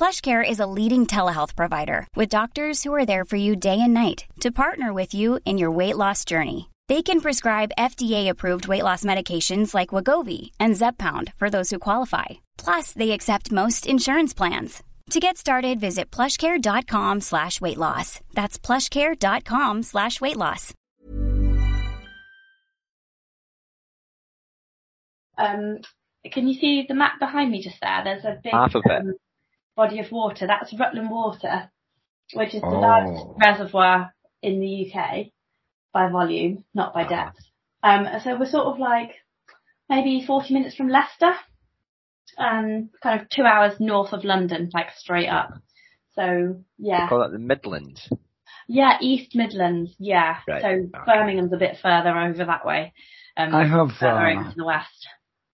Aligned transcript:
PlushCare 0.00 0.42
is 0.42 0.60
a 0.60 0.66
leading 0.66 1.04
telehealth 1.04 1.54
provider 1.54 2.06
with 2.16 2.30
doctors 2.30 2.82
who 2.82 2.94
are 2.94 3.04
there 3.04 3.26
for 3.26 3.36
you 3.36 3.54
day 3.54 3.78
and 3.78 3.92
night 3.92 4.24
to 4.40 4.50
partner 4.50 4.94
with 4.94 5.12
you 5.12 5.40
in 5.44 5.58
your 5.58 5.70
weight 5.70 5.98
loss 5.98 6.24
journey. 6.24 6.70
They 6.88 7.02
can 7.02 7.20
prescribe 7.20 7.76
FDA-approved 7.78 8.66
weight 8.66 8.82
loss 8.82 9.04
medications 9.04 9.74
like 9.74 9.90
Wegovy 9.90 10.52
and 10.58 10.72
Zepbound 10.74 11.34
for 11.36 11.50
those 11.50 11.68
who 11.68 11.78
qualify. 11.78 12.28
Plus, 12.56 12.94
they 12.94 13.10
accept 13.10 13.52
most 13.52 13.86
insurance 13.86 14.32
plans. 14.32 14.82
To 15.10 15.20
get 15.20 15.36
started, 15.36 15.78
visit 15.78 16.10
plushcare.com 16.10 17.20
slash 17.20 17.60
weight 17.60 17.76
loss. 17.76 18.20
That's 18.32 18.58
plushcare.com 18.58 19.82
slash 19.82 20.18
weight 20.18 20.38
loss. 20.38 20.72
um, 25.36 25.78
can 26.32 26.48
you 26.48 26.54
see 26.54 26.86
the 26.88 26.94
map 26.94 27.18
behind 27.18 27.50
me 27.50 27.62
just 27.62 27.80
there? 27.82 28.00
There's 28.02 28.24
a 28.24 28.38
big 28.42 28.52
Half 28.52 28.74
of 28.74 28.82
it. 28.86 29.00
um, 29.02 29.14
body 29.80 29.98
of 29.98 30.12
water. 30.12 30.46
That's 30.46 30.74
Rutland 30.78 31.10
Water, 31.10 31.70
which 32.34 32.54
is 32.54 32.60
the 32.60 32.66
Oh. 32.68 32.80
largest 32.80 33.24
reservoir 33.40 34.12
in 34.42 34.60
the 34.60 34.72
UK 34.92 35.32
by 35.92 36.08
volume, 36.08 36.64
not 36.74 36.92
by 36.92 37.04
depth. 37.04 37.38
Um, 37.82 38.06
so 38.22 38.36
we're 38.38 38.46
sort 38.58 38.66
of 38.66 38.78
like 38.78 39.12
maybe 39.88 40.22
40 40.26 40.52
minutes 40.54 40.76
from 40.76 40.88
Leicester, 40.88 41.32
um, 42.36 42.90
kind 43.02 43.20
of 43.20 43.28
two 43.30 43.44
hours 43.44 43.80
north 43.80 44.12
of 44.12 44.22
London, 44.24 44.70
like 44.74 44.90
straight 44.96 45.28
up. 45.28 45.50
So 46.14 46.62
yeah, 46.78 47.08
Call 47.08 47.20
that 47.20 47.32
the 47.32 47.38
Midlands. 47.38 48.08
yeah, 48.68 48.98
East 49.00 49.34
Midlands, 49.34 49.94
yeah. 49.98 50.38
Right, 50.46 50.62
So 50.62 50.68
okay. 50.68 50.90
Birmingham's 51.06 51.52
a 51.54 51.56
bit 51.56 51.78
further 51.82 52.16
over 52.16 52.44
that 52.44 52.66
way. 52.66 52.92
Um, 53.36 53.54
I 53.54 53.64
have, 53.66 53.92
further 53.98 54.26
uh, 54.26 54.34
over 54.40 54.50
to 54.50 54.56
the 54.56 54.64
west. 54.66 55.08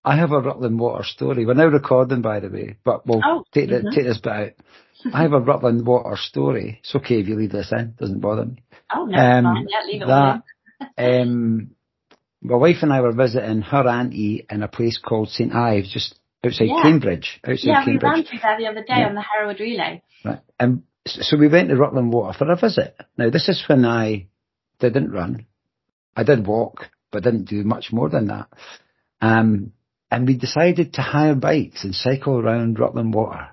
I 0.07 0.17
have 0.17 0.31
a 0.31 0.41
Rutland 0.41 0.79
Water 0.79 1.03
story. 1.05 1.45
We're 1.45 1.55
now 1.55 1.67
recording, 1.67 2.23
by 2.23 2.39
the 2.41 2.49
way, 2.49 2.77
but 2.85 3.07
we'll 3.07 3.21
Oh, 3.25 3.45
take, 3.53 3.69
the, 3.69 3.81
mhm. 3.81 3.93
take 3.95 4.05
this 4.05 4.19
bit 4.19 4.33
out. 4.33 4.51
I 5.13 5.23
have 5.23 5.33
a 5.33 5.41
Rutland 5.41 5.85
Water 5.85 6.17
story. 6.17 6.79
It's 6.81 6.95
okay 6.95 7.19
if 7.21 7.27
you 7.29 7.35
leave 7.37 7.51
this 7.51 7.73
in. 7.73 7.95
Doesn't 7.99 8.21
bother 8.21 8.47
me. 8.47 8.63
Oh 8.95 9.05
no, 9.05 9.19
um, 9.19 9.67
yeah, 9.69 9.81
leave 9.85 10.03
it 10.03 10.07
that, 10.07 10.43
um, 10.99 11.71
my 12.41 12.55
wife 12.57 12.77
and 12.83 12.93
I 12.93 13.01
were 13.01 13.13
visiting 13.13 13.63
her 13.63 13.89
auntie 13.89 14.47
in 14.49 14.63
a 14.63 14.69
place 14.69 14.97
called 14.99 15.29
St 15.29 15.53
Ives, 15.53 15.93
just 15.93 16.19
outside 16.45 16.69
Yeah. 16.69 16.83
Cambridge. 16.83 17.41
Outside 17.45 17.67
Yeah, 17.67 17.85
we 17.85 17.99
ran 17.99 18.23
through 18.25 18.39
there 18.41 18.59
the 18.59 18.67
other 18.69 18.83
day 18.83 19.01
Yeah. 19.01 19.09
on 19.09 19.15
the 19.17 19.23
Herald 19.23 19.59
Relay. 19.59 20.03
Right. 20.25 20.41
And 20.61 20.83
so 21.07 21.37
we 21.37 21.49
went 21.49 21.69
to 21.71 21.77
Rutland 21.77 22.13
Water 22.13 22.37
for 22.39 22.51
a 22.51 22.57
visit. 22.57 22.97
Now 23.19 23.31
this 23.31 23.49
is 23.49 23.63
when 23.69 23.85
I 23.85 24.29
didn't 24.79 25.11
run. 25.11 25.47
I 26.15 26.23
did 26.23 26.47
walk, 26.47 26.91
but 27.11 27.25
didn't 27.25 27.49
do 27.49 27.65
much 27.65 27.93
more 27.93 28.09
than 28.09 28.29
that. 28.29 28.47
Um, 29.21 29.73
and 30.11 30.27
we 30.27 30.37
decided 30.37 30.95
to 30.95 31.03
hire 31.03 31.35
bikes 31.35 31.85
and 31.85 31.95
cycle 31.95 32.39
around 32.39 32.79
Rutland 32.79 33.15
Water. 33.15 33.49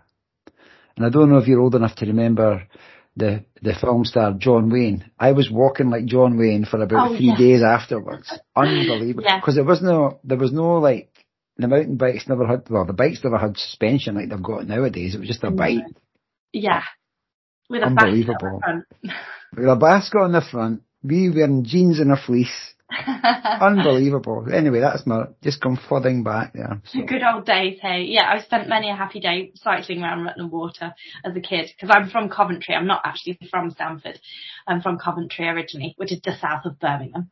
And 0.96 1.06
I 1.06 1.10
don't 1.10 1.30
know 1.30 1.38
if 1.38 1.48
you're 1.48 1.62
old 1.62 1.76
enough 1.76 1.96
to 1.96 2.06
remember 2.06 2.68
the 3.16 3.46
the 3.62 3.74
film 3.74 4.06
star 4.06 4.34
John 4.34 4.70
Wayne. 4.70 5.10
I 5.20 5.32
was 5.32 5.50
walking 5.52 5.90
like 5.90 6.06
John 6.06 6.38
Wayne 6.38 6.66
for 6.66 6.82
about 6.82 7.12
Oh, 7.12 7.16
three 7.16 7.28
yes. 7.28 7.38
days 7.38 7.64
afterwards. 7.64 8.32
Unbelievable. 8.56 9.24
Yeah. 9.24 9.40
Because 9.40 9.56
there 9.56 9.64
was 9.64 9.82
no 9.82 10.20
there 10.24 10.38
was 10.38 10.52
no 10.52 10.80
like 10.80 11.10
the 11.58 11.68
mountain 11.68 11.98
bikes 11.98 12.28
never 12.28 12.48
had 12.48 12.64
well 12.70 12.86
the 12.86 12.94
bikes 12.94 13.24
never 13.24 13.38
had 13.38 13.58
suspension 13.58 14.16
like 14.16 14.30
they've 14.30 14.42
got 14.42 14.68
nowadays. 14.68 15.16
It 15.16 15.20
was 15.20 15.28
just 15.28 15.44
a 15.44 15.48
mm-hmm. 15.48 15.56
bike. 15.58 15.96
Yeah. 16.52 16.84
With 17.70 17.82
a 17.82 17.86
Unbelievable. 17.86 18.62
basket 18.62 19.16
With 19.56 19.70
a 19.70 19.76
basket 19.76 20.20
on 20.20 20.32
the 20.32 20.42
front, 20.42 20.82
we 21.04 21.30
were 21.30 21.36
wearing 21.36 21.64
jeans 21.64 22.00
and 22.00 22.12
a 22.12 22.18
fleece. 22.18 22.73
On 22.98 23.22
the 23.22 23.22
front. 23.60 23.78
Unbelievable. 23.80 24.46
Anyway, 24.54 24.80
that's 24.80 25.06
my, 25.06 25.26
just 25.42 25.62
come 25.62 25.78
flooding 25.88 26.24
back 26.24 26.54
there. 26.54 26.82
So, 26.86 27.02
Good 27.06 27.22
old 27.24 27.46
days, 27.46 27.80
hey. 27.82 28.04
Yeah, 28.08 28.30
I've 28.32 28.44
spent 28.46 28.70
many 28.70 28.90
a 28.90 28.96
happy 28.96 29.20
day 29.20 29.52
cycling 29.56 30.02
around 30.04 30.24
Rutland 30.24 30.52
Water 30.52 30.94
as 31.26 31.36
a 31.36 31.42
kid 31.42 31.70
because 31.76 31.94
I'm 31.96 32.10
from 32.10 32.30
Coventry. 32.30 32.76
I'm 32.76 32.88
not 32.88 33.02
actually 33.04 33.40
from 33.50 33.72
Stamford. 33.72 34.20
I'm 34.68 34.82
from 34.82 34.98
Coventry 34.98 35.48
originally, 35.48 35.94
which 35.98 36.12
is 36.12 36.20
just 36.20 36.42
south 36.42 36.66
of 36.66 36.80
Birmingham. 36.80 37.30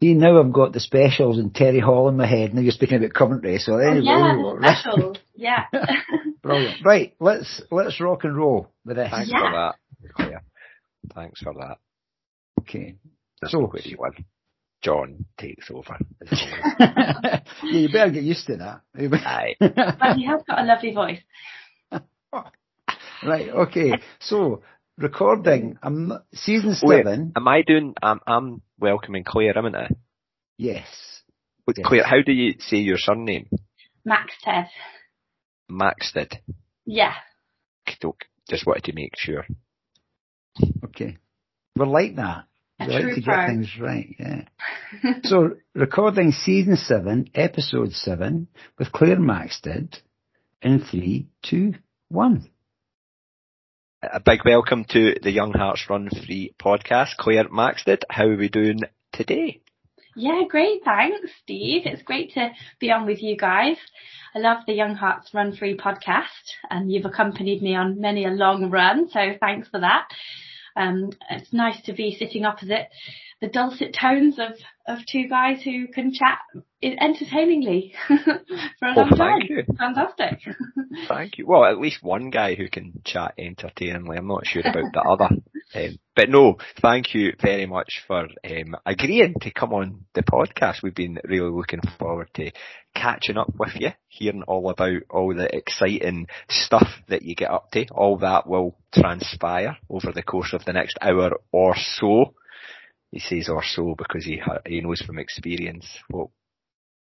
You 0.00 0.14
now 0.14 0.38
I've 0.38 0.52
got 0.52 0.72
the 0.74 0.80
specials 0.80 1.38
and 1.38 1.54
Terry 1.54 1.80
Hall 1.80 2.08
in 2.08 2.16
my 2.16 2.26
head. 2.26 2.52
Now 2.52 2.60
you're 2.60 2.72
speaking 2.72 2.98
about 2.98 3.14
Coventry, 3.14 3.58
so 3.58 3.74
Oh, 3.74 3.78
anyway. 3.78 4.04
yeah, 4.04 4.36
oh, 4.38 4.58
the 4.60 4.76
specials. 4.76 5.16
Yeah. 5.34 5.64
Brilliant. 6.42 6.84
Right, 6.84 7.14
let's, 7.20 7.62
let's 7.70 7.98
rock 8.00 8.24
and 8.24 8.36
roll 8.36 8.70
with 8.84 8.96
this. 8.96 9.08
Thanks 9.10 9.30
Yeah. 9.30 9.38
for 9.40 9.52
that, 9.52 10.14
Claire. 10.14 10.42
Thanks 11.14 11.40
for 11.40 11.54
that. 11.54 11.78
Okay. 12.60 12.96
That's 13.40 13.52
So- 13.52 13.64
is 13.66 13.72
where 13.72 13.82
you 13.82 13.96
win. 13.98 14.24
John 14.84 15.24
takes 15.38 15.70
over. 15.70 15.96
yeah, 16.30 17.40
you 17.62 17.88
better 17.90 18.10
get 18.10 18.22
used 18.22 18.46
to 18.48 18.56
that. 18.58 18.82
Aye. 18.94 19.54
but 19.60 20.16
he 20.16 20.26
has 20.26 20.42
got 20.46 20.60
a 20.60 20.64
lovely 20.64 20.92
voice. 20.92 21.20
right, 23.24 23.48
okay. 23.48 23.92
So, 24.20 24.62
recording, 24.98 25.78
I'm 25.82 26.08
not, 26.08 26.26
season 26.34 26.76
Wait, 26.82 27.04
seven. 27.04 27.32
am 27.34 27.48
I 27.48 27.62
doing? 27.62 27.94
I'm 28.02 28.20
I'm 28.26 28.60
welcoming 28.78 29.24
Claire, 29.24 29.56
am 29.56 29.74
I? 29.74 29.88
Yes. 30.58 30.86
Wait, 31.66 31.78
Yes. 31.78 31.86
Claire, 31.86 32.04
how 32.04 32.20
do 32.24 32.32
you 32.32 32.56
say 32.58 32.76
your 32.76 32.98
surname? 32.98 33.48
Max 34.04 34.34
Ted. 34.42 34.66
Maxted. 35.70 36.40
Yeah. 36.84 37.14
Just 38.50 38.66
wanted 38.66 38.84
to 38.84 38.92
make 38.92 39.16
sure. 39.16 39.46
Okay. 40.84 41.16
We're 41.74 41.86
like 41.86 42.16
that. 42.16 42.44
A 42.80 42.86
We 42.86 42.92
like 42.92 43.02
true 43.02 43.14
to 43.14 43.22
pro. 43.22 43.36
get 43.36 43.46
things 43.46 43.70
right, 43.80 44.16
yeah. 44.18 45.12
so, 45.24 45.50
recording 45.74 46.32
season 46.32 46.76
seven, 46.76 47.30
episode 47.34 47.92
seven, 47.92 48.48
with 48.78 48.90
Claire 48.90 49.20
Maxted, 49.20 49.98
in 50.60 50.80
three, 50.80 51.28
two, 51.42 51.74
one. 52.08 52.50
A 54.02 54.18
big 54.18 54.40
welcome 54.44 54.84
to 54.90 55.14
the 55.22 55.30
Young 55.30 55.52
Hearts 55.52 55.86
Run 55.88 56.08
Free 56.10 56.52
podcast. 56.60 57.16
Claire 57.16 57.48
Maxted, 57.48 58.04
how 58.10 58.26
are 58.26 58.36
we 58.36 58.48
doing 58.48 58.80
today? 59.12 59.60
Yeah, 60.16 60.42
great. 60.48 60.82
Thanks, 60.84 61.30
Steve. 61.42 61.82
It's 61.86 62.02
great 62.02 62.34
to 62.34 62.50
be 62.80 62.90
on 62.90 63.06
with 63.06 63.22
you 63.22 63.36
guys. 63.36 63.76
I 64.34 64.40
love 64.40 64.58
the 64.66 64.74
Young 64.74 64.94
Hearts 64.94 65.32
Run 65.32 65.56
Free 65.56 65.76
podcast 65.76 66.26
and 66.70 66.90
you've 66.90 67.04
accompanied 67.04 67.62
me 67.62 67.76
on 67.76 68.00
many 68.00 68.24
a 68.24 68.30
long 68.30 68.70
run. 68.70 69.08
So 69.10 69.20
thanks 69.40 69.68
for 69.68 69.80
that. 69.80 70.08
Um, 70.76 71.10
it's 71.30 71.52
nice 71.52 71.80
to 71.82 71.92
be 71.92 72.16
sitting 72.18 72.44
opposite 72.44 72.88
the 73.40 73.48
dulcet 73.48 73.94
tones 73.98 74.38
of, 74.38 74.52
of 74.88 75.04
two 75.06 75.28
guys 75.28 75.62
who 75.62 75.86
can 75.88 76.12
chat 76.14 76.38
entertainingly 76.82 77.92
for 78.06 78.88
a 78.88 78.94
Oh, 78.96 79.00
long 79.00 79.10
time. 79.10 79.38
thank 79.40 79.50
you. 79.50 79.62
Fantastic. 79.78 80.40
Thank 81.08 81.38
you. 81.38 81.46
Well, 81.46 81.64
at 81.64 81.78
least 81.78 82.02
one 82.02 82.30
guy 82.30 82.54
who 82.54 82.68
can 82.68 83.02
chat 83.04 83.34
entertainingly. 83.38 84.16
I'm 84.16 84.28
not 84.28 84.46
sure 84.46 84.62
about 84.62 84.92
the 84.92 85.00
other. 85.02 85.28
Um, 85.74 85.98
but 86.14 86.28
no, 86.28 86.58
thank 86.82 87.14
you 87.14 87.32
very 87.40 87.66
much 87.66 88.02
for 88.06 88.28
um, 88.48 88.76
agreeing 88.86 89.34
to 89.40 89.50
come 89.50 89.72
on 89.72 90.04
the 90.14 90.22
podcast. 90.22 90.82
We've 90.82 90.94
been 90.94 91.18
really 91.24 91.50
looking 91.50 91.80
forward 91.98 92.28
to 92.34 92.52
catching 92.94 93.36
up 93.36 93.52
with 93.58 93.74
you, 93.76 93.90
hearing 94.08 94.42
all 94.44 94.70
about 94.70 95.02
all 95.10 95.34
the 95.34 95.54
exciting 95.54 96.26
stuff 96.48 96.88
that 97.08 97.22
you 97.22 97.34
get 97.34 97.50
up 97.50 97.70
to. 97.72 97.86
All 97.88 98.18
that 98.18 98.46
will 98.46 98.76
transpire 98.94 99.76
over 99.90 100.12
the 100.12 100.22
course 100.22 100.52
of 100.52 100.64
the 100.64 100.72
next 100.72 100.98
hour 101.00 101.32
or 101.52 101.74
so. 101.76 102.34
he 103.10 103.20
says 103.20 103.48
or 103.48 103.62
so 103.62 103.94
because 103.96 104.24
he 104.24 104.40
he 104.66 104.80
knows 104.80 105.02
from 105.02 105.18
experience 105.18 105.86
what 106.08 106.28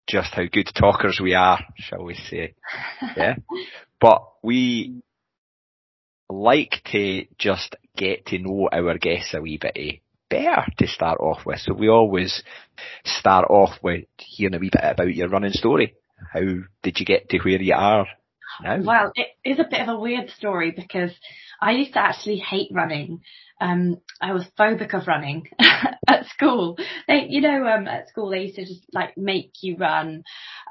just 0.07 0.33
how 0.33 0.43
good 0.51 0.69
talkers 0.75 1.19
we 1.21 1.33
are, 1.33 1.63
shall 1.77 2.03
we 2.03 2.15
say? 2.15 2.55
yeah, 3.17 3.35
but 3.99 4.23
we 4.43 5.01
like 6.29 6.81
to 6.91 7.25
just 7.37 7.75
get 7.95 8.25
to 8.25 8.39
know 8.39 8.69
our 8.71 8.97
guests 8.97 9.33
a 9.33 9.41
wee 9.41 9.57
bit 9.57 9.73
eh, 9.75 9.91
better 10.33 10.65
to 10.77 10.87
start 10.87 11.19
off 11.19 11.45
with. 11.45 11.59
So 11.59 11.73
we 11.73 11.89
always 11.89 12.43
start 13.05 13.45
off 13.49 13.71
with 13.83 14.05
hearing 14.17 14.55
a 14.55 14.59
wee 14.59 14.71
bit 14.71 14.83
about 14.83 15.13
your 15.13 15.29
running 15.29 15.51
story. 15.51 15.95
How 16.31 16.41
did 16.81 16.99
you 16.99 17.05
get 17.05 17.29
to 17.29 17.39
where 17.39 17.61
you 17.61 17.73
are 17.75 18.07
now? 18.61 18.81
Well, 18.81 19.11
it 19.15 19.27
is 19.43 19.59
a 19.59 19.67
bit 19.69 19.81
of 19.81 19.89
a 19.89 19.99
weird 19.99 20.29
story 20.31 20.71
because 20.71 21.11
I 21.61 21.71
used 21.71 21.93
to 21.93 21.99
actually 21.99 22.37
hate 22.37 22.69
running. 22.71 23.21
Um, 23.61 23.97
I 24.21 24.33
was 24.33 24.45
phobic 24.57 24.93
of 24.93 25.07
running 25.07 25.47
at 26.07 26.25
school. 26.27 26.77
They, 27.07 27.27
you 27.29 27.41
know, 27.41 27.65
um, 27.67 27.87
at 27.87 28.09
school 28.09 28.29
they 28.29 28.43
used 28.43 28.55
to 28.55 28.65
just 28.65 28.83
like 28.93 29.17
make 29.17 29.51
you 29.61 29.77
run 29.77 30.23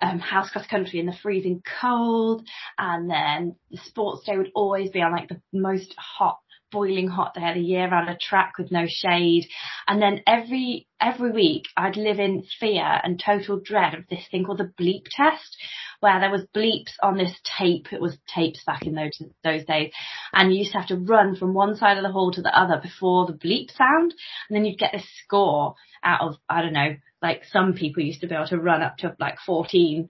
um, 0.03 0.19
house 0.19 0.51
cross 0.51 0.67
country 0.67 0.99
in 1.01 1.07
the 1.07 1.17
freezing 1.23 1.63
cold, 1.81 2.47
and 2.79 3.09
then 3.09 3.57
the 3.71 3.79
sports 3.79 4.27
day 4.27 4.37
would 4.37 4.51
always 4.55 4.91
be 4.91 5.01
on 5.01 5.13
like 5.13 5.29
the 5.29 5.41
most 5.53 5.95
hot 5.97 6.39
boiling 6.73 7.09
hot 7.09 7.37
of 7.37 7.55
the 7.55 7.61
year 7.61 7.87
around 7.87 8.09
a 8.09 8.17
track 8.17 8.55
with 8.59 8.73
no 8.73 8.87
shade. 8.89 9.47
And 9.87 10.01
then 10.01 10.23
every, 10.27 10.89
every 11.01 11.31
week 11.31 11.65
I'd 11.77 11.97
live 11.97 12.19
in 12.19 12.45
fear 12.59 13.01
and 13.05 13.23
total 13.25 13.61
dread 13.63 13.95
of 13.95 14.05
this 14.09 14.27
thing 14.31 14.45
called 14.45 14.59
the 14.59 14.73
bleep 14.81 15.05
test, 15.11 15.57
where 16.01 16.19
there 16.19 16.31
was 16.31 16.47
bleeps 16.55 16.93
on 17.03 17.17
this 17.17 17.35
tape. 17.59 17.93
It 17.93 18.01
was 18.01 18.19
tapes 18.35 18.65
back 18.65 18.87
in 18.87 18.95
those, 18.95 19.23
those 19.45 19.65
days. 19.65 19.93
And 20.33 20.53
you 20.53 20.61
used 20.61 20.73
to 20.73 20.79
have 20.79 20.89
to 20.89 20.97
run 20.97 21.37
from 21.37 21.55
one 21.55 21.77
side 21.77 21.99
of 21.99 22.03
the 22.03 22.13
hall 22.13 22.33
to 22.33 22.43
the 22.43 22.59
other 22.59 22.81
before 22.83 23.27
the 23.27 23.35
bleep 23.35 23.71
sound. 23.77 24.15
And 24.49 24.57
then 24.57 24.65
you'd 24.65 24.79
get 24.79 24.93
this 24.93 25.07
score 25.25 25.75
out 26.03 26.23
of, 26.23 26.35
I 26.49 26.63
don't 26.63 26.73
know, 26.73 26.97
like 27.23 27.45
some 27.53 27.75
people 27.75 28.03
used 28.03 28.21
to 28.23 28.27
be 28.27 28.35
able 28.35 28.49
to 28.49 28.59
run 28.59 28.83
up 28.83 28.97
to 28.99 29.15
like 29.21 29.39
14 29.47 30.09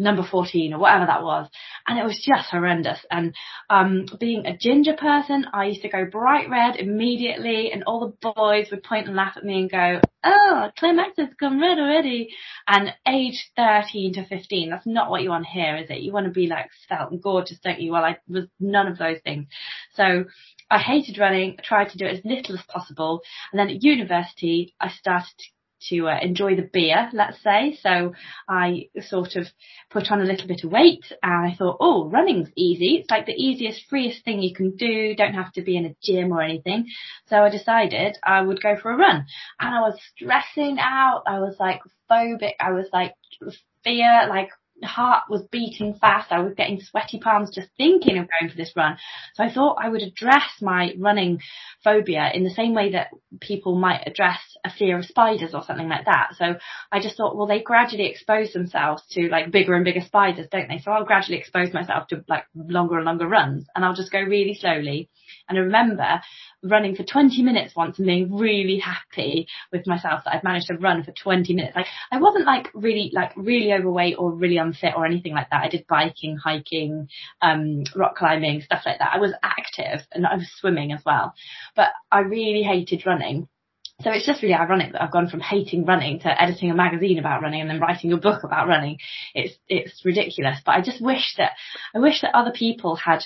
number 0.00 0.26
14 0.28 0.72
or 0.72 0.78
whatever 0.78 1.06
that 1.06 1.22
was. 1.22 1.48
And 1.86 1.98
it 1.98 2.04
was 2.04 2.20
just 2.24 2.50
horrendous. 2.50 2.98
And, 3.10 3.34
um, 3.68 4.06
being 4.18 4.46
a 4.46 4.56
ginger 4.56 4.94
person, 4.94 5.46
I 5.52 5.66
used 5.66 5.82
to 5.82 5.88
go 5.88 6.06
bright 6.10 6.48
red 6.48 6.76
immediately 6.76 7.70
and 7.72 7.84
all 7.84 8.00
the 8.00 8.32
boys 8.34 8.68
would 8.70 8.82
point 8.82 9.06
and 9.06 9.16
laugh 9.16 9.36
at 9.36 9.44
me 9.44 9.60
and 9.60 9.70
go, 9.70 10.00
Oh, 10.24 10.70
climax 10.78 11.16
has 11.16 11.28
come 11.38 11.60
red 11.60 11.78
already. 11.78 12.30
And 12.66 12.92
age 13.06 13.50
13 13.56 14.14
to 14.14 14.26
15, 14.26 14.70
that's 14.70 14.86
not 14.86 15.10
what 15.10 15.22
you 15.22 15.30
want 15.30 15.46
here, 15.46 15.76
is 15.76 15.90
it? 15.90 16.00
You 16.00 16.12
want 16.12 16.26
to 16.26 16.32
be 16.32 16.46
like 16.46 16.70
svelte 16.86 17.12
and 17.12 17.22
gorgeous, 17.22 17.58
don't 17.60 17.80
you? 17.80 17.92
Well, 17.92 18.04
I 18.04 18.18
was 18.28 18.46
none 18.58 18.86
of 18.86 18.98
those 18.98 19.20
things. 19.24 19.46
So 19.94 20.24
I 20.70 20.78
hated 20.78 21.18
running, 21.18 21.56
I 21.58 21.62
tried 21.62 21.90
to 21.90 21.98
do 21.98 22.06
it 22.06 22.18
as 22.18 22.24
little 22.24 22.54
as 22.54 22.64
possible. 22.68 23.22
And 23.52 23.58
then 23.58 23.68
at 23.68 23.82
university, 23.82 24.74
I 24.80 24.88
started 24.88 25.32
to 25.38 25.44
uh, 26.08 26.18
enjoy 26.20 26.56
the 26.56 26.68
beer, 26.72 27.08
let's 27.12 27.42
say. 27.42 27.78
So 27.82 28.14
I 28.48 28.88
sort 29.00 29.36
of 29.36 29.46
put 29.90 30.10
on 30.10 30.20
a 30.20 30.24
little 30.24 30.46
bit 30.46 30.64
of 30.64 30.70
weight 30.70 31.04
and 31.22 31.52
I 31.52 31.54
thought, 31.56 31.78
oh, 31.80 32.08
running's 32.08 32.48
easy. 32.56 32.96
It's 32.96 33.10
like 33.10 33.26
the 33.26 33.32
easiest, 33.32 33.88
freest 33.88 34.24
thing 34.24 34.42
you 34.42 34.54
can 34.54 34.76
do. 34.76 35.14
Don't 35.14 35.34
have 35.34 35.52
to 35.54 35.62
be 35.62 35.76
in 35.76 35.86
a 35.86 35.96
gym 36.02 36.32
or 36.32 36.42
anything. 36.42 36.86
So 37.26 37.36
I 37.36 37.50
decided 37.50 38.18
I 38.22 38.42
would 38.42 38.62
go 38.62 38.76
for 38.76 38.92
a 38.92 38.96
run 38.96 39.26
and 39.60 39.74
I 39.74 39.80
was 39.80 39.98
stressing 40.14 40.78
out. 40.78 41.22
I 41.26 41.40
was 41.40 41.56
like 41.58 41.80
phobic. 42.10 42.54
I 42.60 42.72
was 42.72 42.86
like 42.92 43.14
fear, 43.84 44.26
like 44.28 44.50
heart 44.82 45.24
was 45.28 45.42
beating 45.50 45.94
fast. 45.94 46.32
I 46.32 46.40
was 46.40 46.54
getting 46.54 46.80
sweaty 46.80 47.18
palms 47.18 47.54
just 47.54 47.68
thinking 47.76 48.18
of 48.18 48.28
going 48.38 48.50
for 48.50 48.56
this 48.56 48.72
run. 48.76 48.96
So 49.34 49.44
I 49.44 49.52
thought 49.52 49.78
I 49.80 49.88
would 49.88 50.02
address 50.02 50.50
my 50.60 50.94
running 50.98 51.40
phobia 51.82 52.30
in 52.32 52.44
the 52.44 52.50
same 52.50 52.74
way 52.74 52.92
that 52.92 53.08
people 53.40 53.76
might 53.76 54.02
address 54.06 54.38
a 54.64 54.70
fear 54.70 54.98
of 54.98 55.04
spiders 55.04 55.54
or 55.54 55.64
something 55.64 55.88
like 55.88 56.04
that. 56.04 56.34
So 56.36 56.56
I 56.92 57.00
just 57.00 57.16
thought, 57.16 57.36
well, 57.36 57.46
they 57.46 57.60
gradually 57.60 58.06
expose 58.06 58.52
themselves 58.52 59.02
to 59.12 59.28
like 59.28 59.50
bigger 59.50 59.74
and 59.74 59.84
bigger 59.84 60.02
spiders, 60.04 60.48
don't 60.50 60.68
they? 60.68 60.78
So 60.78 60.90
I'll 60.90 61.04
gradually 61.04 61.38
expose 61.38 61.72
myself 61.72 62.08
to 62.08 62.24
like 62.28 62.44
longer 62.54 62.96
and 62.96 63.04
longer 63.04 63.26
runs 63.26 63.66
and 63.74 63.84
I'll 63.84 63.94
just 63.94 64.12
go 64.12 64.20
really 64.20 64.54
slowly. 64.54 65.08
And 65.48 65.58
I 65.58 65.62
remember 65.62 66.20
running 66.62 66.94
for 66.94 67.04
20 67.04 67.42
minutes 67.42 67.74
once 67.74 67.98
and 67.98 68.06
being 68.06 68.36
really 68.36 68.78
happy 68.78 69.46
with 69.72 69.86
myself 69.86 70.22
that 70.24 70.34
I'd 70.34 70.44
managed 70.44 70.66
to 70.68 70.76
run 70.76 71.02
for 71.04 71.12
20 71.12 71.54
minutes. 71.54 71.74
Like 71.76 71.86
I 72.12 72.18
wasn't 72.18 72.46
like 72.46 72.68
really, 72.74 73.10
like 73.14 73.32
really 73.36 73.72
overweight 73.72 74.16
or 74.18 74.32
really 74.32 74.58
unfit 74.70 74.94
or 74.96 75.06
anything 75.06 75.34
like 75.34 75.50
that. 75.50 75.62
I 75.62 75.68
did 75.68 75.86
biking, 75.88 76.36
hiking, 76.36 77.08
um, 77.42 77.84
rock 77.94 78.16
climbing, 78.16 78.60
stuff 78.62 78.82
like 78.86 78.98
that. 78.98 79.12
I 79.14 79.18
was 79.18 79.32
active 79.42 80.06
and 80.12 80.26
I 80.26 80.36
was 80.36 80.50
swimming 80.58 80.92
as 80.92 81.02
well, 81.04 81.34
but 81.76 81.88
I 82.10 82.20
really 82.20 82.62
hated 82.62 83.06
running. 83.06 83.48
So 84.02 84.10
it's 84.10 84.24
just 84.24 84.42
really 84.42 84.54
ironic 84.54 84.92
that 84.92 85.02
I've 85.02 85.12
gone 85.12 85.28
from 85.28 85.40
hating 85.40 85.84
running 85.84 86.20
to 86.20 86.42
editing 86.42 86.70
a 86.70 86.74
magazine 86.74 87.18
about 87.18 87.42
running 87.42 87.60
and 87.60 87.68
then 87.68 87.80
writing 87.80 88.12
a 88.12 88.16
book 88.16 88.44
about 88.44 88.66
running. 88.66 88.96
It's, 89.34 89.54
it's 89.68 90.04
ridiculous, 90.06 90.58
but 90.64 90.72
I 90.72 90.80
just 90.80 91.02
wish 91.02 91.34
that, 91.36 91.52
I 91.94 91.98
wish 91.98 92.22
that 92.22 92.34
other 92.34 92.52
people 92.52 92.96
had 92.96 93.20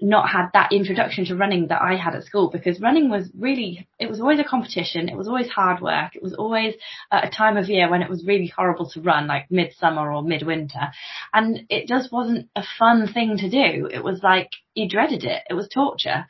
not 0.00 0.28
had 0.28 0.48
that 0.52 0.72
introduction 0.72 1.24
to 1.24 1.36
running 1.36 1.68
that 1.68 1.80
I 1.80 1.96
had 1.96 2.14
at 2.14 2.24
school 2.24 2.50
because 2.50 2.80
running 2.80 3.08
was 3.08 3.30
really, 3.36 3.88
it 3.98 4.10
was 4.10 4.20
always 4.20 4.38
a 4.38 4.44
competition. 4.44 5.08
It 5.08 5.16
was 5.16 5.26
always 5.26 5.48
hard 5.48 5.80
work. 5.80 6.14
It 6.14 6.22
was 6.22 6.34
always 6.34 6.74
a 7.10 7.30
time 7.30 7.56
of 7.56 7.68
year 7.68 7.90
when 7.90 8.02
it 8.02 8.10
was 8.10 8.26
really 8.26 8.52
horrible 8.54 8.90
to 8.90 9.00
run, 9.00 9.26
like 9.26 9.50
midsummer 9.50 10.12
or 10.12 10.22
midwinter. 10.22 10.92
And 11.32 11.64
it 11.70 11.88
just 11.88 12.12
wasn't 12.12 12.48
a 12.54 12.62
fun 12.78 13.10
thing 13.12 13.38
to 13.38 13.48
do. 13.48 13.86
It 13.86 14.04
was 14.04 14.20
like, 14.22 14.50
you 14.74 14.86
dreaded 14.86 15.24
it. 15.24 15.42
It 15.48 15.54
was 15.54 15.68
torture. 15.68 16.26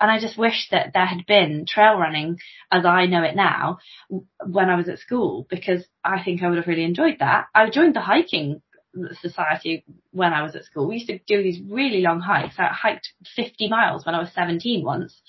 And 0.00 0.10
I 0.10 0.18
just 0.18 0.38
wish 0.38 0.68
that 0.70 0.92
there 0.94 1.04
had 1.04 1.26
been 1.26 1.66
trail 1.68 1.98
running 1.98 2.38
as 2.72 2.86
I 2.86 3.04
know 3.04 3.22
it 3.22 3.36
now 3.36 3.78
when 4.46 4.70
I 4.70 4.76
was 4.76 4.88
at 4.88 4.98
school 4.98 5.46
because 5.50 5.84
I 6.02 6.22
think 6.24 6.42
I 6.42 6.48
would 6.48 6.56
have 6.56 6.66
really 6.66 6.84
enjoyed 6.84 7.16
that. 7.20 7.48
I 7.54 7.68
joined 7.68 7.94
the 7.94 8.00
hiking 8.00 8.62
society 9.20 9.84
when 10.12 10.32
I 10.32 10.42
was 10.42 10.56
at 10.56 10.64
school. 10.64 10.88
We 10.88 10.96
used 10.96 11.08
to 11.08 11.18
do 11.26 11.42
these 11.42 11.60
really 11.68 12.00
long 12.00 12.20
hikes. 12.20 12.56
I 12.58 12.66
hiked 12.66 13.12
50 13.36 13.68
miles 13.68 14.04
when 14.04 14.14
I 14.14 14.20
was 14.20 14.32
17 14.34 14.84
once, 14.84 15.20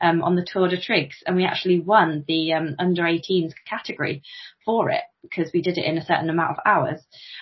um, 0.00 0.22
on 0.22 0.36
the 0.36 0.46
Tour 0.46 0.68
de 0.68 0.80
Triggs 0.80 1.22
and 1.26 1.36
we 1.36 1.44
actually 1.44 1.80
won 1.80 2.24
the, 2.28 2.52
um, 2.52 2.76
under 2.78 3.02
18s 3.02 3.52
category 3.68 4.22
for 4.64 4.90
it 4.90 5.02
because 5.22 5.50
we 5.52 5.62
did 5.62 5.78
it 5.78 5.84
in 5.84 5.98
a 5.98 6.04
certain 6.04 6.30
amount 6.30 6.52
of 6.52 6.62
hours. 6.64 7.00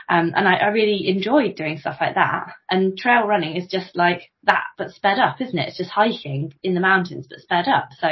Um, 0.08 0.32
and 0.34 0.48
I, 0.48 0.54
I 0.54 0.66
really 0.68 1.08
enjoyed 1.08 1.56
doing 1.56 1.78
stuff 1.78 1.98
like 2.00 2.14
that. 2.14 2.52
And 2.70 2.96
trail 2.96 3.26
running 3.26 3.56
is 3.56 3.68
just 3.68 3.94
like 3.94 4.30
that, 4.44 4.64
but 4.78 4.92
sped 4.92 5.18
up, 5.18 5.40
isn't 5.40 5.58
it? 5.58 5.68
It's 5.68 5.78
just 5.78 5.90
hiking 5.90 6.54
in 6.62 6.74
the 6.74 6.80
mountains, 6.80 7.26
but 7.28 7.40
sped 7.40 7.68
up. 7.68 7.90
So 7.98 8.08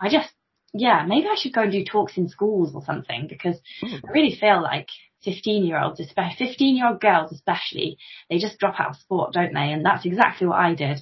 I 0.00 0.08
just, 0.08 0.30
yeah, 0.72 1.04
maybe 1.06 1.26
I 1.26 1.36
should 1.38 1.52
go 1.52 1.62
and 1.62 1.72
do 1.72 1.84
talks 1.84 2.16
in 2.16 2.28
schools 2.28 2.74
or 2.74 2.82
something 2.84 3.26
because 3.28 3.60
mm. 3.82 4.00
I 4.06 4.10
really 4.10 4.34
feel 4.34 4.62
like 4.62 4.88
15 5.24 5.64
year 5.64 5.80
olds, 5.80 6.00
15 6.00 6.76
year 6.76 6.88
old 6.88 7.00
girls 7.00 7.32
especially, 7.32 7.98
they 8.28 8.38
just 8.38 8.58
drop 8.58 8.78
out 8.78 8.90
of 8.90 8.96
sport, 8.96 9.32
don't 9.32 9.54
they? 9.54 9.72
And 9.72 9.84
that's 9.84 10.06
exactly 10.06 10.46
what 10.46 10.58
I 10.58 10.74
did. 10.74 11.00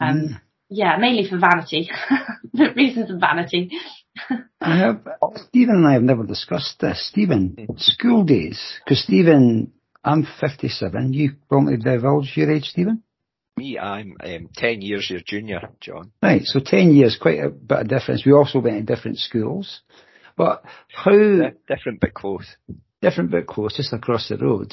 Um, 0.00 0.16
mm. 0.16 0.40
yeah, 0.68 0.96
mainly 0.98 1.28
for 1.28 1.38
vanity, 1.38 1.90
reasons 2.76 3.10
of 3.10 3.20
vanity. 3.20 3.70
I 4.60 4.78
have, 4.78 5.06
Stephen 5.48 5.76
and 5.76 5.86
I 5.86 5.94
have 5.94 6.02
never 6.02 6.24
discussed 6.24 6.80
this. 6.80 7.08
Stephen, 7.08 7.66
school 7.78 8.24
days, 8.24 8.60
because 8.84 9.02
Stephen, 9.02 9.72
I'm 10.04 10.26
57, 10.40 11.12
you 11.12 11.32
probably 11.48 11.76
divulge 11.76 12.32
your 12.36 12.50
age, 12.50 12.64
Stephen? 12.64 13.02
Me, 13.56 13.78
I'm 13.78 14.16
um, 14.22 14.48
10 14.54 14.80
years 14.80 15.08
your 15.10 15.20
junior, 15.24 15.70
John. 15.80 16.12
Right, 16.22 16.42
so 16.44 16.60
10 16.64 16.94
years, 16.94 17.18
quite 17.20 17.38
a 17.38 17.50
bit 17.50 17.80
of 17.80 17.88
difference. 17.88 18.24
We 18.24 18.32
also 18.32 18.60
went 18.60 18.86
to 18.86 18.94
different 18.94 19.18
schools. 19.18 19.80
But 20.36 20.64
how... 20.88 21.12
Different 21.68 22.00
but 22.00 22.14
close 22.14 22.56
different 23.02 23.30
but 23.30 23.46
close, 23.46 23.76
just 23.76 23.92
across 23.92 24.28
the 24.28 24.38
road. 24.38 24.72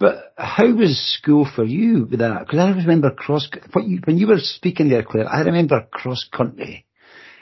But 0.00 0.32
how 0.36 0.72
was 0.72 0.98
school 1.20 1.48
for 1.54 1.64
you 1.64 2.08
with 2.10 2.18
that? 2.18 2.40
Because 2.40 2.58
I 2.58 2.70
remember 2.70 3.10
cross, 3.10 3.48
you, 3.76 4.00
when 4.04 4.18
you 4.18 4.26
were 4.26 4.40
speaking 4.40 4.88
there, 4.88 5.04
Claire, 5.04 5.28
I 5.28 5.42
remember 5.42 5.86
cross 5.90 6.26
country 6.32 6.86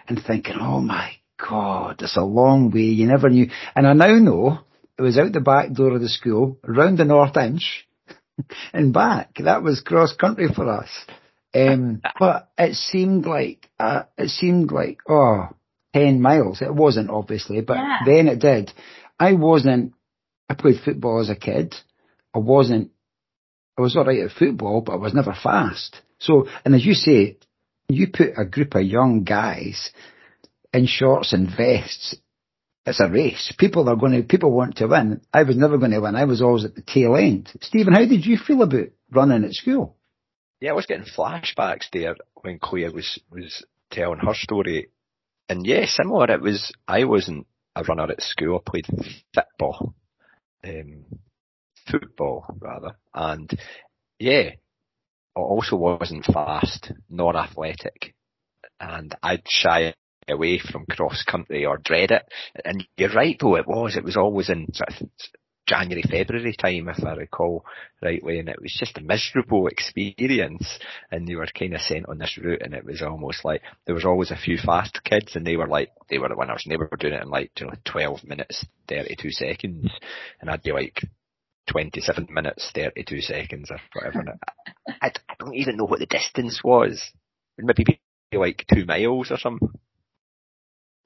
and 0.08 0.20
thinking, 0.22 0.56
oh 0.60 0.80
my 0.80 1.12
God, 1.48 2.02
it's 2.02 2.16
a 2.16 2.22
long 2.22 2.70
way. 2.70 2.80
You 2.80 3.06
never 3.06 3.30
knew. 3.30 3.48
And 3.74 3.86
I 3.86 3.92
now 3.92 4.14
know 4.18 4.58
it 4.98 5.02
was 5.02 5.16
out 5.16 5.32
the 5.32 5.40
back 5.40 5.72
door 5.72 5.94
of 5.94 6.00
the 6.00 6.08
school, 6.08 6.58
around 6.64 6.98
the 6.98 7.04
North 7.04 7.36
Inch 7.36 7.86
and 8.72 8.92
back. 8.92 9.36
That 9.38 9.62
was 9.62 9.80
cross 9.80 10.14
country 10.14 10.48
for 10.54 10.68
us. 10.68 10.90
Um, 11.54 12.02
but 12.18 12.50
it 12.58 12.74
seemed 12.74 13.24
like, 13.24 13.68
uh, 13.78 14.02
it 14.18 14.28
seemed 14.28 14.72
like, 14.72 14.98
oh, 15.08 15.48
10 15.94 16.20
miles. 16.20 16.60
It 16.60 16.74
wasn't 16.74 17.10
obviously, 17.10 17.62
but 17.62 17.76
yeah. 17.76 17.98
then 18.04 18.28
it 18.28 18.40
did. 18.40 18.72
I 19.18 19.32
wasn't 19.32 19.94
I 20.48 20.54
played 20.54 20.80
football 20.84 21.20
as 21.20 21.30
a 21.30 21.36
kid. 21.36 21.74
I 22.34 22.38
wasn't, 22.38 22.90
I 23.78 23.82
was 23.82 23.96
alright 23.96 24.20
at 24.20 24.32
football, 24.32 24.80
but 24.80 24.92
I 24.92 24.96
was 24.96 25.14
never 25.14 25.34
fast. 25.34 26.00
So, 26.18 26.46
and 26.64 26.74
as 26.74 26.84
you 26.84 26.94
say, 26.94 27.38
you 27.88 28.08
put 28.12 28.32
a 28.36 28.44
group 28.44 28.74
of 28.74 28.82
young 28.82 29.24
guys 29.24 29.90
in 30.72 30.86
shorts 30.86 31.32
and 31.32 31.48
vests, 31.48 32.16
it's 32.84 33.00
a 33.00 33.08
race. 33.08 33.52
People 33.58 33.88
are 33.88 33.96
going 33.96 34.12
to, 34.12 34.22
people 34.22 34.52
want 34.52 34.76
to 34.76 34.86
win. 34.86 35.20
I 35.32 35.42
was 35.42 35.56
never 35.56 35.78
going 35.78 35.90
to 35.90 36.00
win. 36.00 36.14
I 36.14 36.24
was 36.24 36.40
always 36.40 36.64
at 36.64 36.74
the 36.74 36.82
tail 36.82 37.16
end. 37.16 37.50
Stephen, 37.60 37.94
how 37.94 38.06
did 38.06 38.24
you 38.24 38.38
feel 38.38 38.62
about 38.62 38.88
running 39.10 39.44
at 39.44 39.54
school? 39.54 39.96
Yeah, 40.60 40.70
I 40.70 40.74
was 40.74 40.86
getting 40.86 41.04
flashbacks 41.04 41.90
there 41.92 42.14
when 42.42 42.58
Claire 42.60 42.92
was, 42.92 43.18
was 43.30 43.64
telling 43.90 44.20
her 44.20 44.34
story. 44.34 44.90
And 45.48 45.66
yeah, 45.66 45.86
similar. 45.86 46.30
It 46.30 46.40
was, 46.40 46.72
I 46.86 47.04
wasn't 47.04 47.46
a 47.74 47.82
runner 47.82 48.10
at 48.10 48.22
school. 48.22 48.62
I 48.64 48.70
played 48.70 48.86
football, 49.34 49.94
um, 50.66 51.04
football 51.90 52.44
rather, 52.58 52.96
and 53.14 53.50
yeah, 54.18 54.50
I 55.36 55.40
also 55.40 55.76
wasn't 55.76 56.24
fast 56.24 56.92
nor 57.08 57.36
athletic, 57.36 58.14
and 58.80 59.14
I'd 59.22 59.44
shy 59.46 59.94
away 60.28 60.58
from 60.58 60.86
cross 60.86 61.22
country 61.22 61.66
or 61.66 61.78
dread 61.78 62.10
it. 62.10 62.22
And 62.64 62.86
you're 62.96 63.12
right 63.12 63.36
though, 63.40 63.56
it 63.56 63.66
was. 63.66 63.96
It 63.96 64.04
was 64.04 64.16
always 64.16 64.48
in 64.48 64.72
sort 64.72 65.00
of 65.00 65.08
January, 65.66 66.02
February 66.02 66.54
time, 66.54 66.88
if 66.88 67.04
I 67.04 67.14
recall 67.14 67.64
rightly, 68.02 68.38
and 68.38 68.48
it 68.48 68.60
was 68.60 68.76
just 68.78 68.98
a 68.98 69.02
miserable 69.02 69.66
experience. 69.68 70.78
And 71.10 71.28
you 71.28 71.38
were 71.38 71.46
kind 71.58 71.74
of 71.74 71.80
sent 71.80 72.08
on 72.08 72.18
this 72.18 72.38
route, 72.38 72.62
and 72.62 72.74
it 72.74 72.84
was 72.84 73.02
almost 73.02 73.44
like 73.44 73.62
there 73.86 73.94
was 73.94 74.04
always 74.04 74.30
a 74.30 74.36
few 74.36 74.58
fast 74.58 75.02
kids, 75.04 75.36
and 75.36 75.46
they 75.46 75.56
were 75.56 75.68
like 75.68 75.90
they 76.10 76.18
were 76.18 76.28
the 76.28 76.36
winners, 76.36 76.62
and 76.64 76.72
they 76.72 76.76
were 76.76 76.90
doing 76.98 77.14
it 77.14 77.22
in 77.22 77.30
like 77.30 77.52
you 77.60 77.66
know 77.66 77.72
12 77.84 78.24
minutes 78.24 78.64
32 78.88 79.30
seconds, 79.32 79.90
and 80.40 80.50
I'd 80.50 80.62
be 80.62 80.72
like 80.72 81.02
27 81.70 82.28
minutes 82.30 82.70
32 82.74 83.20
seconds 83.22 83.70
or 83.70 83.78
whatever. 83.94 84.24
I, 85.02 85.12
I 85.28 85.34
don't 85.38 85.54
even 85.54 85.76
know 85.76 85.84
what 85.86 86.00
the 86.00 86.06
distance 86.06 86.62
was. 86.64 87.02
Maybe 87.58 87.84
be 87.84 88.00
like 88.38 88.64
two 88.72 88.84
miles 88.84 89.30
or 89.30 89.38
something. 89.38 89.70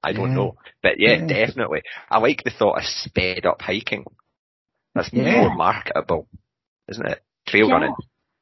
I 0.02 0.12
don't 0.12 0.30
Yeah. 0.30 0.34
know. 0.34 0.56
But 0.82 0.98
yeah, 0.98 1.16
Yeah. 1.16 1.26
definitely. 1.26 1.82
I 2.10 2.18
like 2.18 2.42
the 2.44 2.50
thought 2.50 2.78
of 2.78 2.84
sped 2.84 3.46
up 3.46 3.62
hiking. 3.62 4.04
That's 4.94 5.12
Yeah. 5.12 5.42
more 5.42 5.54
marketable, 5.54 6.28
isn't 6.88 7.06
it? 7.06 7.20
Trail 7.46 7.68
Yeah. 7.68 7.72
running, 7.74 7.94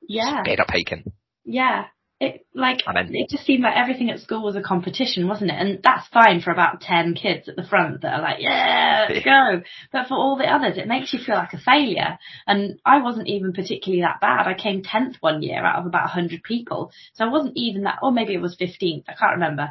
Yeah. 0.08 0.42
sped 0.42 0.60
up 0.60 0.70
hiking. 0.70 1.04
Yeah. 1.44 1.86
It 2.20 2.44
like 2.52 2.80
I'm 2.84 2.96
in. 2.96 3.14
it 3.14 3.28
just 3.30 3.44
seemed 3.46 3.62
like 3.62 3.76
everything 3.76 4.10
at 4.10 4.18
school 4.18 4.42
was 4.42 4.56
a 4.56 4.60
competition, 4.60 5.28
wasn't 5.28 5.52
it? 5.52 5.54
And 5.56 5.80
that's 5.84 6.08
fine 6.08 6.40
for 6.40 6.50
about 6.50 6.80
ten 6.80 7.14
kids 7.14 7.48
at 7.48 7.54
the 7.54 7.62
front 7.62 8.00
that 8.00 8.12
are 8.14 8.20
like, 8.20 8.38
yeah, 8.40 9.06
let's 9.08 9.24
go. 9.24 9.62
But 9.92 10.08
for 10.08 10.14
all 10.14 10.36
the 10.36 10.52
others, 10.52 10.78
it 10.78 10.88
makes 10.88 11.12
you 11.12 11.20
feel 11.20 11.36
like 11.36 11.52
a 11.52 11.58
failure. 11.58 12.18
And 12.44 12.80
I 12.84 13.02
wasn't 13.02 13.28
even 13.28 13.52
particularly 13.52 14.02
that 14.02 14.20
bad. 14.20 14.48
I 14.48 14.54
came 14.54 14.82
tenth 14.82 15.18
one 15.20 15.42
year 15.42 15.64
out 15.64 15.78
of 15.78 15.86
about 15.86 16.06
a 16.06 16.08
hundred 16.08 16.42
people, 16.42 16.90
so 17.12 17.24
I 17.24 17.28
wasn't 17.28 17.56
even 17.56 17.82
that. 17.84 18.00
Or 18.02 18.10
maybe 18.10 18.34
it 18.34 18.40
was 18.42 18.56
fifteenth. 18.56 19.04
I 19.08 19.12
can't 19.14 19.34
remember. 19.34 19.70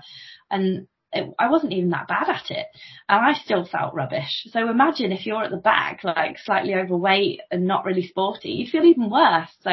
And 0.50 0.88
it, 1.14 1.34
I 1.40 1.50
wasn't 1.50 1.74
even 1.74 1.92
that 1.92 2.08
bad 2.08 2.30
at 2.30 2.52
it, 2.52 2.68
and 3.08 3.26
I 3.26 3.34
still 3.34 3.66
felt 3.66 3.94
rubbish. 3.94 4.46
So 4.52 4.70
imagine 4.70 5.12
if 5.12 5.26
you're 5.26 5.44
at 5.44 5.52
the 5.52 5.58
back, 5.58 6.04
like 6.04 6.38
slightly 6.40 6.74
overweight 6.76 7.40
and 7.50 7.66
not 7.66 7.86
really 7.86 8.06
sporty, 8.08 8.50
you 8.52 8.70
feel 8.70 8.84
even 8.84 9.10
worse. 9.10 9.50
So 9.62 9.70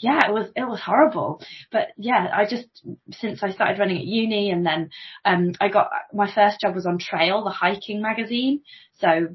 yeah, 0.00 0.28
it 0.28 0.32
was 0.32 0.48
it 0.56 0.68
was 0.68 0.80
horrible. 0.80 1.40
But 1.70 1.88
yeah, 1.96 2.28
I 2.34 2.46
just 2.46 2.66
since 3.12 3.42
I 3.42 3.50
started 3.50 3.78
running 3.78 3.98
at 3.98 4.04
uni 4.04 4.50
and 4.50 4.66
then 4.66 4.90
um 5.24 5.52
I 5.60 5.68
got 5.68 5.90
my 6.12 6.32
first 6.32 6.60
job 6.60 6.74
was 6.74 6.86
on 6.86 6.98
Trail, 6.98 7.44
the 7.44 7.50
hiking 7.50 8.02
magazine. 8.02 8.62
So 8.94 9.28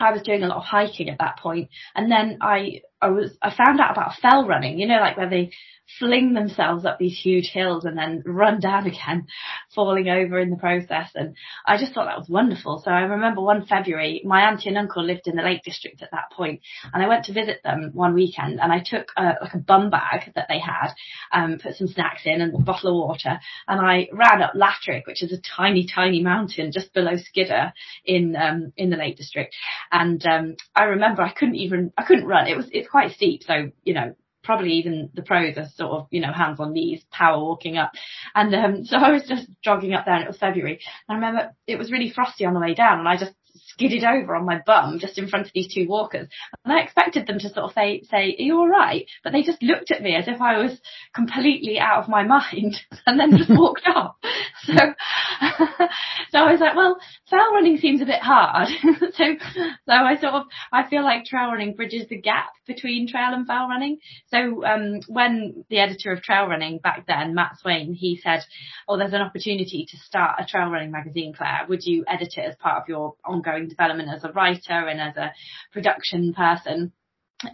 I 0.00 0.12
was 0.12 0.22
doing 0.22 0.42
a 0.42 0.48
lot 0.48 0.58
of 0.58 0.64
hiking 0.64 1.08
at 1.08 1.18
that 1.18 1.38
point, 1.38 1.70
and 1.94 2.10
then 2.10 2.38
I 2.40 2.80
I 3.02 3.08
was 3.08 3.36
I 3.42 3.54
found 3.54 3.80
out 3.80 3.92
about 3.92 4.14
fell 4.20 4.46
running. 4.46 4.78
You 4.78 4.86
know, 4.86 5.00
like 5.00 5.16
where 5.16 5.28
they 5.28 5.50
fling 5.98 6.32
themselves 6.32 6.84
up 6.84 6.98
these 6.98 7.18
huge 7.18 7.50
hills 7.52 7.84
and 7.84 7.96
then 7.96 8.22
run 8.24 8.60
down 8.60 8.86
again, 8.92 9.26
falling 9.74 10.08
over 10.08 10.38
in 10.38 10.50
the 10.50 10.56
process. 10.56 11.10
And 11.14 11.36
I 11.66 11.76
just 11.78 11.92
thought 11.92 12.06
that 12.06 12.18
was 12.18 12.28
wonderful. 12.28 12.82
So 12.84 12.90
I 12.90 13.00
remember 13.00 13.40
one 13.40 13.66
February, 13.66 14.22
my 14.24 14.42
auntie 14.42 14.68
and 14.68 14.78
uncle 14.78 15.04
lived 15.04 15.26
in 15.26 15.36
the 15.36 15.42
Lake 15.42 15.62
District 15.64 16.02
at 16.02 16.10
that 16.12 16.30
point, 16.32 16.60
and 16.92 17.02
I 17.02 17.08
went 17.08 17.24
to 17.26 17.32
visit 17.32 17.60
them 17.62 17.90
one 17.92 18.14
weekend, 18.14 18.60
and 18.60 18.72
I 18.72 18.82
took 18.84 19.12
a, 19.16 19.34
like 19.40 19.54
a 19.54 19.58
bum 19.58 19.90
bag 19.90 20.32
that 20.34 20.46
they 20.48 20.58
had, 20.58 20.92
um, 21.32 21.58
put 21.58 21.76
some 21.76 21.88
snacks 21.88 22.22
in 22.24 22.40
and 22.40 22.54
a 22.54 22.58
bottle 22.58 22.90
of 22.90 23.08
water, 23.08 23.38
and 23.68 23.80
I 23.80 24.08
ran 24.12 24.42
up 24.42 24.52
Latrigg, 24.54 25.06
which 25.06 25.22
is 25.22 25.32
a 25.32 25.40
tiny, 25.40 25.86
tiny 25.86 26.22
mountain 26.22 26.72
just 26.72 26.92
below 26.92 27.16
Skiddaw 27.16 27.70
in 28.04 28.36
um, 28.36 28.72
in 28.76 28.90
the 28.90 28.96
Lake 28.96 29.16
District. 29.16 29.54
And 29.90 30.24
um, 30.26 30.56
I 30.74 30.84
remember 30.84 31.22
I 31.22 31.32
couldn't 31.32 31.56
even 31.56 31.92
I 31.96 32.04
couldn't 32.04 32.26
run. 32.26 32.46
It 32.46 32.56
was 32.56 32.68
it's 32.72 32.88
quite 32.92 33.12
steep, 33.12 33.42
so 33.42 33.72
you 33.82 33.94
know 33.94 34.14
probably 34.44 34.72
even 34.72 35.08
the 35.14 35.22
pros 35.22 35.56
are 35.56 35.68
sort 35.76 35.92
of 35.92 36.06
you 36.10 36.20
know 36.20 36.32
hands 36.32 36.60
on 36.60 36.72
knees, 36.72 37.02
power 37.10 37.42
walking 37.42 37.78
up. 37.78 37.90
And 38.34 38.54
um, 38.54 38.84
so 38.84 38.96
I 38.98 39.10
was 39.10 39.24
just 39.26 39.48
jogging 39.64 39.94
up 39.94 40.04
there, 40.04 40.14
and 40.14 40.24
it 40.24 40.28
was 40.28 40.38
February. 40.38 40.78
And 41.08 41.14
I 41.16 41.26
remember 41.26 41.54
it 41.66 41.78
was 41.78 41.90
really 41.90 42.10
frosty 42.10 42.44
on 42.44 42.54
the 42.54 42.60
way 42.60 42.74
down, 42.74 43.00
and 43.00 43.08
I 43.08 43.16
just 43.16 43.32
skidded 43.72 44.04
over 44.04 44.34
on 44.34 44.44
my 44.44 44.60
bum 44.64 44.98
just 44.98 45.18
in 45.18 45.28
front 45.28 45.46
of 45.46 45.52
these 45.54 45.72
two 45.72 45.86
walkers. 45.88 46.28
And 46.64 46.72
I 46.72 46.80
expected 46.80 47.26
them 47.26 47.38
to 47.38 47.48
sort 47.48 47.66
of 47.66 47.72
say, 47.72 48.02
say, 48.10 48.36
are 48.38 48.42
you 48.42 48.58
alright? 48.58 49.06
But 49.24 49.32
they 49.32 49.42
just 49.42 49.62
looked 49.62 49.90
at 49.90 50.02
me 50.02 50.14
as 50.14 50.28
if 50.28 50.40
I 50.40 50.58
was 50.58 50.78
completely 51.14 51.78
out 51.78 52.02
of 52.02 52.08
my 52.08 52.22
mind 52.26 52.76
and 53.06 53.18
then 53.18 53.36
just 53.36 53.50
walked 53.50 53.86
off. 53.86 54.16
So, 54.64 54.74
so 56.30 56.38
I 56.38 56.52
was 56.52 56.60
like, 56.60 56.76
well, 56.76 56.98
trail 57.28 57.52
running 57.52 57.78
seems 57.78 58.00
a 58.00 58.06
bit 58.06 58.20
hard. 58.20 58.68
so, 59.12 59.24
so 59.54 59.92
I 59.92 60.16
sort 60.20 60.34
of, 60.34 60.42
I 60.72 60.88
feel 60.88 61.02
like 61.02 61.24
trail 61.24 61.48
running 61.48 61.74
bridges 61.74 62.06
the 62.08 62.20
gap 62.20 62.50
between 62.66 63.08
trail 63.08 63.32
and 63.32 63.44
fell 63.44 63.66
running. 63.66 63.98
So, 64.28 64.64
um, 64.64 65.00
when 65.08 65.64
the 65.68 65.78
editor 65.78 66.12
of 66.12 66.22
trail 66.22 66.46
running 66.46 66.78
back 66.78 67.06
then, 67.08 67.34
Matt 67.34 67.58
Swain, 67.60 67.92
he 67.92 68.20
said, 68.22 68.44
oh, 68.88 68.96
there's 68.96 69.14
an 69.14 69.20
opportunity 69.20 69.86
to 69.90 69.96
start 69.98 70.36
a 70.38 70.46
trail 70.46 70.68
running 70.70 70.90
magazine, 70.92 71.34
Claire. 71.36 71.66
Would 71.68 71.84
you 71.84 72.04
edit 72.06 72.34
it 72.36 72.46
as 72.48 72.54
part 72.56 72.82
of 72.82 72.88
your 72.88 73.14
ongoing 73.24 73.61
development 73.68 74.08
as 74.14 74.24
a 74.24 74.32
writer 74.32 74.88
and 74.88 75.00
as 75.00 75.16
a 75.16 75.32
production 75.72 76.34
person? 76.34 76.92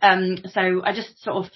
Um, 0.03 0.39
so 0.53 0.83
I 0.85 0.93
just 0.95 1.23
sort 1.23 1.45
of, 1.47 1.53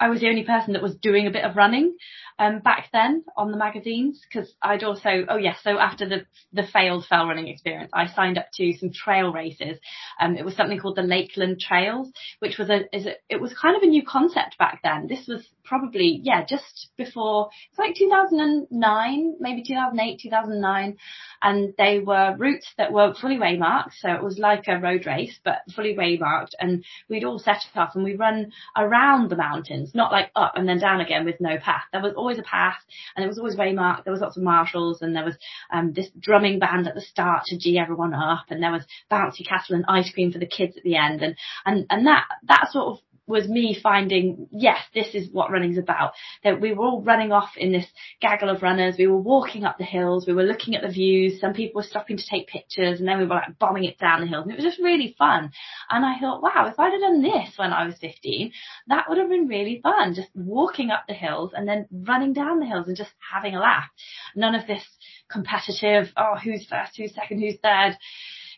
I 0.00 0.08
was 0.08 0.20
the 0.20 0.28
only 0.28 0.44
person 0.44 0.72
that 0.74 0.82
was 0.82 0.94
doing 0.96 1.26
a 1.26 1.30
bit 1.30 1.44
of 1.44 1.56
running 1.56 1.96
um, 2.38 2.60
back 2.60 2.88
then 2.92 3.24
on 3.36 3.50
the 3.50 3.56
magazines 3.56 4.20
because 4.26 4.52
I'd 4.60 4.84
also 4.84 5.24
oh 5.28 5.36
yes 5.36 5.58
so 5.62 5.78
after 5.78 6.08
the 6.08 6.26
the 6.52 6.66
failed 6.66 7.06
fell 7.06 7.26
running 7.26 7.48
experience 7.48 7.90
I 7.92 8.06
signed 8.08 8.38
up 8.38 8.46
to 8.54 8.72
some 8.74 8.92
trail 8.92 9.32
races. 9.32 9.78
Um, 10.20 10.36
it 10.36 10.44
was 10.44 10.56
something 10.56 10.78
called 10.78 10.96
the 10.96 11.02
Lakeland 11.02 11.60
Trails 11.60 12.10
which 12.38 12.58
was 12.58 12.70
a 12.70 12.94
is 12.94 13.06
a, 13.06 13.14
it 13.28 13.40
was 13.40 13.54
kind 13.54 13.76
of 13.76 13.82
a 13.82 13.86
new 13.86 14.02
concept 14.04 14.58
back 14.58 14.80
then. 14.82 15.06
This 15.08 15.26
was 15.26 15.46
probably 15.64 16.20
yeah 16.22 16.44
just 16.44 16.88
before 16.96 17.48
it's 17.70 17.78
like 17.78 17.94
2009 17.96 19.36
maybe 19.40 19.62
2008 19.62 20.20
2009 20.20 20.96
and 21.42 21.74
they 21.78 22.00
were 22.00 22.34
routes 22.36 22.66
that 22.76 22.92
were 22.92 23.14
fully 23.14 23.36
waymarked 23.36 23.92
so 24.00 24.12
it 24.12 24.22
was 24.22 24.38
like 24.38 24.64
a 24.66 24.78
road 24.78 25.06
race 25.06 25.38
but 25.44 25.58
fully 25.74 25.94
waymarked 25.94 26.50
and 26.58 26.84
we'd 27.08 27.24
all 27.24 27.38
set 27.38 27.62
off 27.74 27.94
and 27.94 28.04
we 28.04 28.16
run 28.16 28.52
around 28.76 29.30
the 29.30 29.36
mountains 29.36 29.91
not 29.94 30.12
like 30.12 30.30
up 30.36 30.52
and 30.56 30.68
then 30.68 30.78
down 30.78 31.00
again 31.00 31.24
with 31.24 31.40
no 31.40 31.58
path. 31.58 31.84
There 31.92 32.02
was 32.02 32.14
always 32.16 32.38
a 32.38 32.42
path 32.42 32.78
and 33.16 33.24
it 33.24 33.28
was 33.28 33.38
always 33.38 33.56
waymarked 33.56 34.04
there 34.04 34.12
was 34.12 34.20
lots 34.22 34.36
of 34.36 34.42
marshals 34.42 35.02
and 35.02 35.14
there 35.14 35.24
was 35.24 35.36
um 35.72 35.92
this 35.92 36.08
drumming 36.18 36.58
band 36.58 36.88
at 36.88 36.94
the 36.94 37.00
start 37.00 37.44
to 37.46 37.58
gee 37.58 37.78
everyone 37.78 38.14
up 38.14 38.46
and 38.50 38.62
there 38.62 38.72
was 38.72 38.84
bouncy 39.10 39.46
castle 39.46 39.76
and 39.76 39.84
ice 39.88 40.10
cream 40.12 40.32
for 40.32 40.38
the 40.38 40.46
kids 40.46 40.76
at 40.76 40.82
the 40.82 40.96
end 40.96 41.22
and 41.22 41.36
and 41.64 41.86
and 41.90 42.06
that 42.06 42.24
that 42.44 42.68
sort 42.70 42.88
of 42.88 42.98
was 43.26 43.48
me 43.48 43.78
finding, 43.80 44.48
yes, 44.50 44.78
this 44.94 45.14
is 45.14 45.28
what 45.30 45.50
running's 45.50 45.78
about. 45.78 46.12
That 46.42 46.60
we 46.60 46.72
were 46.72 46.84
all 46.84 47.02
running 47.02 47.32
off 47.32 47.50
in 47.56 47.72
this 47.72 47.86
gaggle 48.20 48.50
of 48.50 48.62
runners. 48.62 48.96
We 48.98 49.06
were 49.06 49.20
walking 49.20 49.64
up 49.64 49.78
the 49.78 49.84
hills. 49.84 50.26
We 50.26 50.32
were 50.32 50.42
looking 50.42 50.74
at 50.74 50.82
the 50.82 50.92
views. 50.92 51.40
Some 51.40 51.52
people 51.52 51.80
were 51.80 51.86
stopping 51.86 52.16
to 52.16 52.28
take 52.28 52.48
pictures 52.48 52.98
and 52.98 53.08
then 53.08 53.18
we 53.18 53.24
were 53.24 53.36
like 53.36 53.58
bombing 53.58 53.84
it 53.84 53.98
down 53.98 54.20
the 54.20 54.26
hills. 54.26 54.44
And 54.44 54.52
it 54.52 54.56
was 54.56 54.64
just 54.64 54.82
really 54.82 55.14
fun. 55.18 55.52
And 55.88 56.04
I 56.04 56.18
thought, 56.18 56.42
wow, 56.42 56.66
if 56.66 56.78
I'd 56.78 56.92
have 56.92 57.00
done 57.00 57.22
this 57.22 57.52
when 57.56 57.72
I 57.72 57.86
was 57.86 57.96
15, 58.00 58.52
that 58.88 59.04
would 59.08 59.18
have 59.18 59.28
been 59.28 59.46
really 59.46 59.80
fun. 59.82 60.14
Just 60.14 60.30
walking 60.34 60.90
up 60.90 61.04
the 61.06 61.14
hills 61.14 61.52
and 61.54 61.66
then 61.66 61.86
running 61.92 62.32
down 62.32 62.58
the 62.58 62.66
hills 62.66 62.88
and 62.88 62.96
just 62.96 63.12
having 63.32 63.54
a 63.54 63.60
laugh. 63.60 63.88
None 64.34 64.54
of 64.54 64.66
this 64.66 64.84
competitive, 65.30 66.12
oh, 66.16 66.34
who's 66.42 66.66
first, 66.66 66.96
who's 66.96 67.14
second, 67.14 67.40
who's 67.40 67.58
third, 67.62 67.96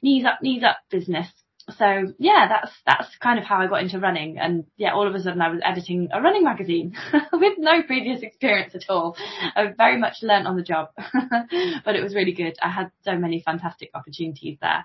knees 0.03 0.25
up, 0.25 0.41
knees 0.43 0.63
up 0.63 0.79
business 0.91 1.29
so 1.79 2.13
yeah, 2.19 2.47
that's 2.49 2.73
that's 2.87 3.17
kind 3.23 3.39
of 3.39 3.45
how 3.45 3.59
I 3.59 3.67
got 3.67 3.83
into 3.83 3.99
running. 3.99 4.39
And 4.39 4.65
yeah, 4.77 4.93
all 4.93 5.07
of 5.09 5.15
a 5.15 5.21
sudden 5.21 5.41
I 5.41 5.49
was 5.51 5.61
editing 5.65 6.09
a 6.13 6.21
running 6.21 6.45
magazine 6.45 6.95
with 7.33 7.55
no 7.59 7.83
previous 7.83 8.23
experience 8.23 8.75
at 8.75 8.85
all. 8.89 9.17
I 9.57 9.73
very 9.77 9.99
much 9.99 10.17
learnt 10.23 10.47
on 10.47 10.57
the 10.57 10.63
job, 10.63 10.89
but 10.97 11.97
it 11.97 12.03
was 12.03 12.15
really 12.15 12.33
good. 12.33 12.55
I 12.63 12.71
had 12.71 12.91
so 13.05 13.17
many 13.17 13.41
fantastic 13.45 13.91
opportunities 13.95 14.59
there. 14.61 14.85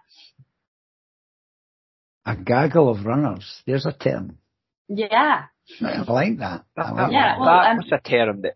A 2.25 2.35
gaggle 2.35 2.89
of 2.89 3.05
runners. 3.05 3.61
There's 3.65 3.85
a 3.85 3.93
term. 3.93 4.37
Yeah. 4.87 5.45
I 5.81 6.01
like 6.11 6.39
that. 6.39 6.65
I 6.77 6.91
like 6.91 7.11
Yeah, 7.11 7.33
that. 7.33 7.39
well, 7.39 7.47
that 7.61 7.71
um, 7.71 7.79
a 7.91 7.99
term 8.09 8.41
that 8.41 8.55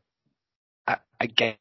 a, 0.87 0.97
a 1.21 1.57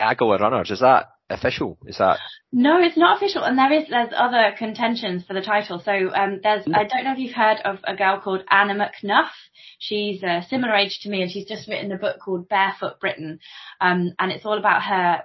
gaggle 0.00 0.32
of 0.34 0.40
runners. 0.40 0.70
Is 0.70 0.80
that 0.80 1.10
official? 1.28 1.78
Is 1.86 1.98
that 1.98 2.18
No, 2.52 2.80
it's 2.80 2.96
not 2.96 3.16
official, 3.16 3.44
and 3.44 3.58
there 3.58 3.72
is 3.72 3.88
there's 3.88 4.12
other 4.16 4.54
contentions 4.56 5.24
for 5.26 5.34
the 5.34 5.40
title. 5.40 5.80
So 5.84 5.92
um, 5.92 6.40
there's 6.42 6.64
I 6.72 6.84
don't 6.84 7.04
know 7.04 7.12
if 7.12 7.18
you've 7.18 7.34
heard 7.34 7.58
of 7.64 7.78
a 7.84 7.96
girl 7.96 8.20
called 8.20 8.44
Anna 8.50 8.74
McNuff. 8.74 9.30
She's 9.78 10.22
a 10.22 10.42
similar 10.48 10.74
age 10.74 11.00
to 11.02 11.10
me, 11.10 11.22
and 11.22 11.30
she's 11.30 11.46
just 11.46 11.68
written 11.68 11.92
a 11.92 11.98
book 11.98 12.18
called 12.24 12.48
Barefoot 12.48 13.00
Britain, 13.00 13.40
um, 13.80 14.12
and 14.18 14.32
it's 14.32 14.44
all 14.44 14.58
about 14.58 14.82
her 14.82 15.22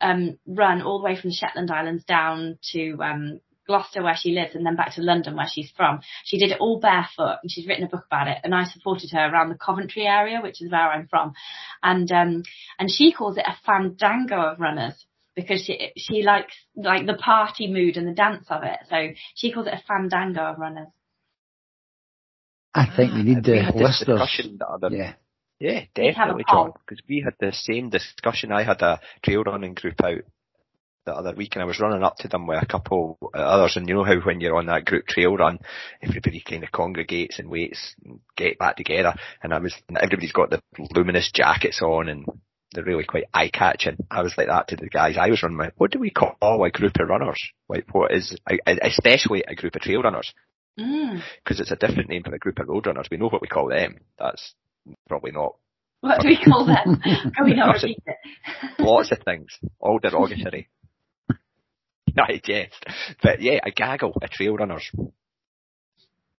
um, 0.00 0.38
run 0.46 0.82
all 0.82 0.98
the 0.98 1.04
way 1.04 1.20
from 1.20 1.30
the 1.30 1.36
Shetland 1.36 1.70
Islands 1.70 2.04
down 2.04 2.58
to 2.72 2.96
um, 3.02 3.40
Gloucester 3.66 4.02
where 4.02 4.16
she 4.16 4.32
lives 4.32 4.54
and 4.54 4.66
then 4.66 4.76
back 4.76 4.94
to 4.94 5.02
London 5.02 5.36
where 5.36 5.46
she's 5.50 5.70
from. 5.76 6.00
She 6.24 6.38
did 6.38 6.50
it 6.50 6.60
all 6.60 6.80
barefoot 6.80 7.38
and 7.42 7.50
she's 7.50 7.66
written 7.66 7.84
a 7.84 7.88
book 7.88 8.04
about 8.06 8.28
it 8.28 8.38
and 8.42 8.54
I 8.54 8.64
supported 8.64 9.10
her 9.12 9.30
around 9.30 9.50
the 9.50 9.54
Coventry 9.54 10.06
area, 10.06 10.40
which 10.42 10.60
is 10.60 10.70
where 10.70 10.90
I'm 10.90 11.06
from. 11.06 11.34
And, 11.82 12.10
um, 12.10 12.42
and 12.78 12.90
she 12.90 13.12
calls 13.12 13.36
it 13.36 13.46
a 13.46 13.56
fandango 13.64 14.40
of 14.40 14.60
runners. 14.60 15.06
Because 15.34 15.62
she 15.64 15.92
she 15.96 16.22
likes 16.22 16.54
like 16.76 17.06
the 17.06 17.14
party 17.14 17.68
mood 17.72 17.96
and 17.96 18.06
the 18.06 18.12
dance 18.12 18.46
of 18.50 18.62
it. 18.62 18.78
So 18.88 19.08
she 19.34 19.52
calls 19.52 19.66
it 19.66 19.74
a 19.74 19.82
fandango 19.86 20.42
of 20.42 20.58
runners. 20.58 20.88
I 22.74 22.86
think 22.86 23.12
we 23.12 23.20
ah, 23.20 23.22
need 23.22 23.46
we 23.46 23.52
the 23.52 23.62
had 23.62 23.74
discussion 23.74 24.58
the 24.58 24.88
Yeah. 24.90 25.14
Yeah, 25.60 25.84
definitely. 25.94 26.44
John. 26.48 26.72
Because 26.72 27.04
we 27.08 27.20
had 27.20 27.34
the 27.38 27.52
same 27.52 27.88
discussion. 27.88 28.50
I 28.50 28.64
had 28.64 28.82
a 28.82 28.98
trail 29.22 29.44
running 29.44 29.74
group 29.74 30.02
out 30.02 30.22
the 31.06 31.14
other 31.14 31.34
week, 31.36 31.54
and 31.54 31.62
I 31.62 31.66
was 31.66 31.78
running 31.78 32.02
up 32.02 32.16
to 32.18 32.28
them 32.28 32.48
with 32.48 32.60
a 32.60 32.66
couple 32.66 33.16
others. 33.32 33.76
And 33.76 33.88
you 33.88 33.94
know 33.94 34.02
how 34.02 34.18
when 34.20 34.40
you're 34.40 34.56
on 34.56 34.66
that 34.66 34.84
group 34.84 35.06
trail 35.06 35.36
run, 35.36 35.60
everybody 36.02 36.40
kind 36.40 36.64
of 36.64 36.72
congregates 36.72 37.38
and 37.38 37.48
waits 37.48 37.94
and 38.04 38.18
get 38.36 38.58
back 38.58 38.76
together. 38.76 39.14
And 39.40 39.54
I 39.54 39.60
was, 39.60 39.72
and 39.88 39.98
everybody's 39.98 40.32
got 40.32 40.50
the 40.50 40.60
luminous 40.96 41.30
jackets 41.32 41.80
on, 41.80 42.08
and 42.08 42.26
they're 42.72 42.84
really 42.84 43.04
quite 43.04 43.24
eye 43.32 43.50
catching. 43.52 43.96
I 44.10 44.22
was 44.22 44.34
like 44.36 44.48
that 44.48 44.68
to 44.68 44.76
the 44.76 44.88
guys 44.88 45.16
I 45.18 45.28
was 45.28 45.42
running 45.42 45.58
with. 45.58 45.72
What 45.76 45.90
do 45.90 45.98
we 45.98 46.10
call 46.10 46.36
a 46.40 46.70
group 46.70 46.98
of 46.98 47.08
runners? 47.08 47.38
Like 47.68 47.86
what 47.92 48.12
is, 48.12 48.36
especially 48.66 49.44
a 49.46 49.54
group 49.54 49.76
of 49.76 49.82
trail 49.82 50.02
runners? 50.02 50.32
Mm. 50.78 51.22
Because 51.44 51.60
it's 51.60 51.70
a 51.70 51.76
different 51.76 52.08
name 52.08 52.22
for 52.24 52.34
a 52.34 52.38
group 52.38 52.58
of 52.58 52.68
road 52.68 52.86
runners. 52.86 53.08
We 53.10 53.18
know 53.18 53.28
what 53.28 53.42
we 53.42 53.48
call 53.48 53.68
them. 53.68 53.98
That's 54.18 54.54
probably 55.08 55.32
not 55.32 55.56
What 56.00 56.20
do 56.20 56.28
we 56.28 56.42
call 56.42 56.66
them? 56.66 57.00
Can 57.02 57.44
we 57.44 57.54
not 57.54 57.74
repeat 57.74 58.02
it? 58.06 58.16
lots 58.78 59.12
of 59.12 59.18
things, 59.24 59.58
all 59.78 59.98
derogatory. 59.98 60.68
I 62.18 62.40
jest. 62.42 62.84
But 63.22 63.40
yeah, 63.40 63.60
a 63.64 63.70
gaggle 63.70 64.16
of 64.20 64.30
trail 64.30 64.56
runners. 64.56 64.90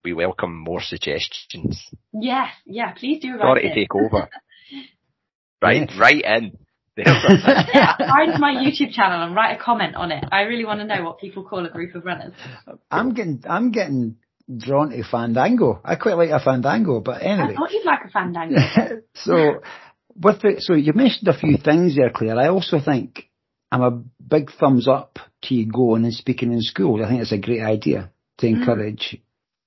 We 0.04 0.14
welcome 0.14 0.58
more 0.58 0.82
suggestions. 0.82 1.82
yes, 2.12 2.50
yeah, 2.66 2.92
please 2.92 3.22
do 3.22 3.38
Sorry 3.38 3.62
to 3.70 3.74
take 3.74 3.96
over. 3.96 4.28
Right, 5.64 5.90
Yes. 5.90 5.98
right 5.98 6.22
in. 6.22 6.58
yeah, 6.98 7.98
find 7.98 8.40
my 8.40 8.54
YouTube 8.54 8.92
channel 8.92 9.24
and 9.24 9.36
write 9.36 9.60
a 9.60 9.64
comment 9.64 9.96
on 9.96 10.12
it. 10.12 10.24
I 10.32 10.42
really 10.42 10.64
want 10.64 10.80
to 10.80 10.86
know 10.86 11.04
what 11.04 11.20
people 11.20 11.44
call 11.44 11.66
a 11.66 11.70
group 11.70 11.96
of 11.96 12.06
runners. 12.06 12.34
I'm 12.92 13.16
getting, 13.16 13.44
I'm 13.50 13.72
getting 13.72 14.18
drawn 14.56 14.92
to 14.92 15.04
Fandango. 15.04 15.82
I 15.84 15.96
quite 15.96 16.18
like 16.18 16.30
a 16.30 16.40
Fandango, 16.40 17.00
but 17.00 17.24
anyway. 17.24 17.32
I 17.32 17.44
anyway. 17.46 17.56
thought 17.56 17.72
you'd 17.72 17.86
like 17.86 18.06
a 18.06 18.10
fandango. 18.10 18.58
so, 19.16 19.62
with 20.16 20.42
the, 20.42 20.56
so 20.60 20.76
you 20.76 20.94
mentioned 20.94 21.28
a 21.30 21.38
few 21.38 21.58
things 21.58 21.96
there, 21.96 22.12
Claire. 22.12 22.38
I 22.38 22.50
also 22.50 22.80
think 22.80 23.28
I'm 23.72 23.82
a 23.82 24.04
big 24.26 24.52
thumbs 24.52 24.88
up 24.88 25.18
to 25.44 25.56
you 25.56 25.66
going 25.66 26.04
and 26.04 26.14
speaking 26.14 26.54
in 26.54 26.62
schools. 26.62 27.02
I 27.04 27.10
think 27.10 27.22
it's 27.22 27.32
a 27.32 27.40
great 27.40 27.62
idea 27.62 28.12
to 28.38 28.46
mm. 28.46 28.56
encourage 28.56 29.18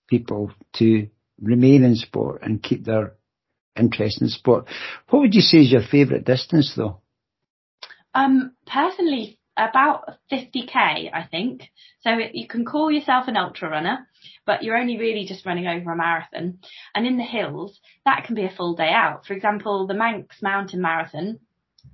people 0.08 0.52
to 0.74 1.08
remain 1.40 1.82
in 1.82 1.96
sport 1.96 2.42
and 2.42 2.62
keep 2.62 2.84
their 2.84 3.14
interest 3.78 4.20
in 4.20 4.28
sport. 4.28 4.66
What 5.10 5.20
would 5.20 5.34
you 5.34 5.40
say 5.40 5.58
is 5.58 5.72
your 5.72 5.82
favourite 5.82 6.24
distance 6.24 6.72
though? 6.76 7.00
Um, 8.14 8.52
personally, 8.66 9.38
about 9.56 10.18
50k, 10.32 10.74
I 10.74 11.26
think. 11.30 11.62
So 12.00 12.10
it, 12.18 12.34
you 12.34 12.46
can 12.46 12.64
call 12.64 12.90
yourself 12.90 13.28
an 13.28 13.36
ultra 13.36 13.70
runner, 13.70 14.06
but 14.44 14.62
you're 14.62 14.76
only 14.76 14.98
really 14.98 15.26
just 15.26 15.46
running 15.46 15.66
over 15.66 15.92
a 15.92 15.96
marathon. 15.96 16.58
And 16.94 17.06
in 17.06 17.16
the 17.16 17.24
hills, 17.24 17.78
that 18.04 18.24
can 18.24 18.34
be 18.34 18.44
a 18.44 18.54
full 18.54 18.74
day 18.74 18.90
out. 18.90 19.26
For 19.26 19.34
example, 19.34 19.86
the 19.86 19.94
Manx 19.94 20.42
Mountain 20.42 20.80
Marathon 20.80 21.40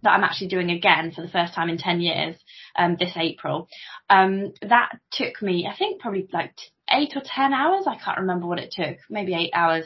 that 0.02 0.10
I'm 0.10 0.24
actually 0.24 0.48
doing 0.48 0.70
again 0.70 1.12
for 1.12 1.22
the 1.22 1.28
first 1.28 1.54
time 1.54 1.68
in 1.68 1.78
10 1.78 2.00
years, 2.00 2.36
um, 2.76 2.96
this 2.98 3.12
April. 3.16 3.68
Um, 4.08 4.52
that 4.62 4.98
took 5.12 5.40
me, 5.42 5.68
I 5.70 5.76
think 5.76 6.00
probably 6.00 6.28
like 6.32 6.56
t- 6.56 6.64
eight 6.92 7.12
or 7.16 7.22
10 7.24 7.52
hours. 7.52 7.84
I 7.86 7.96
can't 7.96 8.18
remember 8.18 8.46
what 8.46 8.58
it 8.58 8.72
took, 8.72 8.98
maybe 9.08 9.34
eight 9.34 9.52
hours. 9.54 9.84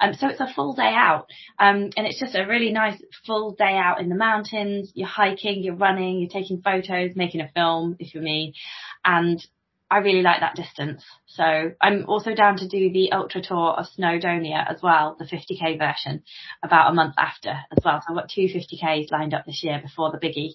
Um, 0.00 0.14
so 0.14 0.28
it's 0.28 0.40
a 0.40 0.52
full 0.54 0.74
day 0.74 0.92
out. 0.94 1.26
Um, 1.58 1.90
and 1.96 2.06
it's 2.06 2.20
just 2.20 2.34
a 2.34 2.46
really 2.46 2.72
nice 2.72 3.00
full 3.26 3.54
day 3.54 3.76
out 3.76 4.00
in 4.00 4.08
the 4.08 4.14
mountains. 4.14 4.92
You're 4.94 5.08
hiking, 5.08 5.62
you're 5.62 5.76
running, 5.76 6.18
you're 6.18 6.30
taking 6.30 6.60
photos, 6.62 7.12
making 7.14 7.40
a 7.40 7.50
film, 7.54 7.96
if 7.98 8.14
you're 8.14 8.22
me. 8.22 8.54
And 9.04 9.44
I 9.90 9.98
really 9.98 10.22
like 10.22 10.40
that 10.40 10.54
distance. 10.54 11.02
So 11.26 11.72
I'm 11.80 12.04
also 12.08 12.34
down 12.34 12.58
to 12.58 12.68
do 12.68 12.92
the 12.92 13.12
ultra 13.12 13.40
tour 13.40 13.70
of 13.70 13.86
Snowdonia 13.98 14.70
as 14.70 14.82
well, 14.82 15.16
the 15.18 15.24
50k 15.24 15.78
version, 15.78 16.22
about 16.62 16.90
a 16.90 16.94
month 16.94 17.14
after 17.16 17.50
as 17.50 17.78
well. 17.84 18.00
So 18.00 18.12
I've 18.12 18.20
got 18.20 18.28
two 18.28 18.48
50ks 18.48 19.10
lined 19.10 19.32
up 19.32 19.46
this 19.46 19.62
year 19.62 19.80
before 19.82 20.12
the 20.12 20.18
biggie. 20.18 20.54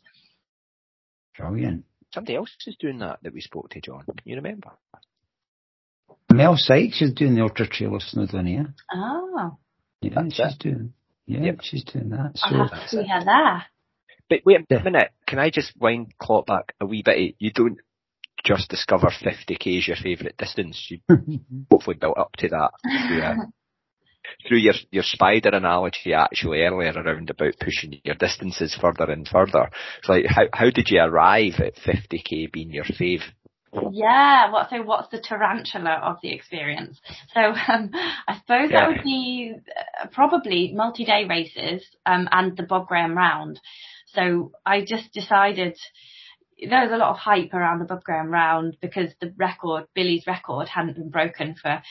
Brilliant. 1.37 1.85
Somebody 2.13 2.35
else 2.35 2.51
is 2.67 2.75
doing 2.79 2.99
that 2.99 3.19
that 3.23 3.33
we 3.33 3.41
spoke 3.41 3.71
to, 3.71 3.81
John. 3.81 4.03
Can 4.05 4.17
you 4.25 4.35
remember? 4.35 4.69
Mel 6.33 6.55
Sykes 6.57 7.01
is 7.01 7.13
doing 7.13 7.35
the 7.35 7.41
Ultra 7.41 7.67
Trail 7.67 7.95
of 7.95 8.01
Snowdonia. 8.01 8.73
Oh, 8.93 9.57
Yeah, 10.01 10.09
That's 10.15 10.35
she's 10.35 10.53
it. 10.53 10.59
doing. 10.59 10.93
Yeah, 11.25 11.41
Yep. 11.43 11.59
she's 11.61 11.83
doing 11.85 12.09
that. 12.09 12.33
I'll 12.43 12.67
have 12.67 12.81
to 12.83 12.87
see 12.89 13.05
her 13.07 13.23
there. 13.23 13.65
But 14.29 14.41
wait 14.45 14.61
a 14.61 14.65
Yeah. 14.69 14.83
minute, 14.83 15.11
can 15.27 15.39
I 15.39 15.49
just 15.49 15.73
wind 15.79 16.13
clock 16.17 16.45
back 16.47 16.73
a 16.81 16.85
wee 16.85 17.01
bit? 17.03 17.35
You 17.39 17.51
don't 17.51 17.77
just 18.43 18.69
discover 18.69 19.07
50k 19.09 19.77
is 19.77 19.87
your 19.87 19.95
favourite 19.97 20.35
distance. 20.37 20.89
You 20.89 20.99
hopefully 21.71 21.95
built 21.95 22.17
up 22.17 22.35
to 22.37 22.49
that 22.49 22.71
through, 23.07 23.21
uh, 23.21 23.35
through 24.47 24.57
your, 24.57 24.73
your 24.91 25.03
spider 25.03 25.49
analogy 25.49 26.13
actually 26.13 26.61
earlier 26.63 26.91
around 26.93 27.29
about 27.29 27.53
pushing 27.59 28.01
your 28.03 28.15
distances 28.15 28.75
further 28.75 29.09
and 29.11 29.27
further. 29.27 29.69
So 30.03 30.13
like, 30.13 30.25
how, 30.27 30.43
how 30.51 30.69
did 30.71 30.89
you 30.89 30.99
arrive 31.01 31.59
at 31.59 31.75
50k 31.75 32.51
being 32.51 32.71
your 32.71 32.85
fave? 32.85 33.21
Yeah, 33.91 34.51
what 34.51 34.69
so 34.69 34.81
what's 34.83 35.09
the 35.09 35.19
tarantula 35.19 35.99
of 36.03 36.17
the 36.21 36.31
experience? 36.33 36.99
So 37.33 37.39
um, 37.41 37.89
I 38.27 38.37
suppose 38.39 38.69
Yeah. 38.71 38.81
that 38.81 38.87
would 38.89 39.03
be 39.03 39.53
uh, 40.01 40.07
probably 40.11 40.71
multi-day 40.73 41.25
races 41.27 41.83
um, 42.05 42.27
and 42.31 42.55
the 42.55 42.63
Bob 42.63 42.87
Graham 42.87 43.15
round. 43.17 43.59
So 44.13 44.51
I 44.65 44.81
just 44.85 45.11
decided 45.13 45.77
there 46.69 46.83
was 46.83 46.91
a 46.91 46.97
lot 46.97 47.09
of 47.09 47.17
hype 47.17 47.53
around 47.53 47.79
the 47.79 47.85
Bob 47.85 48.03
Graham 48.03 48.29
round 48.29 48.77
because 48.81 49.09
the 49.19 49.33
record, 49.37 49.85
Billy's 49.95 50.27
record, 50.27 50.69
hadn't 50.69 50.95
been 50.95 51.09
broken 51.09 51.55
for 51.59 51.81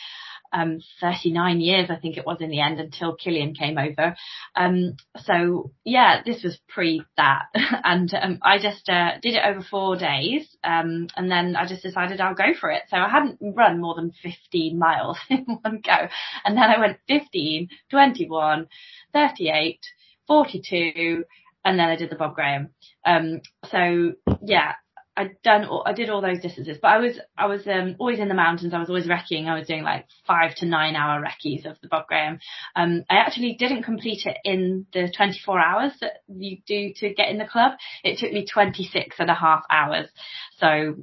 um, 0.52 0.80
39 1.00 1.60
years, 1.60 1.90
I 1.90 1.96
think 1.96 2.16
it 2.16 2.26
was 2.26 2.38
in 2.40 2.50
the 2.50 2.60
end, 2.60 2.80
until 2.80 3.16
Kilian 3.16 3.54
came 3.54 3.78
over. 3.78 4.14
Um, 4.54 4.96
so 5.16 5.72
yeah, 5.84 6.22
this 6.24 6.42
was 6.42 6.58
pre 6.68 7.02
that, 7.16 7.46
and 7.54 8.12
um, 8.14 8.38
I 8.42 8.58
just 8.58 8.88
uh, 8.88 9.12
did 9.22 9.34
it 9.34 9.44
over 9.44 9.62
four 9.62 9.96
days, 9.96 10.56
um, 10.62 11.08
and 11.16 11.30
then 11.30 11.56
I 11.56 11.66
just 11.66 11.82
decided 11.82 12.20
I'll 12.20 12.34
go 12.34 12.54
for 12.58 12.70
it. 12.70 12.82
So 12.88 12.96
I 12.96 13.08
hadn't 13.08 13.38
run 13.40 13.80
more 13.80 13.94
than 13.94 14.12
15 14.22 14.78
miles 14.78 15.18
in 15.30 15.44
one 15.62 15.80
go, 15.84 16.08
and 16.44 16.56
then 16.56 16.64
I 16.64 16.78
went 16.78 16.98
15, 17.08 17.68
21, 17.90 18.66
38, 19.12 19.78
42, 20.26 21.24
and 21.64 21.78
then 21.78 21.88
I 21.88 21.96
did 21.96 22.10
the 22.10 22.16
Bob 22.16 22.34
Graham. 22.34 22.70
Um, 23.04 23.40
so 23.70 24.12
yeah, 24.42 24.74
I'd 25.14 25.40
done 25.42 25.66
all, 25.66 25.82
I 25.84 25.92
did 25.92 26.08
all 26.08 26.22
those 26.22 26.40
distances, 26.40 26.78
but 26.80 26.88
I 26.88 26.98
was 26.98 27.18
I 27.36 27.46
was 27.46 27.66
um, 27.66 27.96
always 27.98 28.18
in 28.18 28.28
the 28.28 28.34
mountains. 28.34 28.72
I 28.72 28.78
was 28.78 28.88
always 28.88 29.06
recceing. 29.06 29.46
I 29.46 29.58
was 29.58 29.66
doing 29.66 29.82
like 29.82 30.06
five 30.26 30.54
to 30.56 30.66
nine 30.66 30.96
hour 30.96 31.20
recce's 31.20 31.66
of 31.66 31.78
the 31.82 31.88
Bob 31.88 32.06
Graham. 32.06 32.38
Um, 32.74 33.04
I 33.10 33.16
actually 33.16 33.54
didn't 33.58 33.82
complete 33.82 34.24
it 34.24 34.38
in 34.44 34.86
the 34.94 35.12
24 35.14 35.60
hours 35.60 35.92
that 36.00 36.22
you 36.28 36.58
do 36.66 36.92
to 36.96 37.12
get 37.12 37.28
in 37.28 37.36
the 37.38 37.44
club. 37.44 37.72
It 38.02 38.18
took 38.18 38.32
me 38.32 38.46
26 38.46 39.16
and 39.18 39.30
a 39.30 39.34
half 39.34 39.64
hours. 39.68 40.08
So 40.56 40.96